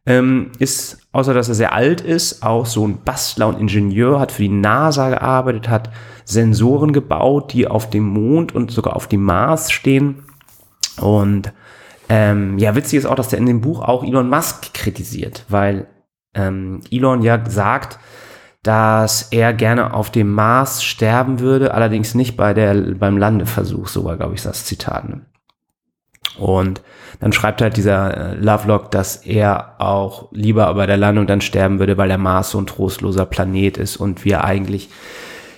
ähm, 0.05 0.51
ist, 0.59 0.99
außer 1.11 1.33
dass 1.33 1.49
er 1.49 1.55
sehr 1.55 1.73
alt 1.73 2.01
ist, 2.01 2.43
auch 2.43 2.65
so 2.65 2.85
ein 2.85 3.03
Bastler 3.03 3.47
und 3.47 3.59
Ingenieur, 3.59 4.19
hat 4.19 4.31
für 4.31 4.43
die 4.43 4.49
NASA 4.49 5.09
gearbeitet, 5.09 5.69
hat 5.69 5.89
Sensoren 6.25 6.91
gebaut, 6.91 7.53
die 7.53 7.67
auf 7.67 7.89
dem 7.89 8.03
Mond 8.03 8.53
und 8.53 8.71
sogar 8.71 8.95
auf 8.95 9.07
dem 9.07 9.23
Mars 9.23 9.71
stehen. 9.71 10.23
Und 10.99 11.53
ähm, 12.09 12.57
ja, 12.57 12.75
witzig 12.75 12.99
ist 12.99 13.05
auch, 13.05 13.15
dass 13.15 13.31
er 13.31 13.39
in 13.39 13.45
dem 13.45 13.61
Buch 13.61 13.81
auch 13.81 14.03
Elon 14.03 14.29
Musk 14.29 14.73
kritisiert, 14.73 15.45
weil 15.49 15.87
ähm, 16.33 16.81
Elon 16.91 17.21
ja 17.21 17.43
sagt, 17.49 17.99
dass 18.61 19.29
er 19.31 19.53
gerne 19.53 19.93
auf 19.93 20.09
dem 20.09 20.31
Mars 20.31 20.83
sterben 20.83 21.39
würde, 21.39 21.73
allerdings 21.73 22.15
nicht 22.15 22.37
bei 22.37 22.53
der, 22.53 22.73
beim 22.95 23.17
Landeversuch, 23.17 23.87
sogar, 23.87 24.17
glaube 24.17 24.35
ich, 24.35 24.41
das 24.41 24.65
Zitat. 24.65 25.09
Ne? 25.09 25.21
Und 26.37 26.81
dann 27.19 27.31
schreibt 27.31 27.61
halt 27.61 27.77
dieser 27.77 28.33
äh, 28.33 28.35
Lovelock, 28.35 28.91
dass 28.91 29.17
er 29.17 29.75
auch 29.77 30.27
lieber 30.31 30.73
bei 30.73 30.85
der 30.85 30.97
Landung 30.97 31.27
dann 31.27 31.41
sterben 31.41 31.79
würde, 31.79 31.97
weil 31.97 32.07
der 32.07 32.17
Mars 32.17 32.51
so 32.51 32.59
ein 32.59 32.67
trostloser 32.67 33.25
Planet 33.25 33.77
ist 33.77 33.97
und 33.97 34.25
wir 34.25 34.43
eigentlich 34.43 34.89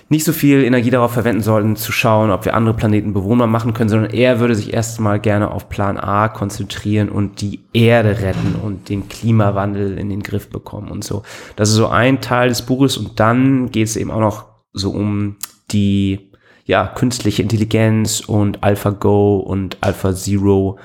nicht 0.08 0.24
so 0.24 0.32
viel 0.32 0.62
Energie 0.62 0.90
darauf 0.90 1.12
verwenden 1.12 1.42
sollten, 1.42 1.74
zu 1.74 1.90
schauen, 1.90 2.30
ob 2.30 2.44
wir 2.44 2.54
andere 2.54 2.76
Planeten 2.76 3.12
bewohnbar 3.12 3.48
machen 3.48 3.74
können, 3.74 3.88
sondern 3.88 4.12
er 4.12 4.38
würde 4.38 4.54
sich 4.54 4.72
erstmal 4.72 5.18
gerne 5.18 5.50
auf 5.50 5.68
Plan 5.68 5.98
A 5.98 6.28
konzentrieren 6.28 7.08
und 7.08 7.40
die 7.40 7.64
Erde 7.72 8.20
retten 8.20 8.54
und 8.62 8.88
den 8.88 9.08
Klimawandel 9.08 9.98
in 9.98 10.08
den 10.08 10.22
Griff 10.22 10.48
bekommen 10.48 10.92
und 10.92 11.02
so. 11.02 11.22
Das 11.56 11.70
ist 11.70 11.74
so 11.74 11.88
ein 11.88 12.20
Teil 12.20 12.50
des 12.50 12.62
Buches 12.62 12.96
und 12.96 13.18
dann 13.18 13.72
geht 13.72 13.88
es 13.88 13.96
eben 13.96 14.12
auch 14.12 14.20
noch 14.20 14.44
so 14.72 14.90
um 14.90 15.36
die 15.72 16.30
ja, 16.66 16.88
künstliche 16.88 17.42
Intelligenz 17.42 18.20
und 18.20 18.62
AlphaGo 18.62 19.38
und 19.38 19.78
AlphaZero. 19.80 20.78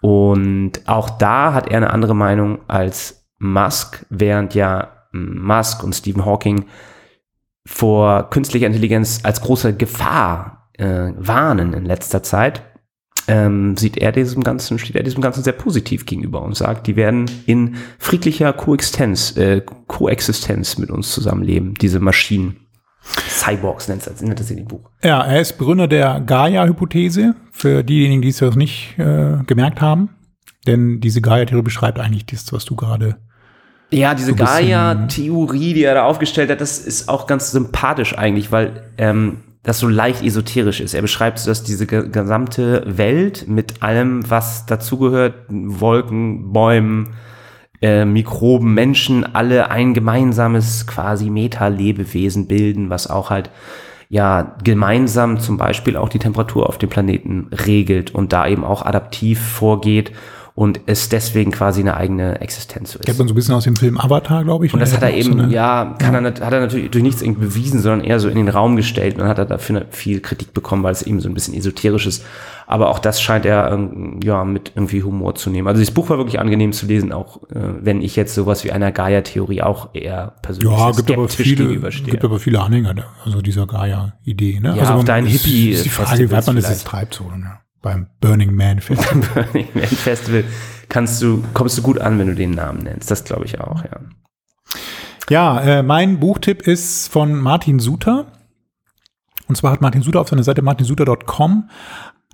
Und 0.00 0.72
auch 0.86 1.10
da 1.10 1.54
hat 1.54 1.68
er 1.68 1.78
eine 1.78 1.90
andere 1.90 2.14
Meinung 2.14 2.58
als 2.66 3.26
Musk, 3.38 4.04
während 4.10 4.54
ja 4.54 5.06
Musk 5.12 5.82
und 5.82 5.94
Stephen 5.94 6.24
Hawking 6.24 6.66
vor 7.64 8.28
künstlicher 8.30 8.66
Intelligenz 8.66 9.20
als 9.22 9.40
große 9.40 9.76
Gefahr 9.76 10.70
äh, 10.74 11.12
warnen 11.16 11.74
in 11.74 11.84
letzter 11.84 12.22
Zeit, 12.22 12.62
ähm, 13.28 13.76
sieht 13.76 13.98
er 13.98 14.10
diesem 14.10 14.42
Ganzen, 14.42 14.78
steht 14.78 14.96
er 14.96 15.02
diesem 15.04 15.20
Ganzen 15.20 15.44
sehr 15.44 15.52
positiv 15.52 16.06
gegenüber 16.06 16.42
und 16.42 16.56
sagt, 16.56 16.88
die 16.88 16.96
werden 16.96 17.30
in 17.46 17.76
friedlicher 17.98 18.52
Koexistenz, 18.52 19.36
äh, 19.36 19.62
Koexistenz 19.86 20.78
mit 20.78 20.90
uns 20.90 21.12
zusammenleben, 21.12 21.74
diese 21.74 22.00
Maschinen. 22.00 22.56
Cyborgs 23.28 23.88
nennt 23.88 24.06
es 24.06 24.20
nennt 24.20 24.38
das 24.40 24.50
in 24.50 24.58
dem 24.58 24.66
Buch. 24.66 24.90
Ja, 25.02 25.22
er 25.22 25.40
ist 25.40 25.58
Begründer 25.58 25.88
der 25.88 26.20
Gaia-Hypothese, 26.20 27.34
für 27.52 27.82
diejenigen, 27.82 28.22
die 28.22 28.28
es 28.28 28.40
noch 28.40 28.54
nicht 28.56 28.98
äh, 28.98 29.38
gemerkt 29.46 29.80
haben. 29.80 30.10
Denn 30.66 31.00
diese 31.00 31.20
Gaia-Theorie 31.20 31.62
beschreibt 31.62 31.98
eigentlich 31.98 32.26
das, 32.26 32.52
was 32.52 32.64
du 32.64 32.76
gerade. 32.76 33.16
Ja, 33.90 34.14
diese 34.14 34.32
bisschen- 34.34 34.46
Gaia-Theorie, 34.46 35.74
die 35.74 35.84
er 35.84 35.94
da 35.94 36.04
aufgestellt 36.04 36.50
hat, 36.50 36.60
das 36.60 36.78
ist 36.78 37.08
auch 37.08 37.26
ganz 37.26 37.50
sympathisch 37.50 38.16
eigentlich, 38.16 38.52
weil 38.52 38.84
ähm, 38.98 39.38
das 39.62 39.78
so 39.78 39.88
leicht 39.88 40.22
esoterisch 40.22 40.80
ist. 40.80 40.94
Er 40.94 41.02
beschreibt, 41.02 41.38
so, 41.38 41.50
dass 41.50 41.62
diese 41.62 41.86
ge 41.86 42.08
gesamte 42.08 42.82
Welt 42.86 43.46
mit 43.48 43.82
allem, 43.82 44.28
was 44.30 44.66
dazugehört, 44.66 45.34
Wolken, 45.48 46.52
Bäumen, 46.52 47.14
äh, 47.82 48.04
Mikroben, 48.04 48.74
Menschen, 48.74 49.34
alle 49.34 49.70
ein 49.70 49.94
gemeinsames 49.94 50.86
quasi 50.86 51.30
Meta-Lebewesen 51.30 52.46
bilden, 52.46 52.90
was 52.90 53.08
auch 53.08 53.30
halt 53.30 53.50
ja 54.08 54.56
gemeinsam 54.64 55.38
zum 55.38 55.56
Beispiel 55.56 55.96
auch 55.96 56.08
die 56.08 56.18
Temperatur 56.18 56.68
auf 56.68 56.78
dem 56.78 56.90
Planeten 56.90 57.48
regelt 57.66 58.14
und 58.14 58.32
da 58.32 58.46
eben 58.46 58.64
auch 58.64 58.84
adaptiv 58.84 59.40
vorgeht 59.40 60.12
und 60.60 60.78
es 60.84 61.08
deswegen 61.08 61.52
quasi 61.52 61.80
eine 61.80 61.96
eigene 61.96 62.38
Existenz 62.42 62.92
so 62.92 62.98
ist. 62.98 63.06
Kennt 63.06 63.16
man 63.18 63.26
so 63.28 63.32
ein 63.32 63.34
bisschen 63.34 63.54
aus 63.54 63.64
dem 63.64 63.76
Film 63.76 63.96
Avatar, 63.96 64.44
glaube 64.44 64.66
ich. 64.66 64.74
Und 64.74 64.80
das 64.80 64.90
ne? 64.90 64.96
hat 64.98 65.02
er 65.04 65.08
auch 65.08 65.22
so 65.22 65.30
eben, 65.30 65.40
eine- 65.40 65.50
ja, 65.54 65.96
kann 65.98 66.12
Er, 66.14 66.20
nat- 66.20 66.42
hat 66.42 66.52
er 66.52 66.60
natürlich 66.60 66.90
durch 66.90 67.02
nichts 67.02 67.22
irgendwie 67.22 67.46
bewiesen, 67.46 67.80
sondern 67.80 68.04
eher 68.06 68.20
so 68.20 68.28
in 68.28 68.36
den 68.36 68.50
Raum 68.50 68.76
gestellt. 68.76 69.14
Und 69.14 69.20
dann 69.20 69.28
hat 69.28 69.38
er 69.38 69.46
dafür 69.46 69.86
viel 69.88 70.20
Kritik 70.20 70.52
bekommen, 70.52 70.82
weil 70.82 70.92
es 70.92 71.00
eben 71.00 71.18
so 71.20 71.30
ein 71.30 71.32
bisschen 71.34 71.54
esoterisch 71.54 72.06
ist. 72.06 72.26
Aber 72.66 72.90
auch 72.90 72.98
das 72.98 73.22
scheint 73.22 73.46
er 73.46 73.72
ähm, 73.72 74.20
ja 74.22 74.44
mit 74.44 74.72
irgendwie 74.74 75.02
Humor 75.02 75.34
zu 75.34 75.48
nehmen. 75.48 75.66
Also 75.66 75.80
das 75.80 75.90
Buch 75.92 76.10
war 76.10 76.18
wirklich 76.18 76.38
angenehm 76.40 76.74
zu 76.74 76.84
lesen, 76.84 77.10
auch 77.14 77.38
äh, 77.44 77.58
wenn 77.80 78.02
ich 78.02 78.14
jetzt 78.14 78.34
sowas 78.34 78.62
wie 78.62 78.70
einer 78.70 78.92
Gaia-Theorie 78.92 79.62
auch 79.62 79.94
eher 79.94 80.34
persönlich 80.42 80.78
Ja, 80.78 80.90
gibt 80.90 81.10
aber, 81.10 81.26
viele, 81.30 81.78
gibt 82.04 82.22
aber 82.22 82.38
viele 82.38 82.60
Anhänger, 82.60 82.92
der- 82.92 83.06
also 83.24 83.40
dieser 83.40 83.66
Gaia-Idee. 83.66 84.60
Ne? 84.60 84.74
Ja, 84.74 84.80
also 84.82 84.92
auf 84.92 84.96
man- 84.98 85.06
deinen 85.06 85.26
Hippie- 85.26 85.70
Ist 85.70 85.86
die 85.86 85.88
Frage, 85.88 86.18
wie 86.20 86.30
weit 86.30 86.46
man 86.46 86.56
das 86.56 86.68
jetzt 86.68 86.86
treibt, 86.86 87.14
so, 87.14 87.24
ne? 87.24 87.52
Beim 87.82 88.08
Burning 88.20 88.54
Man 88.54 88.80
Festival. 88.80 89.44
Burning 89.52 89.68
Man 89.74 89.86
Festival 89.86 90.44
kannst 90.88 91.20
du, 91.22 91.42
kommst 91.54 91.78
du 91.78 91.82
gut 91.82 91.98
an, 91.98 92.18
wenn 92.18 92.28
du 92.28 92.34
den 92.34 92.52
Namen 92.52 92.82
nennst. 92.82 93.10
Das 93.10 93.24
glaube 93.24 93.44
ich 93.44 93.60
auch, 93.60 93.84
ja. 93.84 94.00
Ja, 95.28 95.60
äh, 95.60 95.82
mein 95.82 96.18
Buchtipp 96.18 96.62
ist 96.66 97.08
von 97.08 97.40
Martin 97.40 97.78
Suter. 97.78 98.26
Und 99.46 99.56
zwar 99.56 99.72
hat 99.72 99.80
Martin 99.80 100.02
Suter 100.02 100.20
auf 100.20 100.28
seiner 100.28 100.42
Seite 100.42 100.62
martinsuter.com 100.62 101.68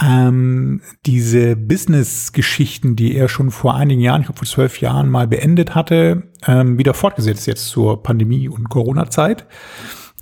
ähm, 0.03 0.83
diese 1.07 1.57
Business-Geschichten, 1.57 2.97
die 2.97 3.15
er 3.15 3.29
schon 3.29 3.51
vor 3.51 3.75
einigen 3.75 4.01
Jahren, 4.01 4.21
ich 4.21 4.27
glaube 4.27 4.39
vor 4.39 4.49
zwölf 4.49 4.81
Jahren 4.81 5.09
mal 5.09 5.27
beendet 5.27 5.75
hatte, 5.75 6.25
ähm, 6.47 6.79
wieder 6.79 6.93
fortgesetzt 6.93 7.47
jetzt 7.47 7.69
zur 7.69 8.03
Pandemie- 8.03 8.49
und 8.49 8.69
Corona-Zeit. 8.69 9.47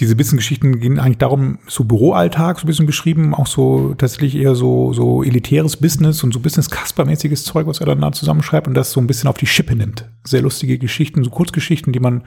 Diese 0.00 0.16
Business-Geschichten 0.16 0.80
gehen 0.80 0.98
eigentlich 0.98 1.18
darum, 1.18 1.59
so 1.68 1.85
Büroalltag 1.85 2.59
so 2.59 2.64
ein 2.64 2.66
bisschen 2.66 2.87
beschrieben, 2.87 3.33
auch 3.33 3.46
so 3.46 3.94
tatsächlich 3.94 4.35
eher 4.35 4.57
so, 4.57 4.92
so 4.92 5.22
elitäres 5.22 5.76
Business 5.76 6.24
und 6.24 6.35
so 6.35 6.40
Business-Kasper-mäßiges 6.40 7.44
Zeug, 7.44 7.66
was 7.68 7.80
er 7.80 7.87
dann 7.87 8.00
da 8.00 8.11
zusammenschreibt 8.11 8.66
und 8.66 8.74
das 8.74 8.90
so 8.90 9.00
ein 9.00 9.07
bisschen 9.07 9.28
auf 9.28 9.38
die 9.38 9.46
Schippe 9.46 9.76
nimmt. 9.76 10.09
Sehr 10.24 10.42
lustige 10.42 10.78
Geschichten, 10.78 11.22
so 11.22 11.30
Kurzgeschichten, 11.30 11.92
die 11.92 12.00
man 12.00 12.24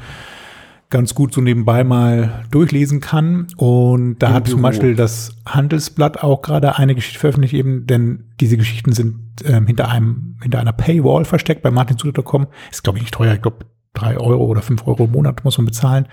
ganz 0.89 1.15
gut 1.15 1.33
so 1.33 1.41
nebenbei 1.41 1.83
mal 1.83 2.45
durchlesen 2.51 3.01
kann. 3.01 3.47
Und 3.57 4.19
da 4.19 4.27
Im 4.27 4.33
hat 4.33 4.47
zum 4.47 4.61
Büro. 4.61 4.69
Beispiel 4.69 4.95
das 4.95 5.35
Handelsblatt 5.45 6.23
auch 6.23 6.41
gerade 6.41 6.77
eine 6.77 6.95
Geschichte 6.95 7.19
veröffentlicht, 7.19 7.53
eben, 7.53 7.85
denn 7.87 8.25
diese 8.39 8.57
Geschichten 8.57 8.93
sind 8.93 9.15
ähm, 9.43 9.67
hinter 9.67 9.89
einem, 9.89 10.37
hinter 10.41 10.59
einer 10.59 10.73
Paywall 10.73 11.25
versteckt 11.25 11.61
bei 11.61 11.71
martinsuter.com. 11.71 12.47
Ist, 12.71 12.83
glaube 12.83 12.99
ich, 12.99 13.03
nicht 13.03 13.13
teuer. 13.13 13.33
Ich 13.33 13.41
glaube, 13.41 13.65
drei 13.93 14.17
Euro 14.17 14.45
oder 14.45 14.61
fünf 14.61 14.87
Euro 14.87 15.05
im 15.05 15.11
Monat 15.11 15.43
muss 15.43 15.57
man 15.57 15.65
bezahlen. 15.65 16.07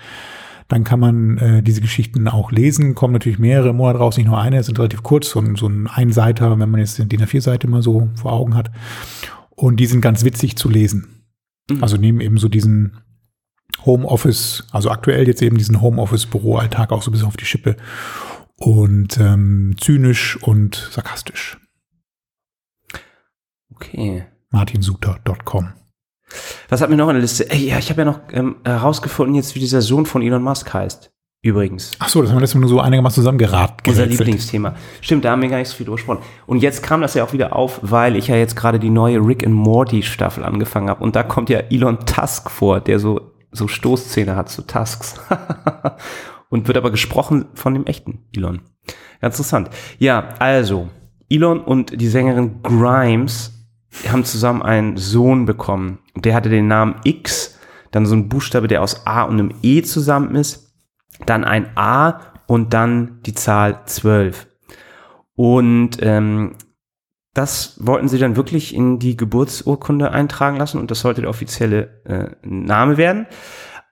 Dann 0.67 0.83
kann 0.83 0.99
man 0.99 1.37
äh, 1.37 1.63
diese 1.63 1.81
Geschichten 1.81 2.27
auch 2.27 2.51
lesen. 2.51 2.95
Kommen 2.95 3.13
natürlich 3.13 3.37
mehrere 3.37 3.69
im 3.69 3.77
Monat 3.77 3.99
raus, 3.99 4.17
nicht 4.17 4.25
nur 4.25 4.39
eine. 4.39 4.57
Es 4.57 4.65
sind 4.65 4.79
relativ 4.79 5.03
kurz, 5.03 5.29
so 5.29 5.39
ein, 5.39 5.55
so 5.55 5.67
ein 5.67 5.87
Einseiter, 5.87 6.57
wenn 6.59 6.69
man 6.69 6.79
jetzt 6.79 6.97
den 6.97 7.09
DIN 7.09 7.21
A4-Seite 7.21 7.67
mal 7.67 7.83
so 7.83 8.09
vor 8.15 8.33
Augen 8.33 8.55
hat. 8.55 8.71
Und 9.51 9.79
die 9.79 9.85
sind 9.85 10.01
ganz 10.01 10.23
witzig 10.23 10.57
zu 10.57 10.69
lesen. 10.69 11.23
Mhm. 11.69 11.83
Also 11.83 11.97
nehmen 11.97 12.19
eben 12.19 12.37
so 12.37 12.49
diesen 12.49 12.97
Homeoffice, 13.85 14.67
also 14.71 14.89
aktuell 14.89 15.27
jetzt 15.27 15.41
eben 15.41 15.57
diesen 15.57 15.81
Homeoffice-Büroalltag 15.81 16.91
auch 16.91 17.01
so 17.01 17.09
ein 17.09 17.13
bisschen 17.13 17.27
auf 17.27 17.37
die 17.37 17.45
Schippe. 17.45 17.75
Und 18.57 19.19
ähm, 19.19 19.75
zynisch 19.79 20.41
und 20.41 20.89
sarkastisch. 20.91 21.57
Okay. 23.69 24.23
martinsuter.com. 24.49 25.73
Was 26.69 26.81
hat 26.81 26.89
mir 26.89 26.97
noch 26.97 27.09
in 27.09 27.15
der 27.15 27.21
Liste? 27.21 27.49
Ey, 27.49 27.67
ja, 27.67 27.77
ich 27.77 27.89
habe 27.89 28.01
ja 28.01 28.05
noch 28.05 28.19
ähm, 28.31 28.57
herausgefunden 28.63 29.35
jetzt, 29.35 29.55
wie 29.55 29.59
dieser 29.59 29.81
Sohn 29.81 30.05
von 30.05 30.21
Elon 30.21 30.43
Musk 30.43 30.73
heißt. 30.73 31.11
Übrigens. 31.45 31.91
Ach 31.99 32.09
so, 32.09 32.23
das 32.23 32.31
haben 32.31 32.37
wir 32.37 32.41
letztes 32.41 32.55
Mal 32.55 32.61
nur 32.61 32.69
so 32.69 32.79
einigermaßen 32.79 33.21
zusammengeraten. 33.21 33.87
Unser 33.87 34.07
Lieblingsthema. 34.07 34.73
Stimmt, 34.99 35.25
da 35.25 35.31
haben 35.31 35.43
wir 35.43 35.49
gar 35.49 35.59
nicht 35.59 35.67
so 35.67 35.75
viel 35.75 35.85
drüber 35.85 35.97
gesprochen. 35.97 36.23
Und 36.47 36.63
jetzt 36.63 36.81
kam 36.81 37.01
das 37.01 37.13
ja 37.13 37.23
auch 37.23 37.33
wieder 37.33 37.55
auf, 37.55 37.79
weil 37.83 38.15
ich 38.15 38.29
ja 38.29 38.35
jetzt 38.35 38.55
gerade 38.55 38.79
die 38.79 38.89
neue 38.89 39.19
Rick 39.19 39.45
and 39.45 39.53
Morty 39.53 40.01
Staffel 40.01 40.43
angefangen 40.43 40.89
habe. 40.89 41.03
Und 41.03 41.15
da 41.15 41.21
kommt 41.21 41.51
ja 41.51 41.59
Elon 41.59 41.99
Tusk 42.07 42.49
vor, 42.49 42.81
der 42.81 42.97
so, 42.97 43.33
so 43.51 43.67
Stoßzähne 43.67 44.35
hat, 44.35 44.49
so 44.49 44.63
Tusks. 44.63 45.19
und 46.49 46.67
wird 46.67 46.77
aber 46.77 46.89
gesprochen 46.89 47.45
von 47.53 47.75
dem 47.75 47.85
echten 47.85 48.25
Elon. 48.35 48.61
Ganz 49.21 49.35
interessant. 49.35 49.69
Ja, 49.99 50.29
also, 50.39 50.89
Elon 51.29 51.61
und 51.61 52.01
die 52.01 52.07
Sängerin 52.07 52.63
Grimes 52.63 53.53
haben 54.11 54.25
zusammen 54.25 54.63
einen 54.63 54.97
Sohn 54.97 55.45
bekommen. 55.45 55.99
Der 56.15 56.33
hatte 56.33 56.49
den 56.49 56.67
Namen 56.67 56.95
X, 57.03 57.59
dann 57.91 58.05
so 58.05 58.15
ein 58.15 58.29
Buchstabe, 58.29 58.67
der 58.67 58.81
aus 58.81 59.05
A 59.05 59.23
und 59.23 59.39
einem 59.39 59.53
E 59.61 59.81
zusammen 59.81 60.35
ist 60.35 60.65
dann 61.25 61.43
ein 61.43 61.69
A 61.75 62.19
und 62.47 62.73
dann 62.73 63.19
die 63.25 63.33
Zahl 63.33 63.81
12. 63.85 64.47
Und 65.35 65.97
ähm, 66.01 66.55
das 67.33 67.77
wollten 67.85 68.07
sie 68.07 68.19
dann 68.19 68.35
wirklich 68.35 68.73
in 68.73 68.99
die 68.99 69.17
Geburtsurkunde 69.17 70.11
eintragen 70.11 70.57
lassen 70.57 70.79
und 70.79 70.91
das 70.91 71.01
sollte 71.01 71.21
der 71.21 71.29
offizielle 71.29 72.01
äh, 72.05 72.27
Name 72.43 72.97
werden. 72.97 73.27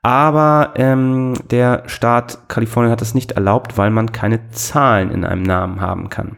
Aber 0.02 0.74
ähm, 0.76 1.34
der 1.50 1.84
Staat 1.88 2.50
Kalifornien 2.50 2.92
hat 2.92 3.02
das 3.02 3.16
nicht 3.16 3.34
erlaubt, 3.34 3.78
weil 3.78 3.90
man 3.90 4.12
keine 4.12 4.50
Zahlen 4.50 5.12
in 5.12 5.26
einem 5.26 5.44
Namen 5.44 5.82
haben 5.82 6.10
kann. 6.10 6.38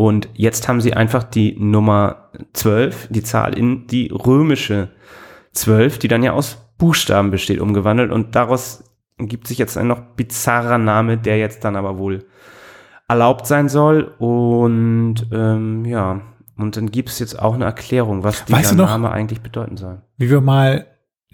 Und 0.00 0.30
jetzt 0.32 0.66
haben 0.66 0.80
sie 0.80 0.94
einfach 0.94 1.22
die 1.24 1.54
Nummer 1.58 2.30
12, 2.54 3.08
die 3.10 3.22
Zahl 3.22 3.52
in 3.52 3.86
die 3.86 4.08
römische 4.10 4.88
12, 5.52 5.98
die 5.98 6.08
dann 6.08 6.22
ja 6.22 6.32
aus 6.32 6.56
Buchstaben 6.78 7.30
besteht, 7.30 7.60
umgewandelt 7.60 8.10
und 8.10 8.34
daraus 8.34 8.82
gibt 9.18 9.46
sich 9.46 9.58
jetzt 9.58 9.76
ein 9.76 9.88
noch 9.88 10.00
bizarrer 10.16 10.78
Name, 10.78 11.18
der 11.18 11.36
jetzt 11.36 11.64
dann 11.64 11.76
aber 11.76 11.98
wohl 11.98 12.24
erlaubt 13.08 13.46
sein 13.46 13.68
soll. 13.68 14.04
Und 14.18 15.16
ähm, 15.32 15.84
ja, 15.84 16.22
und 16.56 16.78
dann 16.78 16.90
gibt 16.90 17.10
es 17.10 17.18
jetzt 17.18 17.38
auch 17.38 17.52
eine 17.52 17.66
Erklärung, 17.66 18.24
was 18.24 18.46
dieser 18.46 18.58
Weißt 18.58 18.72
du 18.72 18.76
noch- 18.76 18.86
Name 18.88 19.10
eigentlich 19.12 19.42
bedeuten 19.42 19.76
soll. 19.76 20.00
Wie 20.16 20.30
wir 20.30 20.40
mal 20.40 20.86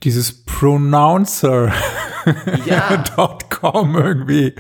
dieses 0.03 0.45
Pronouncer.com 0.45 1.71
Ja. 2.67 3.05
irgendwie. 4.05 4.55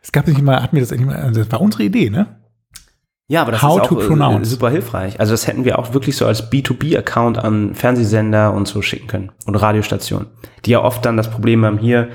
Es 0.00 0.12
gab 0.12 0.26
nicht 0.26 0.40
mal, 0.40 0.62
hatten 0.62 0.76
wir 0.76 0.82
das 0.82 0.92
eigentlich 0.92 1.08
mal, 1.08 1.16
also 1.16 1.42
das 1.42 1.52
war 1.52 1.60
unsere 1.60 1.82
Idee, 1.82 2.08
ne? 2.08 2.40
Ja, 3.26 3.42
aber 3.42 3.52
das 3.52 3.62
How 3.62 3.82
ist 3.82 3.90
auch 3.90 4.40
äh, 4.40 4.44
super 4.44 4.70
hilfreich. 4.70 5.18
Also 5.18 5.32
das 5.32 5.46
hätten 5.46 5.64
wir 5.64 5.78
auch 5.78 5.94
wirklich 5.94 6.16
so 6.16 6.26
als 6.26 6.50
B2B-Account 6.52 7.38
an 7.38 7.74
Fernsehsender 7.74 8.52
und 8.52 8.68
so 8.68 8.82
schicken 8.82 9.06
können 9.06 9.32
und 9.46 9.56
Radiostationen, 9.56 10.28
die 10.64 10.72
ja 10.72 10.82
oft 10.82 11.04
dann 11.06 11.16
das 11.16 11.30
Problem 11.30 11.64
haben, 11.64 11.78
hier 11.78 12.10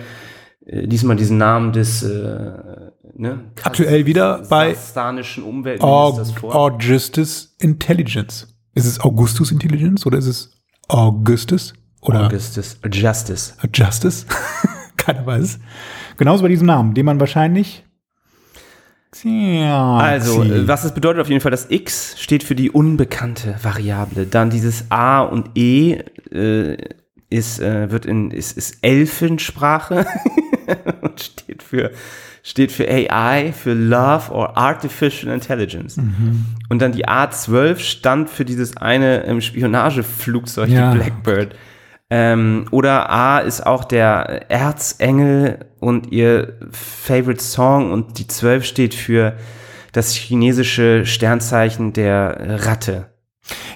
äh, 0.66 0.88
diesmal 0.88 1.16
diesen 1.16 1.38
Namen 1.38 1.72
des 1.72 2.04
äh, 2.04 2.52
ne, 3.16 3.52
Aktuell 3.64 4.06
wieder 4.06 4.44
bei. 4.50 4.76
Augustus 6.54 7.56
Intelligence. 7.60 8.56
Ist 8.76 8.86
es 8.86 9.00
Augustus 9.00 9.52
Intelligence 9.52 10.06
oder 10.06 10.20
ist 10.20 10.28
es 10.28 10.62
Augustus 10.88 11.74
oder 12.02 12.28
Augustus 12.28 12.80
Justice. 12.92 13.54
Justice? 13.74 14.26
Keiner 14.98 15.26
weiß. 15.26 15.60
Genauso 16.18 16.44
bei 16.44 16.50
diesem 16.50 16.68
Namen, 16.68 16.94
den 16.94 17.06
man 17.06 17.20
wahrscheinlich. 17.20 17.84
Also, 19.98 20.44
äh, 20.44 20.68
was 20.68 20.84
es 20.84 20.92
bedeutet 20.94 21.22
auf 21.22 21.30
jeden 21.30 21.42
Fall, 21.42 21.52
das 21.52 21.68
X 21.70 22.16
steht 22.20 22.44
für 22.44 22.56
die 22.56 22.70
unbekannte 22.70 23.56
Variable. 23.62 24.26
Dann 24.26 24.50
dieses 24.50 24.86
A 24.90 25.22
und 25.22 25.52
E 25.58 25.94
äh, 26.32 26.78
ist, 27.30 27.60
äh, 27.60 27.92
wird 27.92 28.06
in, 28.06 28.32
ist, 28.32 28.58
ist 28.58 28.78
Elfensprache 28.84 30.06
und 31.02 31.20
steht 31.22 31.64
für, 31.64 31.92
steht 32.44 32.72
für 32.72 32.88
AI, 32.88 33.52
für 33.52 33.74
Love 33.74 34.32
or 34.32 34.58
Artificial 34.58 35.34
Intelligence. 35.34 35.98
Und 36.70 36.82
dann 36.82 36.92
die 36.92 37.08
A12 37.08 37.78
stand 37.80 38.30
für 38.30 38.46
dieses 38.46 38.78
eine 38.78 39.26
ähm, 39.26 39.42
Spionageflugzeug, 39.42 40.70
Ja. 40.70 40.92
die 40.92 40.98
Blackbird. 41.00 41.56
Ähm, 42.12 42.66
oder 42.72 43.10
A 43.12 43.40
ist 43.40 43.66
auch 43.66 43.84
der 43.86 44.50
Erzengel 44.50 45.66
und 45.80 46.12
ihr 46.12 46.58
Favorite 46.72 47.44
Song 47.44 47.92
und 47.92 48.18
die 48.18 48.26
12 48.28 48.66
steht 48.66 48.94
für 48.96 49.36
das 49.92 50.14
chinesische 50.14 51.06
Sternzeichen 51.06 51.94
der 51.94 52.66
Ratte. 52.66 53.14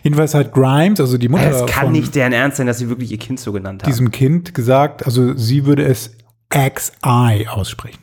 Jedenfalls 0.04 0.34
hat 0.34 0.52
Grimes, 0.52 1.00
also 1.00 1.18
die 1.18 1.30
Mutter 1.30 1.50
Es 1.50 1.66
kann 1.66 1.92
nicht 1.92 2.14
deren 2.16 2.34
Ernst 2.34 2.58
sein, 2.58 2.68
dass 2.68 2.78
sie 2.80 2.90
wirklich 2.90 3.12
ihr 3.12 3.18
Kind 3.20 3.40
so 3.40 3.52
genannt 3.52 3.84
haben. 3.84 3.90
diesem 3.92 4.12
Kind 4.12 4.54
gesagt, 4.54 5.06
also 5.06 5.36
sie 5.36 5.66
würde 5.66 5.84
es 5.86 6.16
XI 6.50 7.48
aussprechen. 7.50 8.00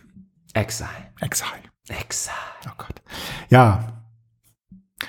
Exile. 0.55 0.89
XI. 1.29 1.45
Exile. 1.89 2.35
Oh 2.67 2.73
Gott. 2.79 3.03
Ja. 3.51 4.03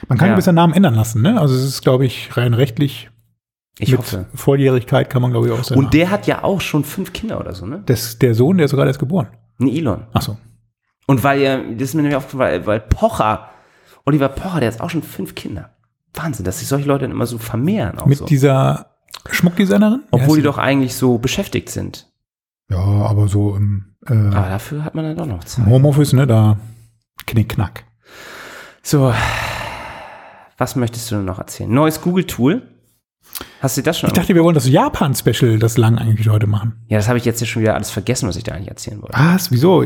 Man 0.07 0.17
kann 0.17 0.29
Ja. 0.29 0.39
den 0.39 0.55
Namen 0.55 0.73
ändern 0.73 0.95
lassen, 0.95 1.21
ne? 1.21 1.39
Also 1.39 1.55
es 1.55 1.63
ist, 1.63 1.81
glaube 1.81 2.05
ich, 2.05 2.35
rein 2.37 2.53
rechtlich. 2.53 3.09
Ich 3.81 3.91
mit 3.91 3.99
hoffe. 3.99 4.25
Volljährigkeit 4.33 5.09
kann 5.09 5.21
man, 5.21 5.31
glaube 5.31 5.47
ich, 5.47 5.53
auch 5.53 5.63
seinen 5.63 5.79
Und 5.79 5.93
der 5.93 6.09
hat 6.11 6.27
ja 6.27 6.43
auch 6.43 6.61
schon 6.61 6.83
fünf 6.83 7.13
Kinder 7.13 7.39
oder 7.39 7.53
so, 7.53 7.65
ne? 7.65 7.81
Das, 7.85 8.19
der 8.19 8.35
Sohn, 8.35 8.57
der 8.57 8.65
ist 8.65 8.71
sogar 8.71 8.85
erst 8.85 8.99
geboren. 8.99 9.27
Ein 9.59 9.67
Elon. 9.67 10.07
Ach 10.13 10.21
so. 10.21 10.37
Und 11.07 11.23
weil 11.23 11.41
ja, 11.41 11.57
das 11.57 11.89
ist 11.89 11.93
mir 11.95 12.03
nämlich 12.03 12.15
aufgefallen, 12.15 12.65
weil, 12.65 12.67
weil 12.67 12.79
Pocher, 12.79 13.49
Oliver 14.05 14.29
Pocher, 14.29 14.59
der 14.59 14.71
hat 14.71 14.81
auch 14.81 14.89
schon 14.89 15.03
fünf 15.03 15.35
Kinder. 15.35 15.71
Wahnsinn, 16.13 16.45
dass 16.45 16.59
sich 16.59 16.67
solche 16.67 16.87
Leute 16.87 17.05
dann 17.05 17.11
immer 17.11 17.25
so 17.25 17.37
vermehren. 17.37 17.97
Mit 18.05 18.19
so. 18.19 18.25
dieser 18.25 18.91
Schmuckdesignerin? 19.29 20.03
Obwohl 20.11 20.37
die 20.37 20.43
doch 20.43 20.57
eigentlich 20.57 20.95
so 20.95 21.17
beschäftigt 21.17 21.69
sind. 21.69 22.07
Ja, 22.69 22.77
aber 22.77 23.27
so 23.27 23.55
im, 23.55 23.95
äh, 24.07 24.13
Aber 24.13 24.49
dafür 24.49 24.85
hat 24.85 24.95
man 24.95 25.05
dann 25.05 25.17
doch 25.17 25.25
noch 25.25 25.43
Zeit. 25.43 25.65
Homeoffice, 25.65 26.13
ne, 26.13 26.27
da 26.27 26.57
knick, 27.25 27.49
knack. 27.49 27.83
So, 28.83 29.13
Was 30.57 30.75
möchtest 30.75 31.11
du 31.11 31.17
noch 31.17 31.39
erzählen? 31.39 31.71
Neues 31.71 32.01
Google-Tool. 32.01 32.61
Hast 33.61 33.77
du 33.77 33.81
das 33.81 33.99
schon? 33.99 34.07
Ich 34.09 34.13
dachte, 34.13 34.33
wir 34.33 34.43
wollen 34.43 34.55
das 34.55 34.67
Japan-Special, 34.67 35.59
das 35.59 35.77
lang 35.77 35.97
eigentlich 35.97 36.29
heute 36.29 36.47
machen. 36.47 36.83
ja, 36.87 36.97
das 36.97 37.07
habe 37.07 37.17
ich 37.19 37.25
jetzt 37.25 37.41
ja 37.41 37.47
schon 37.47 37.61
wieder 37.61 37.75
alles 37.75 37.91
vergessen, 37.91 38.27
was 38.27 38.35
ich 38.35 38.43
da 38.43 38.53
eigentlich 38.53 38.69
erzählen 38.69 39.01
wollte. 39.01 39.17
Was? 39.17 39.51
Wieso? 39.51 39.83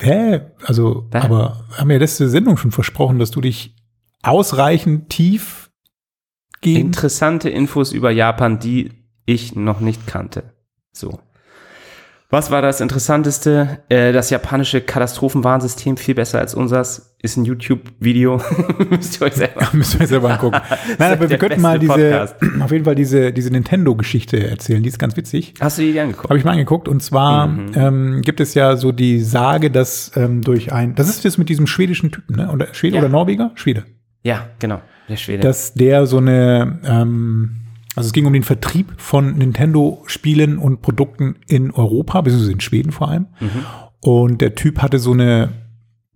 Hä? 0.00 0.40
Also, 0.64 1.08
Hä? 1.12 1.18
aber 1.18 1.66
haben 1.76 1.88
wir 1.90 1.98
letzte 1.98 2.28
Sendung 2.28 2.56
schon 2.56 2.70
versprochen, 2.72 3.18
dass 3.18 3.30
du 3.30 3.40
dich 3.40 3.76
ausreichend 4.22 5.10
tief 5.10 5.70
gehen. 6.62 6.86
Interessante 6.86 7.50
Infos 7.50 7.92
über 7.92 8.10
Japan, 8.10 8.58
die 8.58 8.90
ich 9.26 9.54
noch 9.54 9.80
nicht 9.80 10.06
kannte. 10.06 10.54
So. 10.92 11.20
Was 12.30 12.50
war 12.50 12.62
das 12.62 12.80
Interessanteste? 12.80 13.84
Äh, 13.90 14.12
das 14.12 14.30
japanische 14.30 14.80
Katastrophenwarnsystem, 14.80 15.96
viel 15.98 16.14
besser 16.14 16.38
als 16.38 16.54
unseres, 16.54 17.13
ist 17.24 17.38
ein 17.38 17.44
YouTube-Video. 17.46 18.38
Müsst 18.90 19.18
ihr 19.20 19.26
euch 19.26 19.32
selber 19.32 19.66
Müssen 19.72 19.98
wir 19.98 20.06
selber 20.06 20.32
angucken. 20.32 20.60
Nein, 20.98 21.12
aber 21.12 21.30
wir 21.30 21.38
könnten 21.38 21.62
mal 21.62 21.78
diese, 21.78 21.92
Podcast. 21.94 22.36
auf 22.60 22.70
jeden 22.70 22.84
Fall 22.84 22.94
diese, 22.94 23.32
diese 23.32 23.50
Nintendo-Geschichte 23.50 24.46
erzählen. 24.46 24.82
Die 24.82 24.88
ist 24.90 24.98
ganz 24.98 25.16
witzig. 25.16 25.54
Hast 25.58 25.78
du 25.78 25.82
die 25.82 25.98
angeguckt? 25.98 26.28
Habe 26.28 26.38
ich 26.38 26.44
mal 26.44 26.52
angeguckt. 26.52 26.86
Und 26.86 27.02
zwar 27.02 27.46
Mhm. 27.46 27.72
ähm, 27.74 28.22
gibt 28.22 28.40
es 28.40 28.52
ja 28.54 28.76
so 28.76 28.92
die 28.92 29.20
Sage, 29.20 29.70
dass 29.70 30.12
ähm, 30.16 30.42
durch 30.42 30.72
ein, 30.72 30.94
das 30.94 31.08
ist 31.08 31.24
das 31.24 31.38
mit 31.38 31.48
diesem 31.48 31.66
schwedischen 31.66 32.12
Typen, 32.12 32.36
ne? 32.36 32.50
Oder 32.52 32.72
Schwede 32.74 32.96
Ja. 32.96 33.00
oder 33.02 33.08
Norweger? 33.08 33.52
Schwede. 33.54 33.84
Ja, 34.22 34.48
genau. 34.58 34.80
Der 35.08 35.16
Schwede. 35.16 35.42
Dass 35.42 35.72
der 35.74 36.04
so 36.06 36.18
eine, 36.18 36.78
ähm, 36.84 37.56
also 37.96 38.06
es 38.08 38.12
ging 38.12 38.26
um 38.26 38.32
den 38.34 38.42
Vertrieb 38.42 38.92
von 38.98 39.34
Nintendo-Spielen 39.38 40.58
und 40.58 40.82
Produkten 40.82 41.36
in 41.48 41.70
Europa, 41.70 42.20
beziehungsweise 42.20 42.52
in 42.52 42.60
Schweden 42.60 42.92
vor 42.92 43.08
allem. 43.08 43.26
Mhm. 43.40 43.48
Und 44.00 44.40
der 44.42 44.54
Typ 44.54 44.82
hatte 44.82 44.98
so 44.98 45.12
eine 45.12 45.48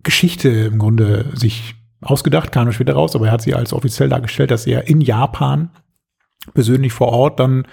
Geschichte 0.03 0.49
im 0.49 0.79
Grunde 0.79 1.25
sich 1.33 1.75
ausgedacht, 2.01 2.51
kam 2.51 2.71
später 2.71 2.93
raus, 2.93 3.15
aber 3.15 3.27
er 3.27 3.31
hat 3.31 3.41
sie 3.41 3.53
als 3.53 3.73
offiziell 3.73 4.09
dargestellt, 4.09 4.51
dass 4.51 4.67
er 4.67 4.87
in 4.87 5.01
Japan 5.01 5.69
persönlich 6.53 6.93
vor 6.93 7.09
Ort 7.09 7.39
dann 7.39 7.65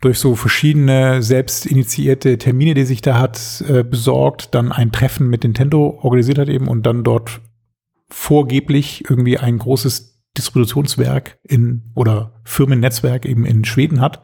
durch 0.00 0.18
so 0.18 0.34
verschiedene 0.34 1.22
selbst 1.22 1.66
initiierte 1.66 2.38
Termine, 2.38 2.74
die 2.74 2.84
sich 2.84 3.02
da 3.02 3.18
hat 3.18 3.64
äh, 3.68 3.82
besorgt, 3.82 4.54
dann 4.54 4.72
ein 4.72 4.92
Treffen 4.92 5.28
mit 5.28 5.42
Nintendo 5.42 5.98
organisiert 6.02 6.38
hat 6.38 6.48
eben 6.48 6.68
und 6.68 6.84
dann 6.84 7.02
dort 7.02 7.40
vorgeblich 8.08 9.04
irgendwie 9.08 9.38
ein 9.38 9.58
großes 9.58 10.20
Distributionswerk 10.36 11.38
in 11.42 11.90
oder 11.94 12.40
Firmennetzwerk 12.44 13.26
eben 13.26 13.44
in 13.44 13.64
Schweden 13.64 14.00
hat, 14.00 14.22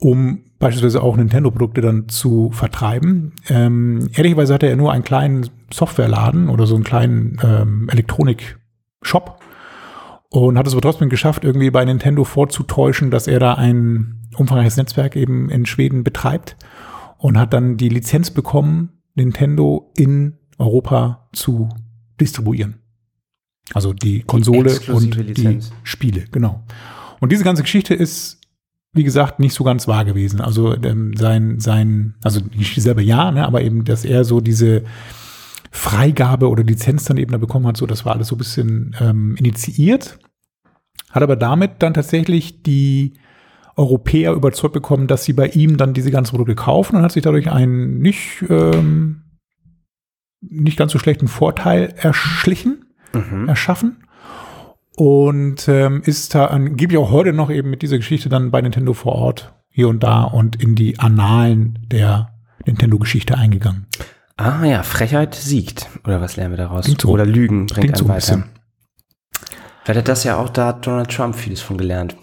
um 0.00 0.44
beispielsweise 0.58 1.02
auch 1.02 1.16
Nintendo-Produkte 1.16 1.80
dann 1.80 2.08
zu 2.08 2.50
vertreiben. 2.52 3.32
Ähm, 3.48 4.08
ehrlicherweise 4.12 4.54
hatte 4.54 4.66
er 4.66 4.76
nur 4.76 4.92
einen 4.92 5.04
kleinen 5.04 5.48
Softwareladen 5.72 6.48
oder 6.48 6.66
so 6.66 6.74
einen 6.74 6.84
kleinen 6.84 7.38
ähm, 7.42 7.88
Elektronik-Shop 7.90 9.40
und 10.30 10.58
hat 10.58 10.66
es 10.66 10.72
aber 10.72 10.82
trotzdem 10.82 11.08
geschafft, 11.08 11.44
irgendwie 11.44 11.70
bei 11.70 11.84
Nintendo 11.84 12.24
vorzutäuschen, 12.24 13.10
dass 13.10 13.26
er 13.26 13.40
da 13.40 13.54
ein 13.54 14.28
umfangreiches 14.36 14.76
Netzwerk 14.76 15.16
eben 15.16 15.48
in 15.50 15.66
Schweden 15.66 16.04
betreibt 16.04 16.56
und 17.18 17.38
hat 17.38 17.52
dann 17.52 17.76
die 17.76 17.88
Lizenz 17.88 18.30
bekommen, 18.30 19.00
Nintendo 19.14 19.90
in 19.96 20.34
Europa 20.58 21.28
zu 21.32 21.68
distribuieren. 22.20 22.80
Also 23.74 23.92
die 23.92 24.22
Konsole 24.22 24.70
exklusive 24.70 25.20
und 25.20 25.26
Lizenz. 25.26 25.70
die 25.70 25.74
Spiele, 25.82 26.24
genau. 26.30 26.64
Und 27.20 27.32
diese 27.32 27.44
ganze 27.44 27.62
Geschichte 27.62 27.94
ist, 27.94 28.37
wie 28.98 29.04
gesagt, 29.04 29.40
nicht 29.40 29.54
so 29.54 29.64
ganz 29.64 29.88
wahr 29.88 30.04
gewesen. 30.04 30.40
Also 30.40 30.74
ähm, 30.74 31.16
sein, 31.16 31.60
sein, 31.60 32.14
also 32.22 32.40
nicht 32.54 32.80
selber 32.80 33.00
ja, 33.00 33.30
ne, 33.30 33.46
aber 33.46 33.62
eben, 33.62 33.84
dass 33.84 34.04
er 34.04 34.24
so 34.24 34.40
diese 34.40 34.84
Freigabe 35.70 36.48
oder 36.48 36.62
Lizenz 36.62 37.04
dann 37.04 37.16
eben 37.16 37.32
da 37.32 37.38
bekommen 37.38 37.66
hat, 37.66 37.76
so 37.76 37.86
das 37.86 38.04
war 38.04 38.14
alles 38.14 38.28
so 38.28 38.34
ein 38.34 38.38
bisschen 38.38 38.96
ähm, 39.00 39.36
initiiert, 39.36 40.18
hat 41.10 41.22
aber 41.22 41.36
damit 41.36 41.82
dann 41.82 41.94
tatsächlich 41.94 42.62
die 42.62 43.14
Europäer 43.76 44.32
überzeugt 44.32 44.74
bekommen, 44.74 45.06
dass 45.06 45.24
sie 45.24 45.32
bei 45.32 45.46
ihm 45.46 45.76
dann 45.76 45.94
diese 45.94 46.10
ganzen 46.10 46.30
Produkte 46.30 46.56
kaufen 46.56 46.96
und 46.96 47.02
hat 47.02 47.12
sich 47.12 47.22
dadurch 47.22 47.50
einen 47.50 48.00
nicht, 48.00 48.44
ähm, 48.48 49.22
nicht 50.40 50.76
ganz 50.76 50.92
so 50.92 50.98
schlechten 50.98 51.28
Vorteil 51.28 51.94
erschlichen 51.96 52.84
Mhm. 53.14 53.48
erschaffen 53.48 53.96
und 54.98 55.68
ähm, 55.68 56.02
ist 56.04 56.34
da 56.34 56.46
angeblich 56.46 56.98
auch 56.98 57.12
heute 57.12 57.32
noch 57.32 57.50
eben 57.50 57.70
mit 57.70 57.82
dieser 57.82 57.98
Geschichte 57.98 58.28
dann 58.28 58.50
bei 58.50 58.60
Nintendo 58.60 58.94
vor 58.94 59.12
Ort 59.12 59.54
hier 59.70 59.88
und 59.88 60.02
da 60.02 60.24
und 60.24 60.60
in 60.60 60.74
die 60.74 60.98
Annalen 60.98 61.78
der 61.86 62.32
Nintendo-Geschichte 62.66 63.38
eingegangen. 63.38 63.86
Ah 64.36 64.64
ja, 64.64 64.82
Frechheit 64.82 65.36
siegt. 65.36 65.86
Oder 66.04 66.20
was 66.20 66.34
lernen 66.34 66.54
wir 66.54 66.58
daraus? 66.58 66.86
Klingt 66.86 67.00
so. 67.02 67.10
Oder 67.10 67.26
Lügen 67.26 67.66
bringt 67.66 67.94
Klingt 67.94 67.94
einen 67.94 67.98
so 67.98 68.04
ein 68.12 68.42
weiter. 68.42 68.48
Vielleicht 69.84 69.98
hat 70.00 70.08
das 70.08 70.24
ja 70.24 70.36
auch 70.36 70.48
da 70.48 70.72
Donald 70.72 71.10
Trump 71.10 71.36
vieles 71.36 71.60
von 71.60 71.76
gelernt. 71.78 72.16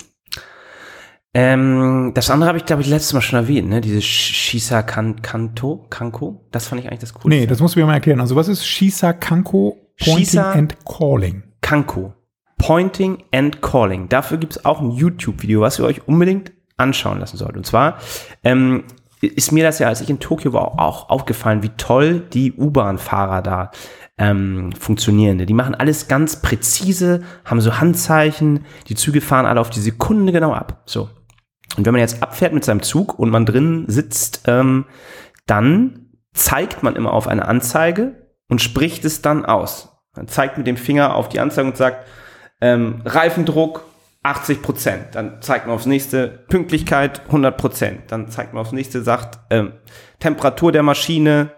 Ähm, 1.34 2.12
das 2.14 2.30
andere 2.30 2.50
habe 2.50 2.58
ich, 2.58 2.66
glaube 2.66 2.82
ich, 2.82 2.90
letztes 2.90 3.14
Mal 3.14 3.22
schon 3.22 3.40
erwähnt, 3.40 3.70
ne? 3.70 3.80
Dieses 3.80 4.04
Shisa 4.04 4.82
kan 4.84 5.22
Kanto, 5.22 5.86
Kanko. 5.90 6.46
Das 6.52 6.68
fand 6.68 6.82
ich 6.82 6.88
eigentlich 6.88 7.00
das 7.00 7.14
Coolste. 7.14 7.30
Nee, 7.30 7.48
das 7.48 7.62
musst 7.62 7.76
du 7.76 7.80
mir 7.80 7.86
mal 7.86 7.94
erklären. 7.94 8.20
Also 8.20 8.36
was 8.36 8.50
ist 8.50 8.66
Shisa 8.66 9.14
Kanko 9.14 9.78
Pointing 9.98 10.26
Shisa- 10.26 10.52
and 10.52 10.76
Calling? 10.86 11.44
Kanko. 11.62 12.14
Pointing 12.58 13.24
and 13.34 13.62
Calling. 13.62 14.10
Dafür 14.10 14.38
gibt 14.38 14.58
es 14.58 14.66
auch 14.66 14.82
ein 14.82 14.92
YouTube-Video, 14.92 15.62
was 15.62 15.80
ihr 15.80 15.86
euch 15.86 16.08
unbedingt 16.08 16.52
anschauen 16.78 17.20
lassen 17.20 17.38
sollt. 17.38 17.58
Und 17.58 17.66
zwar 17.66 17.98
ähm, 18.44 18.84
ist 19.22 19.52
mir 19.52 19.64
das 19.64 19.80
ja, 19.80 19.88
als 19.88 20.02
ich 20.02 20.10
in 20.10 20.20
Tokio 20.20 20.54
war, 20.54 20.80
auch 20.80 21.10
aufgefallen, 21.10 21.64
wie 21.64 21.70
toll 21.78 22.20
die 22.20 22.54
U-Bahn-Fahrer 22.54 23.42
da 23.42 23.72
ähm, 24.18 24.72
funktionieren. 24.74 25.46
Die 25.46 25.54
machen 25.54 25.76
alles 25.76 26.08
ganz 26.08 26.42
präzise, 26.42 27.24
haben 27.44 27.62
so 27.62 27.80
Handzeichen, 27.80 28.66
die 28.88 28.96
Züge 28.96 29.22
fahren 29.22 29.46
alle 29.46 29.60
auf 29.60 29.70
die 29.70 29.82
Sekunde 29.82 30.32
genau 30.32 30.54
ab. 30.54 30.84
So. 30.86 31.10
Und 31.78 31.86
wenn 31.86 31.94
man 31.94 32.02
jetzt 32.02 32.24
abfährt 32.24 32.54
mit 32.54 32.64
seinem 32.64 32.82
Zug 32.82 33.20
und 33.20 33.30
man 33.30 33.46
drin 33.46 33.86
sitzt, 33.88 34.44
ähm, 34.48 34.86
dann 35.46 36.10
zeigt 36.34 36.84
man 36.84 36.96
immer 36.96 37.14
auf 37.14 37.28
eine 37.28 37.48
Anzeige 37.48 38.30
und 38.48 38.62
spricht 38.62 39.04
es 39.06 39.22
dann 39.22 39.46
aus. 39.46 39.98
Man 40.16 40.28
zeigt 40.28 40.58
mit 40.58 40.68
dem 40.68 40.78
Finger 40.78 41.16
auf 41.16 41.28
die 41.28 41.40
Anzeige 41.40 41.68
und 41.68 41.78
sagt, 41.78 42.08
ähm, 42.62 43.02
Reifendruck 43.06 43.86
80 44.24 44.62
Prozent. 44.62 45.04
Dann 45.14 45.42
zeigt 45.42 45.68
man 45.68 45.76
aufs 45.76 45.86
nächste 45.86 46.28
Pünktlichkeit 46.28 47.22
100 47.28 47.58
Prozent. 47.58 48.02
Dann 48.08 48.30
zeigt 48.30 48.54
man 48.54 48.62
aufs 48.62 48.72
nächste, 48.72 49.04
sagt 49.04 49.40
ähm, 49.52 49.74
Temperatur 50.20 50.72
der 50.72 50.84
Maschine 50.84 51.52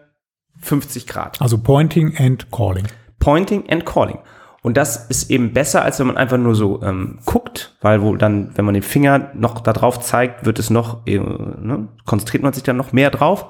50 0.59 1.07
Grad. 1.07 1.41
Also 1.41 1.57
Pointing 1.57 2.15
and 2.17 2.51
Calling. 2.51 2.87
Pointing 3.19 3.69
and 3.69 3.85
Calling. 3.85 4.19
Und 4.63 4.75
das 4.75 5.05
ist 5.05 5.29
eben 5.31 5.53
besser, 5.53 5.83
als 5.83 5.99
wenn 5.99 6.07
man 6.07 6.17
einfach 6.17 6.37
nur 6.37 6.55
so 6.55 6.81
ähm, 6.83 7.19
guckt, 7.25 7.77
weil 7.81 8.01
wo 8.01 8.15
dann, 8.17 8.57
wenn 8.57 8.65
man 8.65 8.73
den 8.73 8.83
Finger 8.83 9.31
noch 9.33 9.61
da 9.61 9.71
drauf 9.71 10.01
zeigt, 10.01 10.45
wird 10.45 10.59
es 10.59 10.69
noch, 10.69 11.07
äh, 11.07 11.19
ne, 11.19 11.87
konzentriert 12.05 12.43
man 12.43 12.51
sich 12.51 12.63
dann 12.63 12.75
noch 12.75 12.91
mehr 12.91 13.09
drauf 13.09 13.45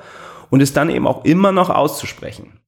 und 0.52 0.62
ist 0.62 0.78
dann 0.78 0.92
eben 0.92 1.08
auch 1.08 1.26
immer 1.26 1.52
noch 1.52 1.72
auszusprechen. 1.72 2.60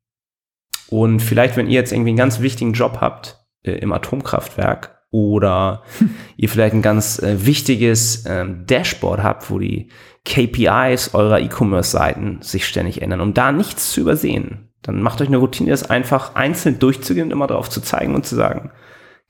Und 0.90 1.20
vielleicht, 1.20 1.58
wenn 1.58 1.68
ihr 1.68 1.74
jetzt 1.74 1.92
irgendwie 1.92 2.10
einen 2.10 2.18
ganz 2.18 2.40
wichtigen 2.40 2.74
Job 2.74 2.98
habt 3.02 3.39
äh, 3.64 3.72
im 3.72 3.92
Atomkraftwerk 3.92 4.98
oder 5.12 5.84
ihr 6.38 6.50
vielleicht 6.50 6.74
ein 6.74 6.82
ganz 6.82 7.20
äh, 7.20 7.46
wichtiges 7.46 8.26
ähm, 8.28 8.66
Dashboard 8.68 9.24
habt, 9.24 9.50
wo 9.50 9.60
die 9.60 9.90
KPIs 10.26 11.14
eurer 11.14 11.40
E-Commerce-Seiten 11.40 12.42
sich 12.42 12.68
ständig 12.68 13.02
ändern, 13.02 13.22
um 13.22 13.34
da 13.34 13.52
nichts 13.52 13.92
zu 13.92 14.02
übersehen, 14.02 14.70
dann 14.82 15.02
macht 15.02 15.22
euch 15.22 15.28
eine 15.28 15.38
Routine, 15.38 15.72
das 15.72 15.90
einfach 15.90 16.36
einzeln 16.36 16.80
durchzugehen 16.80 17.28
und 17.28 17.32
immer 17.32 17.48
drauf 17.48 17.70
zu 17.70 17.82
zeigen 17.82 18.16
und 18.16 18.26
zu 18.26 18.36
sagen, 18.36 18.72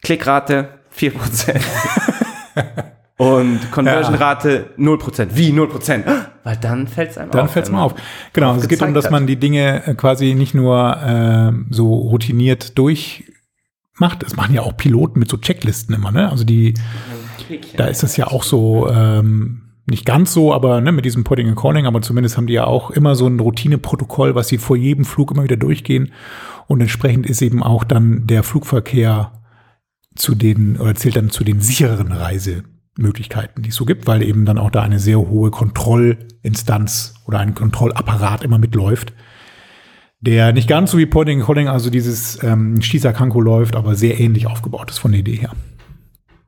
Klickrate 0.01 0.80
4%. 0.95 1.61
Und 3.17 3.69
Conversion-Rate 3.71 4.75
0%. 4.77 5.27
Wie 5.34 5.51
0%? 5.51 6.03
Weil 6.45 6.55
dann 6.55 6.88
fällt 6.88 7.11
es 7.11 7.17
einem 7.17 7.32
Dann 7.32 7.45
auf. 7.45 7.51
fällt 7.51 7.65
es 7.65 7.71
mal 7.71 7.82
auf. 7.84 7.95
Genau, 8.32 8.53
drauf 8.53 8.63
es 8.63 8.69
geht 8.69 8.80
darum, 8.80 8.93
dass 8.93 9.09
man 9.09 9.27
die 9.27 9.36
Dinge 9.36 9.86
äh, 9.86 9.93
quasi 9.93 10.36
nicht 10.36 10.53
nur 10.53 10.97
ähm, 11.05 11.67
so 11.69 11.93
routiniert 11.93 12.77
durchmacht. 14.00 14.24
Das 14.24 14.36
machen 14.36 14.54
ja 14.54 14.62
auch 14.62 14.76
Piloten 14.76 15.20
mit 15.20 15.30
so 15.30 15.38
Checklisten 15.38 15.95
immer, 15.95 16.12
ne? 16.12 16.30
Also 16.30 16.43
die, 16.43 16.74
da 17.76 17.86
ist 17.86 18.04
das 18.04 18.18
ja 18.18 18.28
auch 18.28 18.43
so, 18.43 18.89
ähm, 18.89 19.62
nicht 19.86 20.06
ganz 20.06 20.34
so, 20.34 20.54
aber 20.54 20.82
ne, 20.82 20.91
mit 20.91 21.06
diesem 21.06 21.24
Pointing 21.24 21.47
and 21.47 21.58
Calling, 21.58 21.88
aber 21.88 22.02
zumindest 22.02 22.38
haben 22.38 22.45
die 22.45 22.54
ja 22.54 22.66
auch 22.66 22.91
immer 22.91 23.16
so 23.16 23.26
ein 23.26 23.39
Routineprotokoll, 23.39 24.36
was 24.36 24.47
sie 24.47 24.60
vor 24.60 24.78
jedem 24.78 25.04
Flug 25.04 25.32
immer 25.32 25.43
wieder 25.43 25.58
durchgehen. 25.58 26.12
Und 26.68 26.82
entsprechend 26.82 27.26
ist 27.26 27.41
eben 27.41 27.64
auch 27.64 27.84
dann 27.84 28.28
der 28.28 28.43
Flugverkehr 28.43 29.32
zu 30.16 30.36
den, 30.36 30.78
oder 30.78 30.93
zählt 30.93 31.16
dann 31.16 31.32
zu 31.32 31.43
den 31.43 31.60
sichereren 31.60 32.12
Reisemöglichkeiten, 32.12 33.64
die 33.64 33.70
es 33.70 33.76
so 33.76 33.86
gibt, 33.86 34.06
weil 34.06 34.22
eben 34.22 34.45
dann 34.45 34.60
auch 34.60 34.70
da 34.70 34.84
eine 34.84 35.00
sehr 35.00 35.18
hohe 35.18 35.50
Kontrollinstanz 35.50 37.16
oder 37.26 37.39
ein 37.39 37.56
Kontrollapparat 37.56 38.43
immer 38.43 38.60
mitläuft, 38.60 39.14
der 40.22 40.51
nicht 40.51 40.67
ganz 40.67 40.91
so 40.91 40.97
wie 40.97 41.09
and 41.11 41.45
Calling, 41.45 41.67
also 41.67 41.89
dieses 41.89 42.41
ähm, 42.43 42.82
Shisakanko 42.82 43.39
läuft, 43.39 43.76
aber 43.76 43.95
sehr 43.95 44.20
ähnlich 44.20 44.47
aufgebaut 44.47 44.89
ist 44.91 44.99
von 44.99 45.11
der 45.11 45.22
Idee 45.22 45.36
her. 45.36 45.51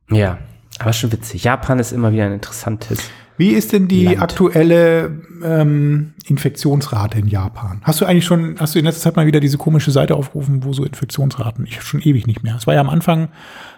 Ja, 0.10 0.40
aber 0.80 0.94
schon 0.94 1.12
witzig. 1.12 1.44
Japan 1.44 1.80
ist 1.80 1.92
immer 1.92 2.12
wieder 2.12 2.26
ein 2.26 2.34
interessantes. 2.34 3.10
Wie 3.38 3.52
ist 3.52 3.72
denn 3.72 3.88
die 3.88 4.06
Land. 4.06 4.22
aktuelle 4.22 5.20
ähm, 5.44 6.14
Infektionsrate 6.28 7.18
in 7.18 7.28
Japan? 7.28 7.82
Hast 7.84 8.02
du 8.02 8.06
eigentlich 8.06 8.26
schon, 8.26 8.56
hast 8.60 8.76
du 8.76 8.80
in 8.80 8.86
letzter 8.86 9.02
Zeit 9.02 9.16
mal 9.16 9.26
wieder 9.26 9.40
diese 9.40 9.58
komische 9.58 9.92
Seite 9.92 10.16
aufgerufen, 10.16 10.64
wo 10.64 10.74
so 10.74 10.84
Infektionsraten, 10.84 11.66
ich 11.66 11.82
schon 11.82 12.02
ewig 12.02 12.28
nicht 12.28 12.44
mehr. 12.44 12.56
Es 12.58 12.68
war 12.68 12.74
ja 12.74 12.82
am 12.82 12.90
Anfang, 12.90 13.30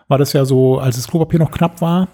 war 0.07 0.17
das 0.17 0.33
ja 0.33 0.43
so, 0.43 0.79
als 0.79 0.95
das 0.95 1.07
Klopapier 1.07 1.39
noch 1.39 1.51
knapp 1.51 1.81
war, 1.81 2.09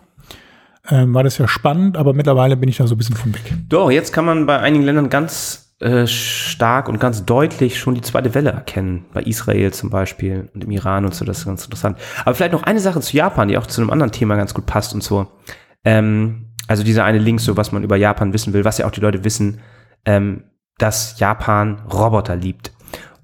ähm, 0.90 1.14
war 1.14 1.24
das 1.24 1.38
ja 1.38 1.48
spannend, 1.48 1.98
aber 1.98 2.14
mittlerweile 2.14 2.58
bin 2.58 2.70
ich 2.70 2.78
da 2.78 2.88
so 2.88 2.96
ein 2.96 2.98
bisschen 2.98 3.16
von 3.16 3.34
weg. 3.34 3.54
Doch, 3.70 3.90
jetzt 3.90 4.12
kann 4.12 4.26
man 4.26 4.46
bei 4.46 4.60
einigen 4.60 4.84
Ländern 4.84 5.10
ganz 5.10 5.69
äh, 5.80 6.08
stark 6.08 6.90
und 6.90 7.00
ganz 7.00 7.26
deutlich 7.26 7.80
schon 7.80 7.96
die 7.96 8.02
zweite 8.02 8.34
Welle 8.36 8.52
erkennen. 8.52 9.06
Bei 9.14 9.22
Israel 9.22 9.72
zum 9.72 9.90
Beispiel 9.90 10.50
und 10.54 10.64
im 10.64 10.72
Iran 10.72 11.06
und 11.06 11.16
so, 11.16 11.26
das 11.26 11.40
ist 11.40 11.46
ganz 11.46 11.64
interessant. 11.64 11.98
Aber 12.26 12.36
vielleicht 12.36 12.54
noch 12.54 12.64
eine 12.64 12.80
Sache 12.80 13.00
zu 13.02 13.16
Japan, 13.16 13.48
die 13.48 13.58
auch 13.58 13.68
zu 13.68 13.82
einem 13.82 13.90
anderen 13.90 14.12
Thema 14.12 14.36
ganz 14.36 14.54
gut 14.54 14.66
passt 14.66 14.94
und 14.94 15.04
so. 15.04 15.28
Ähm, 15.86 16.48
also 16.68 16.84
dieser 16.84 17.06
eine 17.06 17.18
Link, 17.18 17.40
so 17.40 17.58
was 17.58 17.72
man 17.72 17.84
über 17.84 17.96
Japan 17.96 18.34
wissen 18.34 18.54
will, 18.54 18.66
was 18.66 18.78
ja 18.78 18.86
auch 18.86 18.92
die 18.92 19.02
Leute 19.02 19.24
wissen, 19.24 19.62
ähm, 20.06 20.44
dass 20.78 21.20
Japan 21.20 21.82
Roboter 21.92 22.36
liebt 22.36 22.72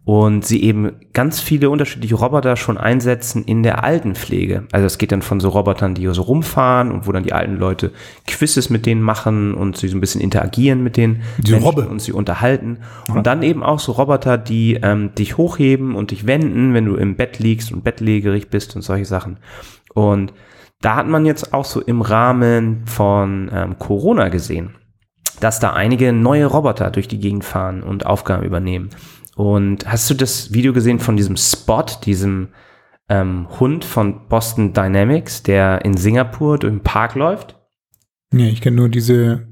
und 0.05 0.45
sie 0.45 0.61
eben 0.61 0.91
ganz 1.13 1.41
viele 1.41 1.71
unterschiedliche 1.71 2.13
Roboter 2.13 2.55
schon 2.57 2.77
einsetzen 2.77 3.43
in 3.43 3.63
der 3.63 3.83
Altenpflege. 3.83 4.67
Also 4.71 4.85
es 4.85 4.99
geht 4.99 5.11
dann 5.11 5.23
von 5.23 5.39
so 5.39 5.49
Robotern, 5.49 5.95
die 5.95 6.05
so 6.13 6.21
rumfahren 6.21 6.91
und 6.91 7.07
wo 7.07 7.11
dann 7.11 7.23
die 7.23 7.33
alten 7.33 7.55
Leute 7.55 7.91
Quizzes 8.27 8.69
mit 8.69 8.85
denen 8.85 9.01
machen 9.01 9.55
und 9.55 9.77
sie 9.77 9.87
so 9.87 9.97
ein 9.97 10.01
bisschen 10.01 10.21
interagieren 10.21 10.83
mit 10.83 10.95
den 10.95 11.23
Die 11.39 11.53
Menschen 11.53 11.65
Robbe. 11.65 11.87
und 11.89 12.03
sie 12.03 12.11
unterhalten. 12.11 12.77
Und 13.11 13.25
dann 13.25 13.41
eben 13.41 13.63
auch 13.63 13.79
so 13.79 13.93
Roboter, 13.93 14.37
die 14.37 14.75
ähm, 14.75 15.15
dich 15.15 15.37
hochheben 15.37 15.95
und 15.95 16.11
dich 16.11 16.27
wenden, 16.27 16.75
wenn 16.75 16.85
du 16.85 16.95
im 16.95 17.15
Bett 17.15 17.39
liegst 17.39 17.71
und 17.71 17.83
bettlägerig 17.83 18.51
bist 18.51 18.75
und 18.75 18.83
solche 18.83 19.05
Sachen. 19.05 19.37
Und 19.95 20.33
da 20.81 20.97
hat 20.97 21.07
man 21.07 21.25
jetzt 21.25 21.51
auch 21.51 21.65
so 21.65 21.81
im 21.81 22.03
Rahmen 22.03 22.83
von 22.85 23.49
ähm, 23.51 23.79
Corona 23.79 24.29
gesehen, 24.29 24.75
dass 25.39 25.59
da 25.59 25.73
einige 25.73 26.13
neue 26.13 26.45
Roboter 26.45 26.91
durch 26.91 27.07
die 27.07 27.19
Gegend 27.19 27.43
fahren 27.43 27.81
und 27.81 28.05
Aufgaben 28.05 28.43
übernehmen. 28.43 28.91
Und 29.35 29.85
hast 29.85 30.09
du 30.09 30.13
das 30.13 30.53
Video 30.53 30.73
gesehen 30.73 30.99
von 30.99 31.17
diesem 31.17 31.37
Spot, 31.37 31.85
diesem 32.03 32.49
ähm, 33.09 33.47
Hund 33.59 33.85
von 33.85 34.27
Boston 34.27 34.73
Dynamics, 34.73 35.43
der 35.43 35.83
in 35.83 35.95
Singapur 35.95 36.57
durch 36.57 36.73
den 36.73 36.83
Park 36.83 37.15
läuft? 37.15 37.59
Nee, 38.31 38.49
ich 38.49 38.61
kenne 38.61 38.77
nur 38.77 38.89
diese 38.89 39.47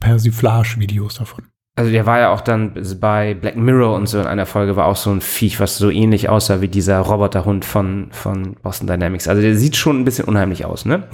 Persiflage-Videos 0.00 1.14
davon. 1.14 1.44
Also 1.76 1.92
der 1.92 2.04
war 2.04 2.18
ja 2.18 2.30
auch 2.30 2.40
dann 2.40 2.74
bei 3.00 3.34
Black 3.34 3.56
Mirror 3.56 3.94
und 3.94 4.06
so 4.06 4.18
in 4.18 4.26
einer 4.26 4.46
Folge 4.46 4.76
war 4.76 4.86
auch 4.86 4.96
so 4.96 5.10
ein 5.10 5.20
Viech, 5.20 5.60
was 5.60 5.78
so 5.78 5.90
ähnlich 5.90 6.28
aussah 6.28 6.60
wie 6.60 6.68
dieser 6.68 6.98
Roboterhund 6.98 7.64
von, 7.64 8.08
von 8.10 8.56
Boston 8.62 8.86
Dynamics. 8.86 9.28
Also 9.28 9.40
der 9.40 9.56
sieht 9.56 9.76
schon 9.76 10.00
ein 10.00 10.04
bisschen 10.04 10.26
unheimlich 10.26 10.64
aus, 10.64 10.84
ne? 10.84 11.04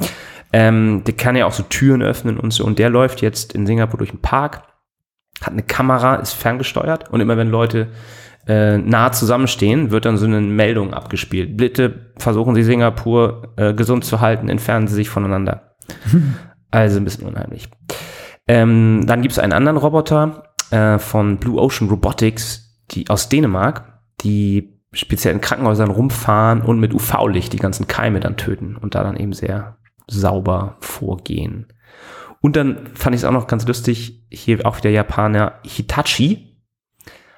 Ähm, 0.53 1.03
der 1.05 1.15
kann 1.15 1.37
ja 1.37 1.47
auch 1.47 1.53
so 1.53 1.65
Türen 1.65 2.03
öffnen 2.03 2.39
und 2.39 2.53
so. 2.53 2.65
Und 2.65 2.79
der 2.79 2.89
läuft 2.89 3.21
jetzt 3.21 3.53
in 3.53 3.67
Singapur 3.67 3.99
durch 3.99 4.11
den 4.11 4.23
Park, 4.23 4.63
hat 5.41 5.53
eine 5.53 5.63
Kamera, 5.63 6.17
ist 6.17 6.33
ferngesteuert 6.33 7.11
und 7.11 7.21
immer 7.21 7.37
wenn 7.37 7.51
Leute 7.51 7.89
äh, 8.47 8.79
nah 8.79 9.13
zusammenstehen, 9.13 9.91
wird 9.91 10.05
dann 10.05 10.17
so 10.17 10.27
eine 10.27 10.41
Meldung 10.41 10.95
abgespielt. 10.95 11.57
Bitte 11.57 12.13
versuchen 12.17 12.55
Sie 12.55 12.63
Singapur 12.63 13.55
äh, 13.57 13.75
gesund 13.75 14.05
zu 14.05 14.21
halten, 14.21 14.49
entfernen 14.49 14.87
Sie 14.87 14.95
sich 14.95 15.11
voneinander. 15.11 15.77
also 16.71 16.99
ein 16.99 17.05
bisschen 17.05 17.27
unheimlich. 17.27 17.69
Ähm, 18.49 19.05
dann 19.07 19.23
gibt 19.23 19.33
es 19.33 19.39
einen 19.39 19.53
anderen 19.53 19.77
Roboter 19.77 20.55
äh, 20.71 20.99
von 20.99 21.39
Blue 21.39 21.61
Ocean 21.61 21.89
Robotics, 21.91 22.85
die 22.93 23.09
aus 23.11 23.29
Dänemark, 23.29 24.01
die 24.23 24.81
speziell 24.93 25.35
in 25.35 25.41
Krankenhäusern 25.41 25.91
rumfahren 25.91 26.63
und 26.63 26.79
mit 26.79 26.95
UV-Licht 26.95 27.53
die 27.53 27.59
ganzen 27.59 27.87
Keime 27.87 28.21
dann 28.21 28.37
töten 28.37 28.77
und 28.77 28.95
da 28.95 29.03
dann 29.03 29.17
eben 29.17 29.33
sehr 29.33 29.77
sauber 30.07 30.77
vorgehen. 30.81 31.67
Und 32.41 32.57
dann 32.57 32.89
fand 32.95 33.15
ich 33.15 33.23
es 33.23 33.25
auch 33.25 33.33
noch 33.33 33.47
ganz 33.47 33.67
lustig, 33.67 34.25
hier 34.31 34.65
auch 34.67 34.79
wieder 34.79 34.91
Japaner, 34.91 35.55
Hitachi 35.65 36.57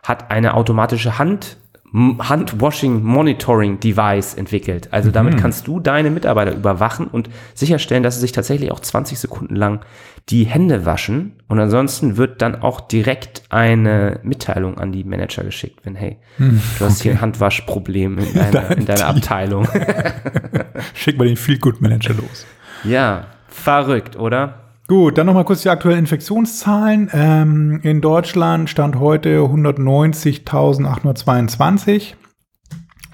hat 0.03 0.31
eine 0.31 0.55
automatische 0.55 1.19
Hand, 1.19 1.59
Handwashing 1.95 3.03
Monitoring 3.03 3.81
Device 3.81 4.35
entwickelt. 4.35 4.89
Also 4.93 5.11
damit 5.11 5.39
kannst 5.39 5.67
du 5.67 5.81
deine 5.81 6.11
Mitarbeiter 6.11 6.53
überwachen 6.55 7.07
und 7.07 7.31
sicherstellen, 7.55 8.03
dass 8.03 8.17
sie 8.17 8.21
sich 8.21 8.33
tatsächlich 8.33 8.71
auch 8.73 8.81
20 8.81 9.19
Sekunden 9.19 9.57
lang 9.57 9.81
die 10.29 10.45
Hände 10.45 10.85
waschen. 10.85 11.37
Und 11.49 11.59
ansonsten 11.59 12.19
wird 12.19 12.43
dann 12.43 12.57
auch 12.61 12.83
direkt 12.83 13.43
eine 13.49 14.21
Mitteilung 14.23 14.79
an 14.79 14.93
die 14.93 15.05
Manager 15.05 15.45
geschickt, 15.45 15.81
wenn, 15.85 15.95
hey, 15.95 16.19
du 16.39 16.85
hast 16.85 17.03
hier 17.03 17.13
ein 17.13 17.21
Handwaschproblem 17.23 18.19
in 18.19 18.35
deiner, 18.53 18.71
in 18.77 18.85
deiner 18.85 19.07
Abteilung. 19.07 19.67
Schick 20.95 21.17
mal 21.17 21.27
den 21.27 21.37
Feel-Good-Manager 21.37 22.15
los. 22.15 22.47
ja, 22.85 23.29
verrückt, 23.49 24.17
oder? 24.17 24.68
Gut, 24.89 25.17
dann 25.19 25.27
nochmal 25.27 25.45
kurz 25.45 25.61
die 25.61 25.69
aktuellen 25.69 25.99
Infektionszahlen. 25.99 27.11
Ähm, 27.13 27.81
in 27.83 28.01
Deutschland 28.01 28.71
stand 28.71 28.99
heute 28.99 29.41
190.822 29.41 32.15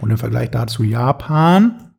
und 0.00 0.10
im 0.10 0.16
Vergleich 0.16 0.52
dazu 0.52 0.84
Japan 0.84 1.96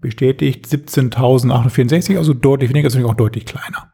bestätigt 0.00 0.66
17.864, 0.66 2.18
also 2.18 2.34
deutlich 2.34 2.70
weniger, 2.70 2.86
ist 2.86 2.96
auch 3.04 3.14
deutlich 3.14 3.46
kleiner. 3.46 3.92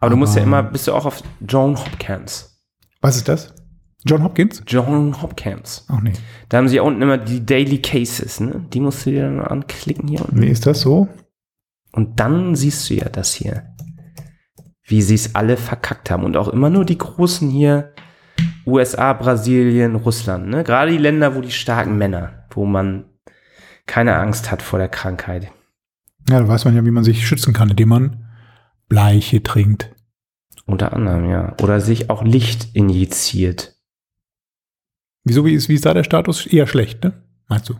Aber 0.00 0.08
du 0.08 0.16
musst 0.16 0.34
ja 0.34 0.42
immer, 0.42 0.62
bist 0.62 0.88
du 0.88 0.94
auch 0.94 1.04
auf 1.04 1.22
John 1.46 1.76
Hopkins. 1.76 2.58
Was 3.02 3.16
ist 3.16 3.28
das? 3.28 3.54
John 4.06 4.22
Hopkins? 4.22 4.62
John 4.66 5.20
Hopkins. 5.20 5.84
Ach 5.88 6.00
nee. 6.00 6.14
Da 6.48 6.56
haben 6.56 6.68
sie 6.68 6.76
ja 6.76 6.82
unten 6.82 7.02
immer 7.02 7.18
die 7.18 7.44
Daily 7.44 7.82
Cases, 7.82 8.40
ne? 8.40 8.64
Die 8.72 8.80
musst 8.80 9.04
du 9.04 9.10
dir 9.10 9.24
dann 9.24 9.40
anklicken 9.40 10.08
hier 10.08 10.22
unten. 10.22 10.40
Wie 10.40 10.48
ist 10.48 10.64
das 10.64 10.80
so? 10.80 11.06
Und 11.92 12.18
dann 12.18 12.56
siehst 12.56 12.88
du 12.88 12.94
ja 12.94 13.10
das 13.10 13.34
hier. 13.34 13.75
Wie 14.86 15.02
sie 15.02 15.14
es 15.14 15.34
alle 15.34 15.56
verkackt 15.56 16.10
haben. 16.10 16.24
Und 16.24 16.36
auch 16.36 16.48
immer 16.48 16.70
nur 16.70 16.84
die 16.84 16.98
großen 16.98 17.50
hier. 17.50 17.92
USA, 18.66 19.12
Brasilien, 19.12 19.94
Russland, 19.94 20.48
ne? 20.48 20.64
Gerade 20.64 20.90
die 20.90 20.98
Länder, 20.98 21.34
wo 21.34 21.40
die 21.40 21.52
starken 21.52 21.96
Männer, 21.98 22.46
wo 22.50 22.66
man 22.66 23.04
keine 23.86 24.16
Angst 24.16 24.50
hat 24.50 24.60
vor 24.62 24.78
der 24.78 24.88
Krankheit. 24.88 25.50
Ja, 26.28 26.40
da 26.40 26.48
weiß 26.48 26.64
man 26.64 26.74
ja, 26.74 26.84
wie 26.84 26.90
man 26.90 27.04
sich 27.04 27.26
schützen 27.26 27.54
kann, 27.54 27.70
indem 27.70 27.88
man 27.88 28.24
Bleiche 28.88 29.42
trinkt. 29.42 29.94
Unter 30.64 30.92
anderem, 30.92 31.30
ja. 31.30 31.54
Oder 31.62 31.80
sich 31.80 32.10
auch 32.10 32.24
Licht 32.24 32.74
injiziert. 32.74 33.76
Wieso, 35.22 35.44
wie 35.44 35.54
ist, 35.54 35.68
wie 35.68 35.74
ist 35.74 35.86
da 35.86 35.94
der 35.94 36.04
Status? 36.04 36.46
Eher 36.46 36.66
schlecht, 36.66 37.04
ne? 37.04 37.12
Meinst 37.48 37.68
du? 37.68 37.74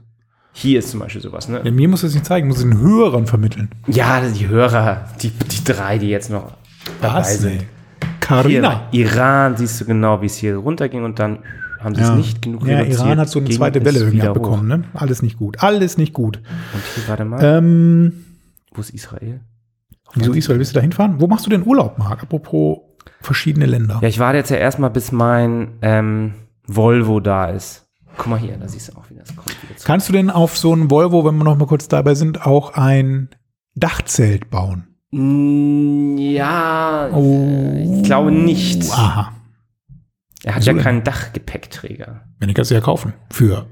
Hier 0.53 0.79
ist 0.79 0.91
zum 0.91 1.01
Beispiel 1.01 1.21
sowas, 1.21 1.49
ne? 1.49 1.61
Ja, 1.65 1.71
mir 1.71 1.89
muss 1.89 2.03
es 2.03 2.15
nicht 2.15 2.27
zeigen, 2.27 2.49
muss 2.49 2.59
es 2.59 2.63
den 2.63 2.79
Hörern 2.79 3.27
vermitteln. 3.27 3.71
Ja, 3.89 4.21
die 4.27 4.49
Hörer, 4.49 5.09
die, 5.21 5.31
die 5.31 5.65
drei, 5.65 5.99
die 5.99 6.09
jetzt 6.09 6.31
noch 6.31 6.53
dabei 7.01 7.23
sind. 7.23 7.61
ey? 7.61 7.67
Carina. 8.21 8.89
Hier, 8.91 9.07
Iran, 9.07 9.57
siehst 9.57 9.81
du 9.81 9.85
genau, 9.85 10.21
wie 10.23 10.27
es 10.27 10.37
hier 10.37 10.57
runterging 10.57 11.05
und 11.05 11.19
dann 11.19 11.41
haben 11.81 11.95
sie 11.95 12.03
es 12.03 12.11
nicht 12.11 12.43
genug 12.43 12.67
Ja, 12.67 12.83
Iran 12.83 13.19
hat 13.19 13.29
so 13.29 13.39
eine 13.39 13.49
zweite 13.51 13.85
Welle 13.85 13.99
irgendwie 13.99 14.19
wieder 14.19 14.31
abbekommen, 14.31 14.67
ne? 14.67 14.85
Alles 14.95 15.23
nicht 15.23 15.37
gut. 15.39 15.63
Alles 15.63 15.99
nicht 15.99 16.13
gut. 16.13 16.39
Und 16.39 16.83
hier, 16.95 17.09
warte 17.09 17.25
mal, 17.25 17.43
Ähm, 17.43 18.25
wo 18.75 18.81
ist 18.81 18.91
Israel? 18.91 19.41
wieso 20.15 20.33
Israel? 20.33 20.59
Willst 20.59 20.73
du 20.73 20.77
da 20.77 20.81
hinfahren? 20.81 21.21
Wo 21.21 21.27
machst 21.27 21.47
du 21.47 21.51
denn 21.51 21.65
Urlaub, 21.67 21.99
Marc? 21.99 22.23
Apropos 22.23 22.79
verschiedene 23.21 23.67
Länder. 23.67 23.99
Ja, 24.03 24.09
ich 24.09 24.19
warte 24.19 24.39
jetzt 24.39 24.51
ja 24.51 24.57
erstmal, 24.57 24.91
bis 24.91 25.13
mein 25.13 25.79
ähm, 25.83 26.35
Volvo 26.67 27.21
da 27.21 27.47
ist. 27.47 27.87
Guck 28.17 28.29
mal 28.29 28.39
hier, 28.39 28.57
da 28.57 28.67
siehst 28.67 28.89
du 28.89 28.97
auch, 28.97 29.05
wie 29.11 29.15
das 29.15 29.29
kommt. 29.37 29.51
Wieder. 29.51 29.75
Kannst 29.85 30.09
du 30.09 30.13
denn 30.13 30.31
auf 30.31 30.57
so 30.57 30.73
einen 30.73 30.91
Volvo, 30.91 31.25
wenn 31.25 31.37
wir 31.37 31.45
noch 31.45 31.57
mal 31.59 31.67
kurz 31.67 31.87
dabei 31.87 32.15
sind, 32.15 32.47
auch 32.47 32.73
ein 32.75 33.29
Dachzelt 33.75 34.49
bauen? 34.51 34.96
Ja, 36.19 37.09
Oh. 37.13 37.73
ich 37.97 38.03
glaube 38.05 38.31
nicht. 38.33 38.91
Aha. 38.93 39.33
Er 40.45 40.55
hat 40.55 40.61
Wieso 40.63 40.71
ja 40.71 40.75
denn? 40.75 40.83
keinen 40.83 41.05
Dachgepäckträger. 41.05 42.23
Wenn 42.39 42.49
ich 42.51 42.55
du 42.55 42.63
ja 42.75 42.81
kaufen. 42.81 43.15
Für 43.31 43.67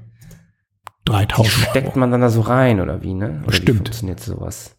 Die 1.07 1.11
3000 1.11 1.47
steckt 1.69 1.87
Euro. 1.89 1.99
man 1.99 2.11
dann 2.11 2.21
da 2.21 2.29
so 2.29 2.41
rein, 2.41 2.81
oder 2.81 3.03
wie, 3.03 3.13
ne? 3.13 3.37
Oder 3.39 3.45
Bestimmt. 3.47 3.67
Wie 3.69 3.73
funktioniert 3.77 4.19
sowas? 4.19 4.75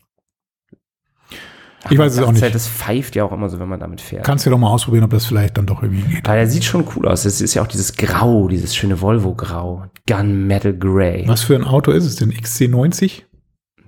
Ich 1.89 1.97
weiß 1.97 2.15
es 2.15 2.19
auch 2.21 2.33
nicht. 2.33 2.53
Das 2.55 2.67
pfeift 2.67 3.15
ja 3.15 3.23
auch 3.25 3.31
immer 3.31 3.49
so, 3.49 3.61
wenn 3.61 3.69
man 3.69 3.79
damit 3.79 4.01
fährt. 4.01 4.25
Kannst 4.25 4.45
du 4.45 4.51
doch 4.51 4.59
mal 4.59 4.71
ausprobieren, 4.71 5.05
ob 5.05 5.11
das 5.11 5.25
vielleicht 5.27 5.57
dann 5.57 5.67
doch 5.67 5.85
irgendwie 5.85 6.03
geht. 6.17 6.27
Aber 6.27 6.35
der 6.37 6.49
sieht 6.49 6.65
schon 6.65 6.85
cool 6.97 7.07
aus. 7.07 7.25
Es 7.25 7.41
ist 7.41 7.55
ja 7.55 7.63
auch 7.63 7.69
dieses 7.69 7.95
Grau, 7.95 8.49
dieses 8.49 8.75
schöne 8.75 9.01
Volvo-Grau. 9.01 9.85
Gunmetal 10.09 10.75
Grey. 10.77 11.23
Was 11.29 11.43
für 11.43 11.55
ein 11.55 11.63
Auto 11.63 11.93
ist 11.93 12.05
es 12.05 12.17
denn? 12.17 12.33
XC90? 12.33 13.23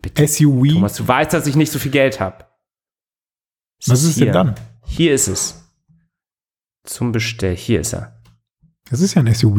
Bitte. 0.01 0.29
SUV? 0.29 0.75
Thomas, 0.75 0.95
du 0.95 1.09
weißt, 1.09 1.33
dass 1.33 1.49
ich 1.49 1.57
nicht 1.57 1.73
so 1.73 1.81
viel 1.81 1.91
Geld 1.91 2.21
habe. 2.21 2.45
Was 3.87 4.03
ist 4.03 4.11
es 4.11 4.17
denn 4.17 4.33
dann? 4.33 4.55
Hier 4.87 5.15
ist 5.15 5.29
es. 5.29 5.63
Zum 6.85 7.13
Bestell. 7.13 7.57
Hier 7.57 7.81
ist 7.81 7.93
er. 7.93 8.21
Das 8.91 9.01
ist 9.01 9.15
ja 9.15 9.23
ein 9.23 9.33
SUV. 9.33 9.59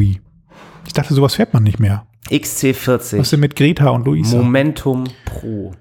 Ich 0.86 0.92
dachte, 0.92 1.14
sowas 1.14 1.34
fährt 1.34 1.54
man 1.54 1.62
nicht 1.62 1.78
mehr. 1.78 2.06
Was 2.24 2.32
XC40. 2.32 3.18
ist 3.20 3.32
denn 3.32 3.40
mit 3.40 3.56
Greta 3.56 3.88
und 3.90 4.04
Luisa? 4.04 4.36
Momentum 4.36 5.04
Pro. 5.24 5.72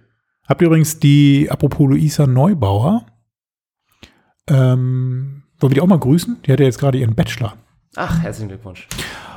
Habt 0.48 0.62
ihr 0.62 0.68
übrigens 0.68 1.00
die, 1.00 1.48
apropos 1.50 1.88
Luisa 1.90 2.26
Neubauer, 2.28 3.06
ähm, 4.48 5.44
wollen 5.60 5.72
wir 5.72 5.76
die 5.76 5.82
auch 5.82 5.88
mal 5.88 6.00
grüßen? 6.00 6.38
Die 6.46 6.52
hat 6.52 6.60
ja 6.60 6.66
jetzt 6.66 6.80
gerade 6.80 6.98
ihren 6.98 7.16
Bachelor. 7.16 7.56
Ach, 7.96 8.22
herzlichen 8.22 8.50
Glückwunsch. 8.50 8.88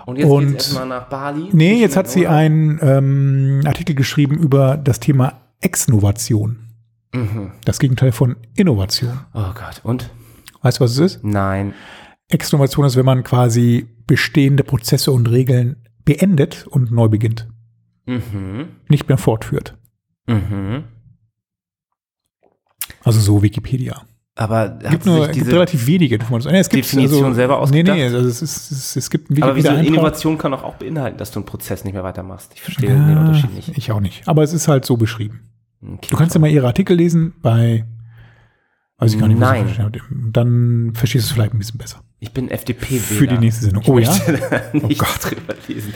Und 0.06 0.16
jetzt 0.18 0.28
Und- 0.28 0.48
geht's 0.52 0.64
erstmal 0.66 0.88
nach 0.88 1.08
Bali. 1.08 1.48
Nee, 1.52 1.80
jetzt 1.80 1.96
hat 1.96 2.08
sie 2.08 2.26
einen 2.26 2.78
ähm, 2.82 3.62
Artikel 3.66 3.94
geschrieben 3.94 4.36
über 4.38 4.76
das 4.76 5.00
Thema 5.00 5.40
Exnovation. 5.60 6.58
Mhm. 7.14 7.52
Das 7.64 7.78
Gegenteil 7.78 8.12
von 8.12 8.36
Innovation. 8.56 9.18
Oh 9.34 9.52
Gott. 9.54 9.80
Und? 9.82 10.10
Weißt 10.62 10.78
du, 10.80 10.84
was 10.84 10.92
es 10.92 10.98
ist? 10.98 11.24
Nein. 11.24 11.74
Exnovation 12.28 12.86
ist, 12.86 12.96
wenn 12.96 13.04
man 13.04 13.22
quasi 13.24 13.86
bestehende 14.06 14.64
Prozesse 14.64 15.12
und 15.12 15.28
Regeln 15.30 15.88
beendet 16.04 16.66
und 16.66 16.90
neu 16.90 17.08
beginnt. 17.08 17.48
Mhm. 18.06 18.68
Nicht 18.88 19.08
mehr 19.08 19.18
fortführt. 19.18 19.76
Mhm. 20.26 20.84
Also 23.04 23.20
so 23.20 23.42
Wikipedia. 23.42 24.02
Aber 24.34 24.78
Es 24.82 24.90
gibt 24.90 25.04
nur 25.06 25.28
gibt 25.28 25.46
relativ 25.48 25.86
wenige 25.86 26.14
Informationen. 26.14 26.56
Es 26.56 26.70
gibt 26.70 26.84
Definition 26.86 27.34
selber 27.34 27.54
Nee, 27.70 27.82
nee, 27.82 27.90
ausgedacht? 27.90 28.14
also 28.14 28.28
es, 28.28 28.40
ist, 28.40 28.70
es, 28.72 28.96
es 28.96 29.10
gibt 29.10 29.30
einen 29.30 29.42
aber 29.42 29.54
wieso. 29.56 29.68
Innovation 29.72 30.38
kann 30.38 30.52
doch 30.52 30.62
auch 30.62 30.76
beinhalten, 30.76 31.18
dass 31.18 31.32
du 31.32 31.40
einen 31.40 31.46
Prozess 31.46 31.84
nicht 31.84 31.92
mehr 31.92 32.02
weitermachst. 32.02 32.52
Ich 32.54 32.62
verstehe 32.62 32.88
den 32.90 33.10
Ja, 33.10 33.20
Unterschied 33.20 33.52
nicht. 33.54 33.76
Ich 33.76 33.92
auch 33.92 34.00
nicht. 34.00 34.26
Aber 34.26 34.42
es 34.42 34.54
ist 34.54 34.68
halt 34.68 34.86
so 34.86 34.96
beschrieben. 34.96 35.51
Okay, 35.84 36.08
Du 36.10 36.16
kannst 36.16 36.34
ja 36.34 36.40
mal 36.40 36.50
ihre 36.50 36.66
Artikel 36.66 36.96
lesen 36.96 37.34
bei, 37.42 37.84
weiß 38.98 39.14
ich 39.14 39.20
gar 39.20 39.28
nicht, 39.28 39.40
Nein. 39.40 39.68
verstehen. 39.68 40.30
dann 40.32 40.92
verstehst 40.94 41.24
du 41.24 41.28
es 41.28 41.32
vielleicht 41.32 41.54
ein 41.54 41.58
bisschen 41.58 41.78
besser. 41.78 42.02
Ich 42.20 42.32
bin 42.32 42.48
FDP-Wähler. 42.50 43.00
Für 43.18 43.26
die 43.26 43.38
nächste 43.38 43.64
Sendung. 43.64 43.82
Ich 43.82 43.88
Oh 43.88 43.98
ja? 43.98 44.14
da 44.50 44.60
nichts 44.86 44.98
Gott. 44.98 45.32
drüber 45.32 45.54
lesen. 45.68 45.92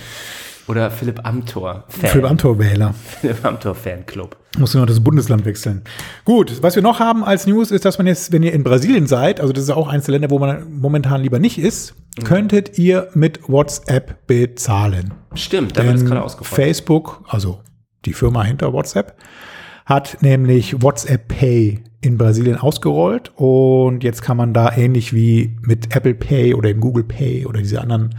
Oder 0.68 0.90
Philipp 0.90 1.24
Amthor. 1.24 1.84
Fan. 1.88 2.10
Philipp 2.10 2.28
Amthor-Wähler. 2.28 2.92
Philipp 3.20 3.44
Amthor 3.44 3.76
Fanclub. 3.76 4.36
Muss 4.58 4.74
nur 4.74 4.80
noch 4.82 4.88
das 4.88 4.98
Bundesland 4.98 5.44
wechseln. 5.44 5.82
Gut, 6.24 6.60
was 6.64 6.74
wir 6.74 6.82
noch 6.82 6.98
haben 6.98 7.22
als 7.22 7.46
News 7.46 7.70
ist, 7.70 7.84
dass 7.84 7.98
man 7.98 8.08
jetzt, 8.08 8.32
wenn 8.32 8.42
ihr 8.42 8.52
in 8.52 8.64
Brasilien 8.64 9.06
seid, 9.06 9.40
also 9.40 9.52
das 9.52 9.62
ist 9.62 9.70
auch 9.70 9.86
eins 9.86 10.06
der 10.06 10.12
Länder, 10.12 10.30
wo 10.30 10.40
man 10.40 10.64
momentan 10.80 11.22
lieber 11.22 11.38
nicht 11.38 11.58
ist, 11.58 11.94
Mhm. 12.18 12.24
könntet 12.24 12.78
ihr 12.78 13.08
mit 13.14 13.48
WhatsApp 13.48 14.26
bezahlen. 14.26 15.12
Stimmt, 15.34 15.76
da 15.76 15.84
wird 15.84 15.96
es 15.96 16.04
gerade 16.04 16.22
ausgerollt. 16.22 16.48
Facebook, 16.52 17.22
also 17.28 17.60
die 18.06 18.14
Firma 18.14 18.42
hinter 18.42 18.72
WhatsApp, 18.72 19.16
hat 19.86 20.18
nämlich 20.20 20.82
WhatsApp 20.82 21.28
Pay 21.28 21.82
in 22.00 22.18
Brasilien 22.18 22.58
ausgerollt 22.58 23.32
und 23.36 24.04
jetzt 24.04 24.20
kann 24.20 24.36
man 24.36 24.52
da 24.52 24.76
ähnlich 24.76 25.12
wie 25.12 25.56
mit 25.62 25.94
Apple 25.94 26.14
Pay 26.14 26.54
oder 26.54 26.70
im 26.70 26.80
Google 26.80 27.04
Pay 27.04 27.46
oder 27.46 27.60
diese 27.60 27.80
anderen 27.80 28.14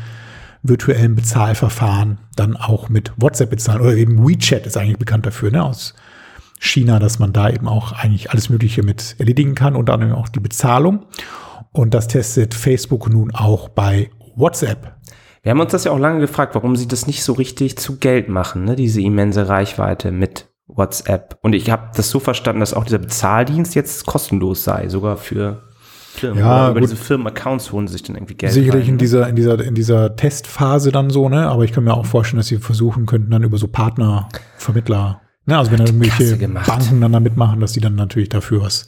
virtuellen 0.64 1.16
Bezahlverfahren 1.16 2.20
dann 2.36 2.56
auch 2.56 2.90
mit 2.90 3.12
WhatsApp 3.18 3.52
bezahlen 3.52 3.82
oder 3.82 3.96
eben 3.96 4.28
WeChat 4.28 4.66
ist 4.66 4.78
eigentlich 4.78 4.98
bekannt 4.98 5.26
dafür, 5.26 5.52
ne, 5.52 5.64
aus 5.64 5.94
China, 6.60 7.00
dass 7.00 7.20
man 7.20 7.34
da 7.34 7.50
eben 7.50 7.68
auch 7.68 7.92
eigentlich 7.92 8.32
alles 8.32 8.50
Mögliche 8.50 8.82
mit 8.82 9.16
erledigen 9.20 9.54
kann, 9.54 9.76
unter 9.76 9.94
anderem 9.94 10.16
auch 10.16 10.30
die 10.30 10.40
Bezahlung. 10.40 11.06
Und 11.72 11.94
das 11.94 12.08
testet 12.08 12.56
Facebook 12.56 13.10
nun 13.10 13.34
auch 13.36 13.70
bei 13.70 14.10
WhatsApp. 14.36 14.96
Wir 15.44 15.52
haben 15.52 15.60
uns 15.60 15.72
das 15.72 15.84
ja 15.84 15.92
auch 15.92 16.00
lange 16.00 16.20
gefragt, 16.20 16.56
warum 16.56 16.76
sie 16.76 16.88
das 16.88 17.08
nicht 17.08 17.24
so 17.24 17.34
richtig 17.34 17.78
zu 17.78 17.98
Geld 17.98 18.28
machen, 18.28 18.66
ne? 18.66 18.76
diese 18.76 19.02
immense 19.02 19.48
Reichweite 19.48 20.12
mit 20.12 20.48
WhatsApp. 20.78 21.38
Und 21.42 21.54
ich 21.54 21.70
habe 21.70 21.90
das 21.96 22.10
so 22.10 22.20
verstanden, 22.20 22.60
dass 22.62 22.74
auch 22.74 22.86
dieser 22.86 23.00
Bezahldienst 23.00 23.76
jetzt 23.76 24.06
kostenlos 24.06 24.64
sei, 24.64 24.88
sogar 24.90 25.18
für 25.18 25.64
Firmen. 26.14 26.40
Ja, 26.40 26.72
über 26.72 26.80
gut. 26.80 26.90
diese 26.90 26.96
Firmen-Accounts 26.96 27.72
holen 27.72 27.88
sie 27.88 27.94
sich 27.94 28.04
dann 28.04 28.16
irgendwie 28.16 28.36
Geld 28.36 28.52
Sicherlich 28.54 28.84
rein, 28.84 28.90
in 28.90 28.96
ne? 28.96 28.98
dieser, 28.98 29.28
in 29.30 29.36
dieser, 29.36 29.64
in 29.64 29.76
dieser 29.76 30.16
Testphase 30.16 30.92
dann 30.92 31.10
so, 31.10 31.30
ne? 31.30 31.48
Aber 31.48 31.64
ich 31.64 31.72
kann 31.72 31.84
mir 31.84 31.94
auch 31.94 32.06
vorstellen, 32.06 32.38
dass 32.38 32.48
sie 32.48 32.58
versuchen 32.58 33.06
könnten, 33.06 33.30
dann 33.30 33.44
über 33.44 33.58
so 33.58 33.68
Partner, 33.68 34.28
Vermittler, 34.58 35.22
ne? 35.46 35.58
Also 35.58 35.72
wenn 35.72 35.78
dann 35.78 35.88
irgendwelche. 35.88 36.36
Banken 36.48 37.02
dann 37.02 37.12
da 37.12 37.20
mitmachen, 37.20 37.60
dass 37.60 37.74
die 37.74 37.82
dann 37.82 37.96
natürlich 37.96 38.30
dafür 38.30 38.62
was 38.62 38.88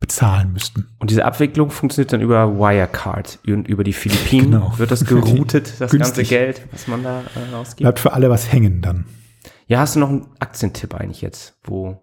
bezahlen 0.00 0.52
müssten. 0.52 0.86
Und 1.00 1.10
diese 1.10 1.24
Abwicklung 1.24 1.70
funktioniert 1.70 2.12
dann 2.12 2.20
über 2.20 2.56
Wirecard. 2.56 3.40
Und 3.48 3.66
über 3.66 3.82
die 3.82 3.92
Philippinen 3.92 4.52
Genau. 4.52 4.72
wird 4.76 4.92
das 4.92 5.04
geroutet, 5.04 5.72
das 5.80 5.90
ganze 5.90 5.96
Günstig. 5.96 6.28
Geld, 6.28 6.62
was 6.70 6.86
man 6.86 7.02
da 7.02 7.20
äh, 7.20 7.54
rausgibt. 7.54 7.78
Bleibt 7.80 7.98
für 7.98 8.12
alle 8.12 8.30
was 8.30 8.52
hängen 8.52 8.80
dann. 8.80 9.06
Ja, 9.68 9.80
hast 9.80 9.94
du 9.94 10.00
noch 10.00 10.08
einen 10.08 10.26
Aktientipp 10.40 10.94
eigentlich 10.94 11.20
jetzt, 11.20 11.56
wo, 11.62 12.02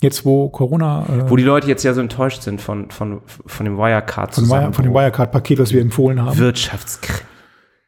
Jetzt, 0.00 0.26
wo 0.26 0.50
Corona, 0.50 1.06
äh, 1.06 1.30
wo 1.30 1.36
die 1.36 1.44
Leute 1.44 1.66
jetzt 1.66 1.82
ja 1.82 1.94
so 1.94 2.00
enttäuscht 2.00 2.42
sind 2.42 2.60
von, 2.60 2.90
von, 2.90 3.22
von 3.24 3.64
dem 3.64 3.78
Wirecard 3.78 4.34
von, 4.34 4.48
Wire, 4.50 4.72
von 4.72 4.84
dem 4.84 4.92
Wirecard-Paket, 4.92 5.58
was 5.58 5.72
wir 5.72 5.80
empfohlen 5.80 6.20
haben. 6.20 6.36
Wirtschaftskrieg. 6.36 7.24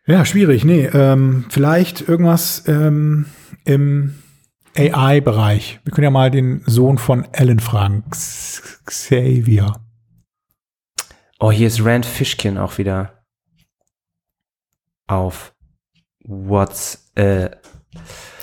Ja, 0.07 0.25
schwierig. 0.25 0.65
Nee, 0.65 0.87
ähm, 0.87 1.45
vielleicht 1.51 2.09
irgendwas 2.09 2.67
ähm, 2.69 3.27
im 3.65 4.15
AI-Bereich. 4.77 5.81
Wir 5.85 5.93
können 5.93 6.05
ja 6.05 6.11
mal 6.11 6.31
den 6.31 6.63
Sohn 6.65 6.97
von 6.97 7.27
Alan 7.35 7.61
fragen. 7.61 8.05
Xavier. 8.87 9.75
Oh, 11.39 11.51
hier 11.51 11.67
ist 11.67 11.85
Rand 11.85 12.07
Fishkin 12.07 12.57
auch 12.57 12.79
wieder 12.79 13.25
auf 15.07 15.55
What's 16.25 17.11
äh, 17.15 17.51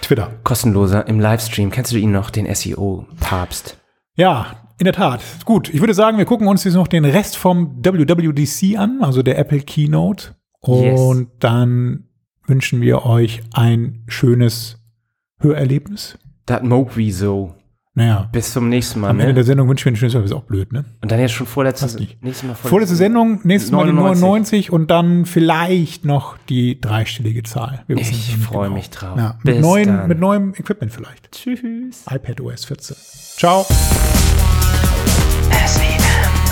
Twitter. 0.04 0.40
kostenloser 0.44 1.08
im 1.08 1.20
Livestream. 1.20 1.72
Kennst 1.72 1.92
du 1.92 1.98
ihn 1.98 2.12
noch, 2.12 2.30
den 2.30 2.54
SEO-Papst? 2.54 3.78
Ja, 4.16 4.64
in 4.78 4.86
der 4.86 4.94
Tat. 4.94 5.22
Gut, 5.46 5.70
ich 5.70 5.80
würde 5.80 5.94
sagen, 5.94 6.18
wir 6.18 6.26
gucken 6.26 6.48
uns 6.48 6.64
jetzt 6.64 6.74
noch 6.74 6.88
den 6.88 7.06
Rest 7.06 7.38
vom 7.38 7.84
WWDC 7.84 8.78
an, 8.78 9.00
also 9.02 9.24
der 9.24 9.38
Apple 9.38 9.62
Keynote. 9.62 10.36
Yes. 10.66 11.00
Und 11.00 11.30
dann 11.40 12.10
wünschen 12.46 12.82
wir 12.82 13.06
euch 13.06 13.42
ein 13.54 14.04
schönes 14.08 14.78
Hörerlebnis. 15.40 16.18
Da 16.46 16.56
hat 16.56 16.64
Mowgli 16.64 17.12
so. 17.12 17.56
Naja, 17.96 18.28
Bis 18.32 18.52
zum 18.52 18.70
nächsten 18.70 19.02
Mal, 19.02 19.10
am 19.12 19.20
Ende 19.20 19.34
ne? 19.34 19.36
der 19.36 19.44
Sendung 19.44 19.70
wünschen 19.70 19.86
wir 19.86 19.92
ein 19.92 19.96
schönes 19.98 20.16
Hörerlebnis. 20.16 20.32
Ist 20.32 20.38
auch 20.44 20.48
blöd, 20.48 20.74
ne? 20.74 20.86
Und 21.02 21.12
dann 21.12 21.20
jetzt 21.20 21.34
schon 21.34 21.46
vorletzte, 21.46 21.86
nächstes 22.22 22.44
Mal 22.44 22.56
Vorletzte 22.56 22.96
Sendung, 22.96 23.40
nächstes 23.44 23.72
Mal 23.72 23.86
die 23.86 23.94
99. 23.94 24.22
99 24.24 24.72
und 24.72 24.90
dann 24.90 25.26
vielleicht 25.28 26.04
noch 26.04 26.38
die 26.50 26.82
dreistellige 26.82 27.44
Zahl. 27.44 27.84
Wir 27.86 27.98
Ich 27.98 28.36
freue 28.38 28.64
genau. 28.64 28.78
mich 28.78 28.90
drauf. 28.90 29.16
Ja, 29.16 29.38
mit, 29.44 29.56
Bis 29.58 29.62
neuen, 29.64 29.88
dann. 29.88 30.08
mit 30.08 30.20
neuem 30.20 30.56
Equipment 30.56 30.92
vielleicht. 30.92 31.32
Tschüss. 31.32 32.04
iPad 32.10 32.42
OS 32.42 32.66
14. 32.66 32.96
Ciao. 33.38 33.64
SEM. 35.68 36.43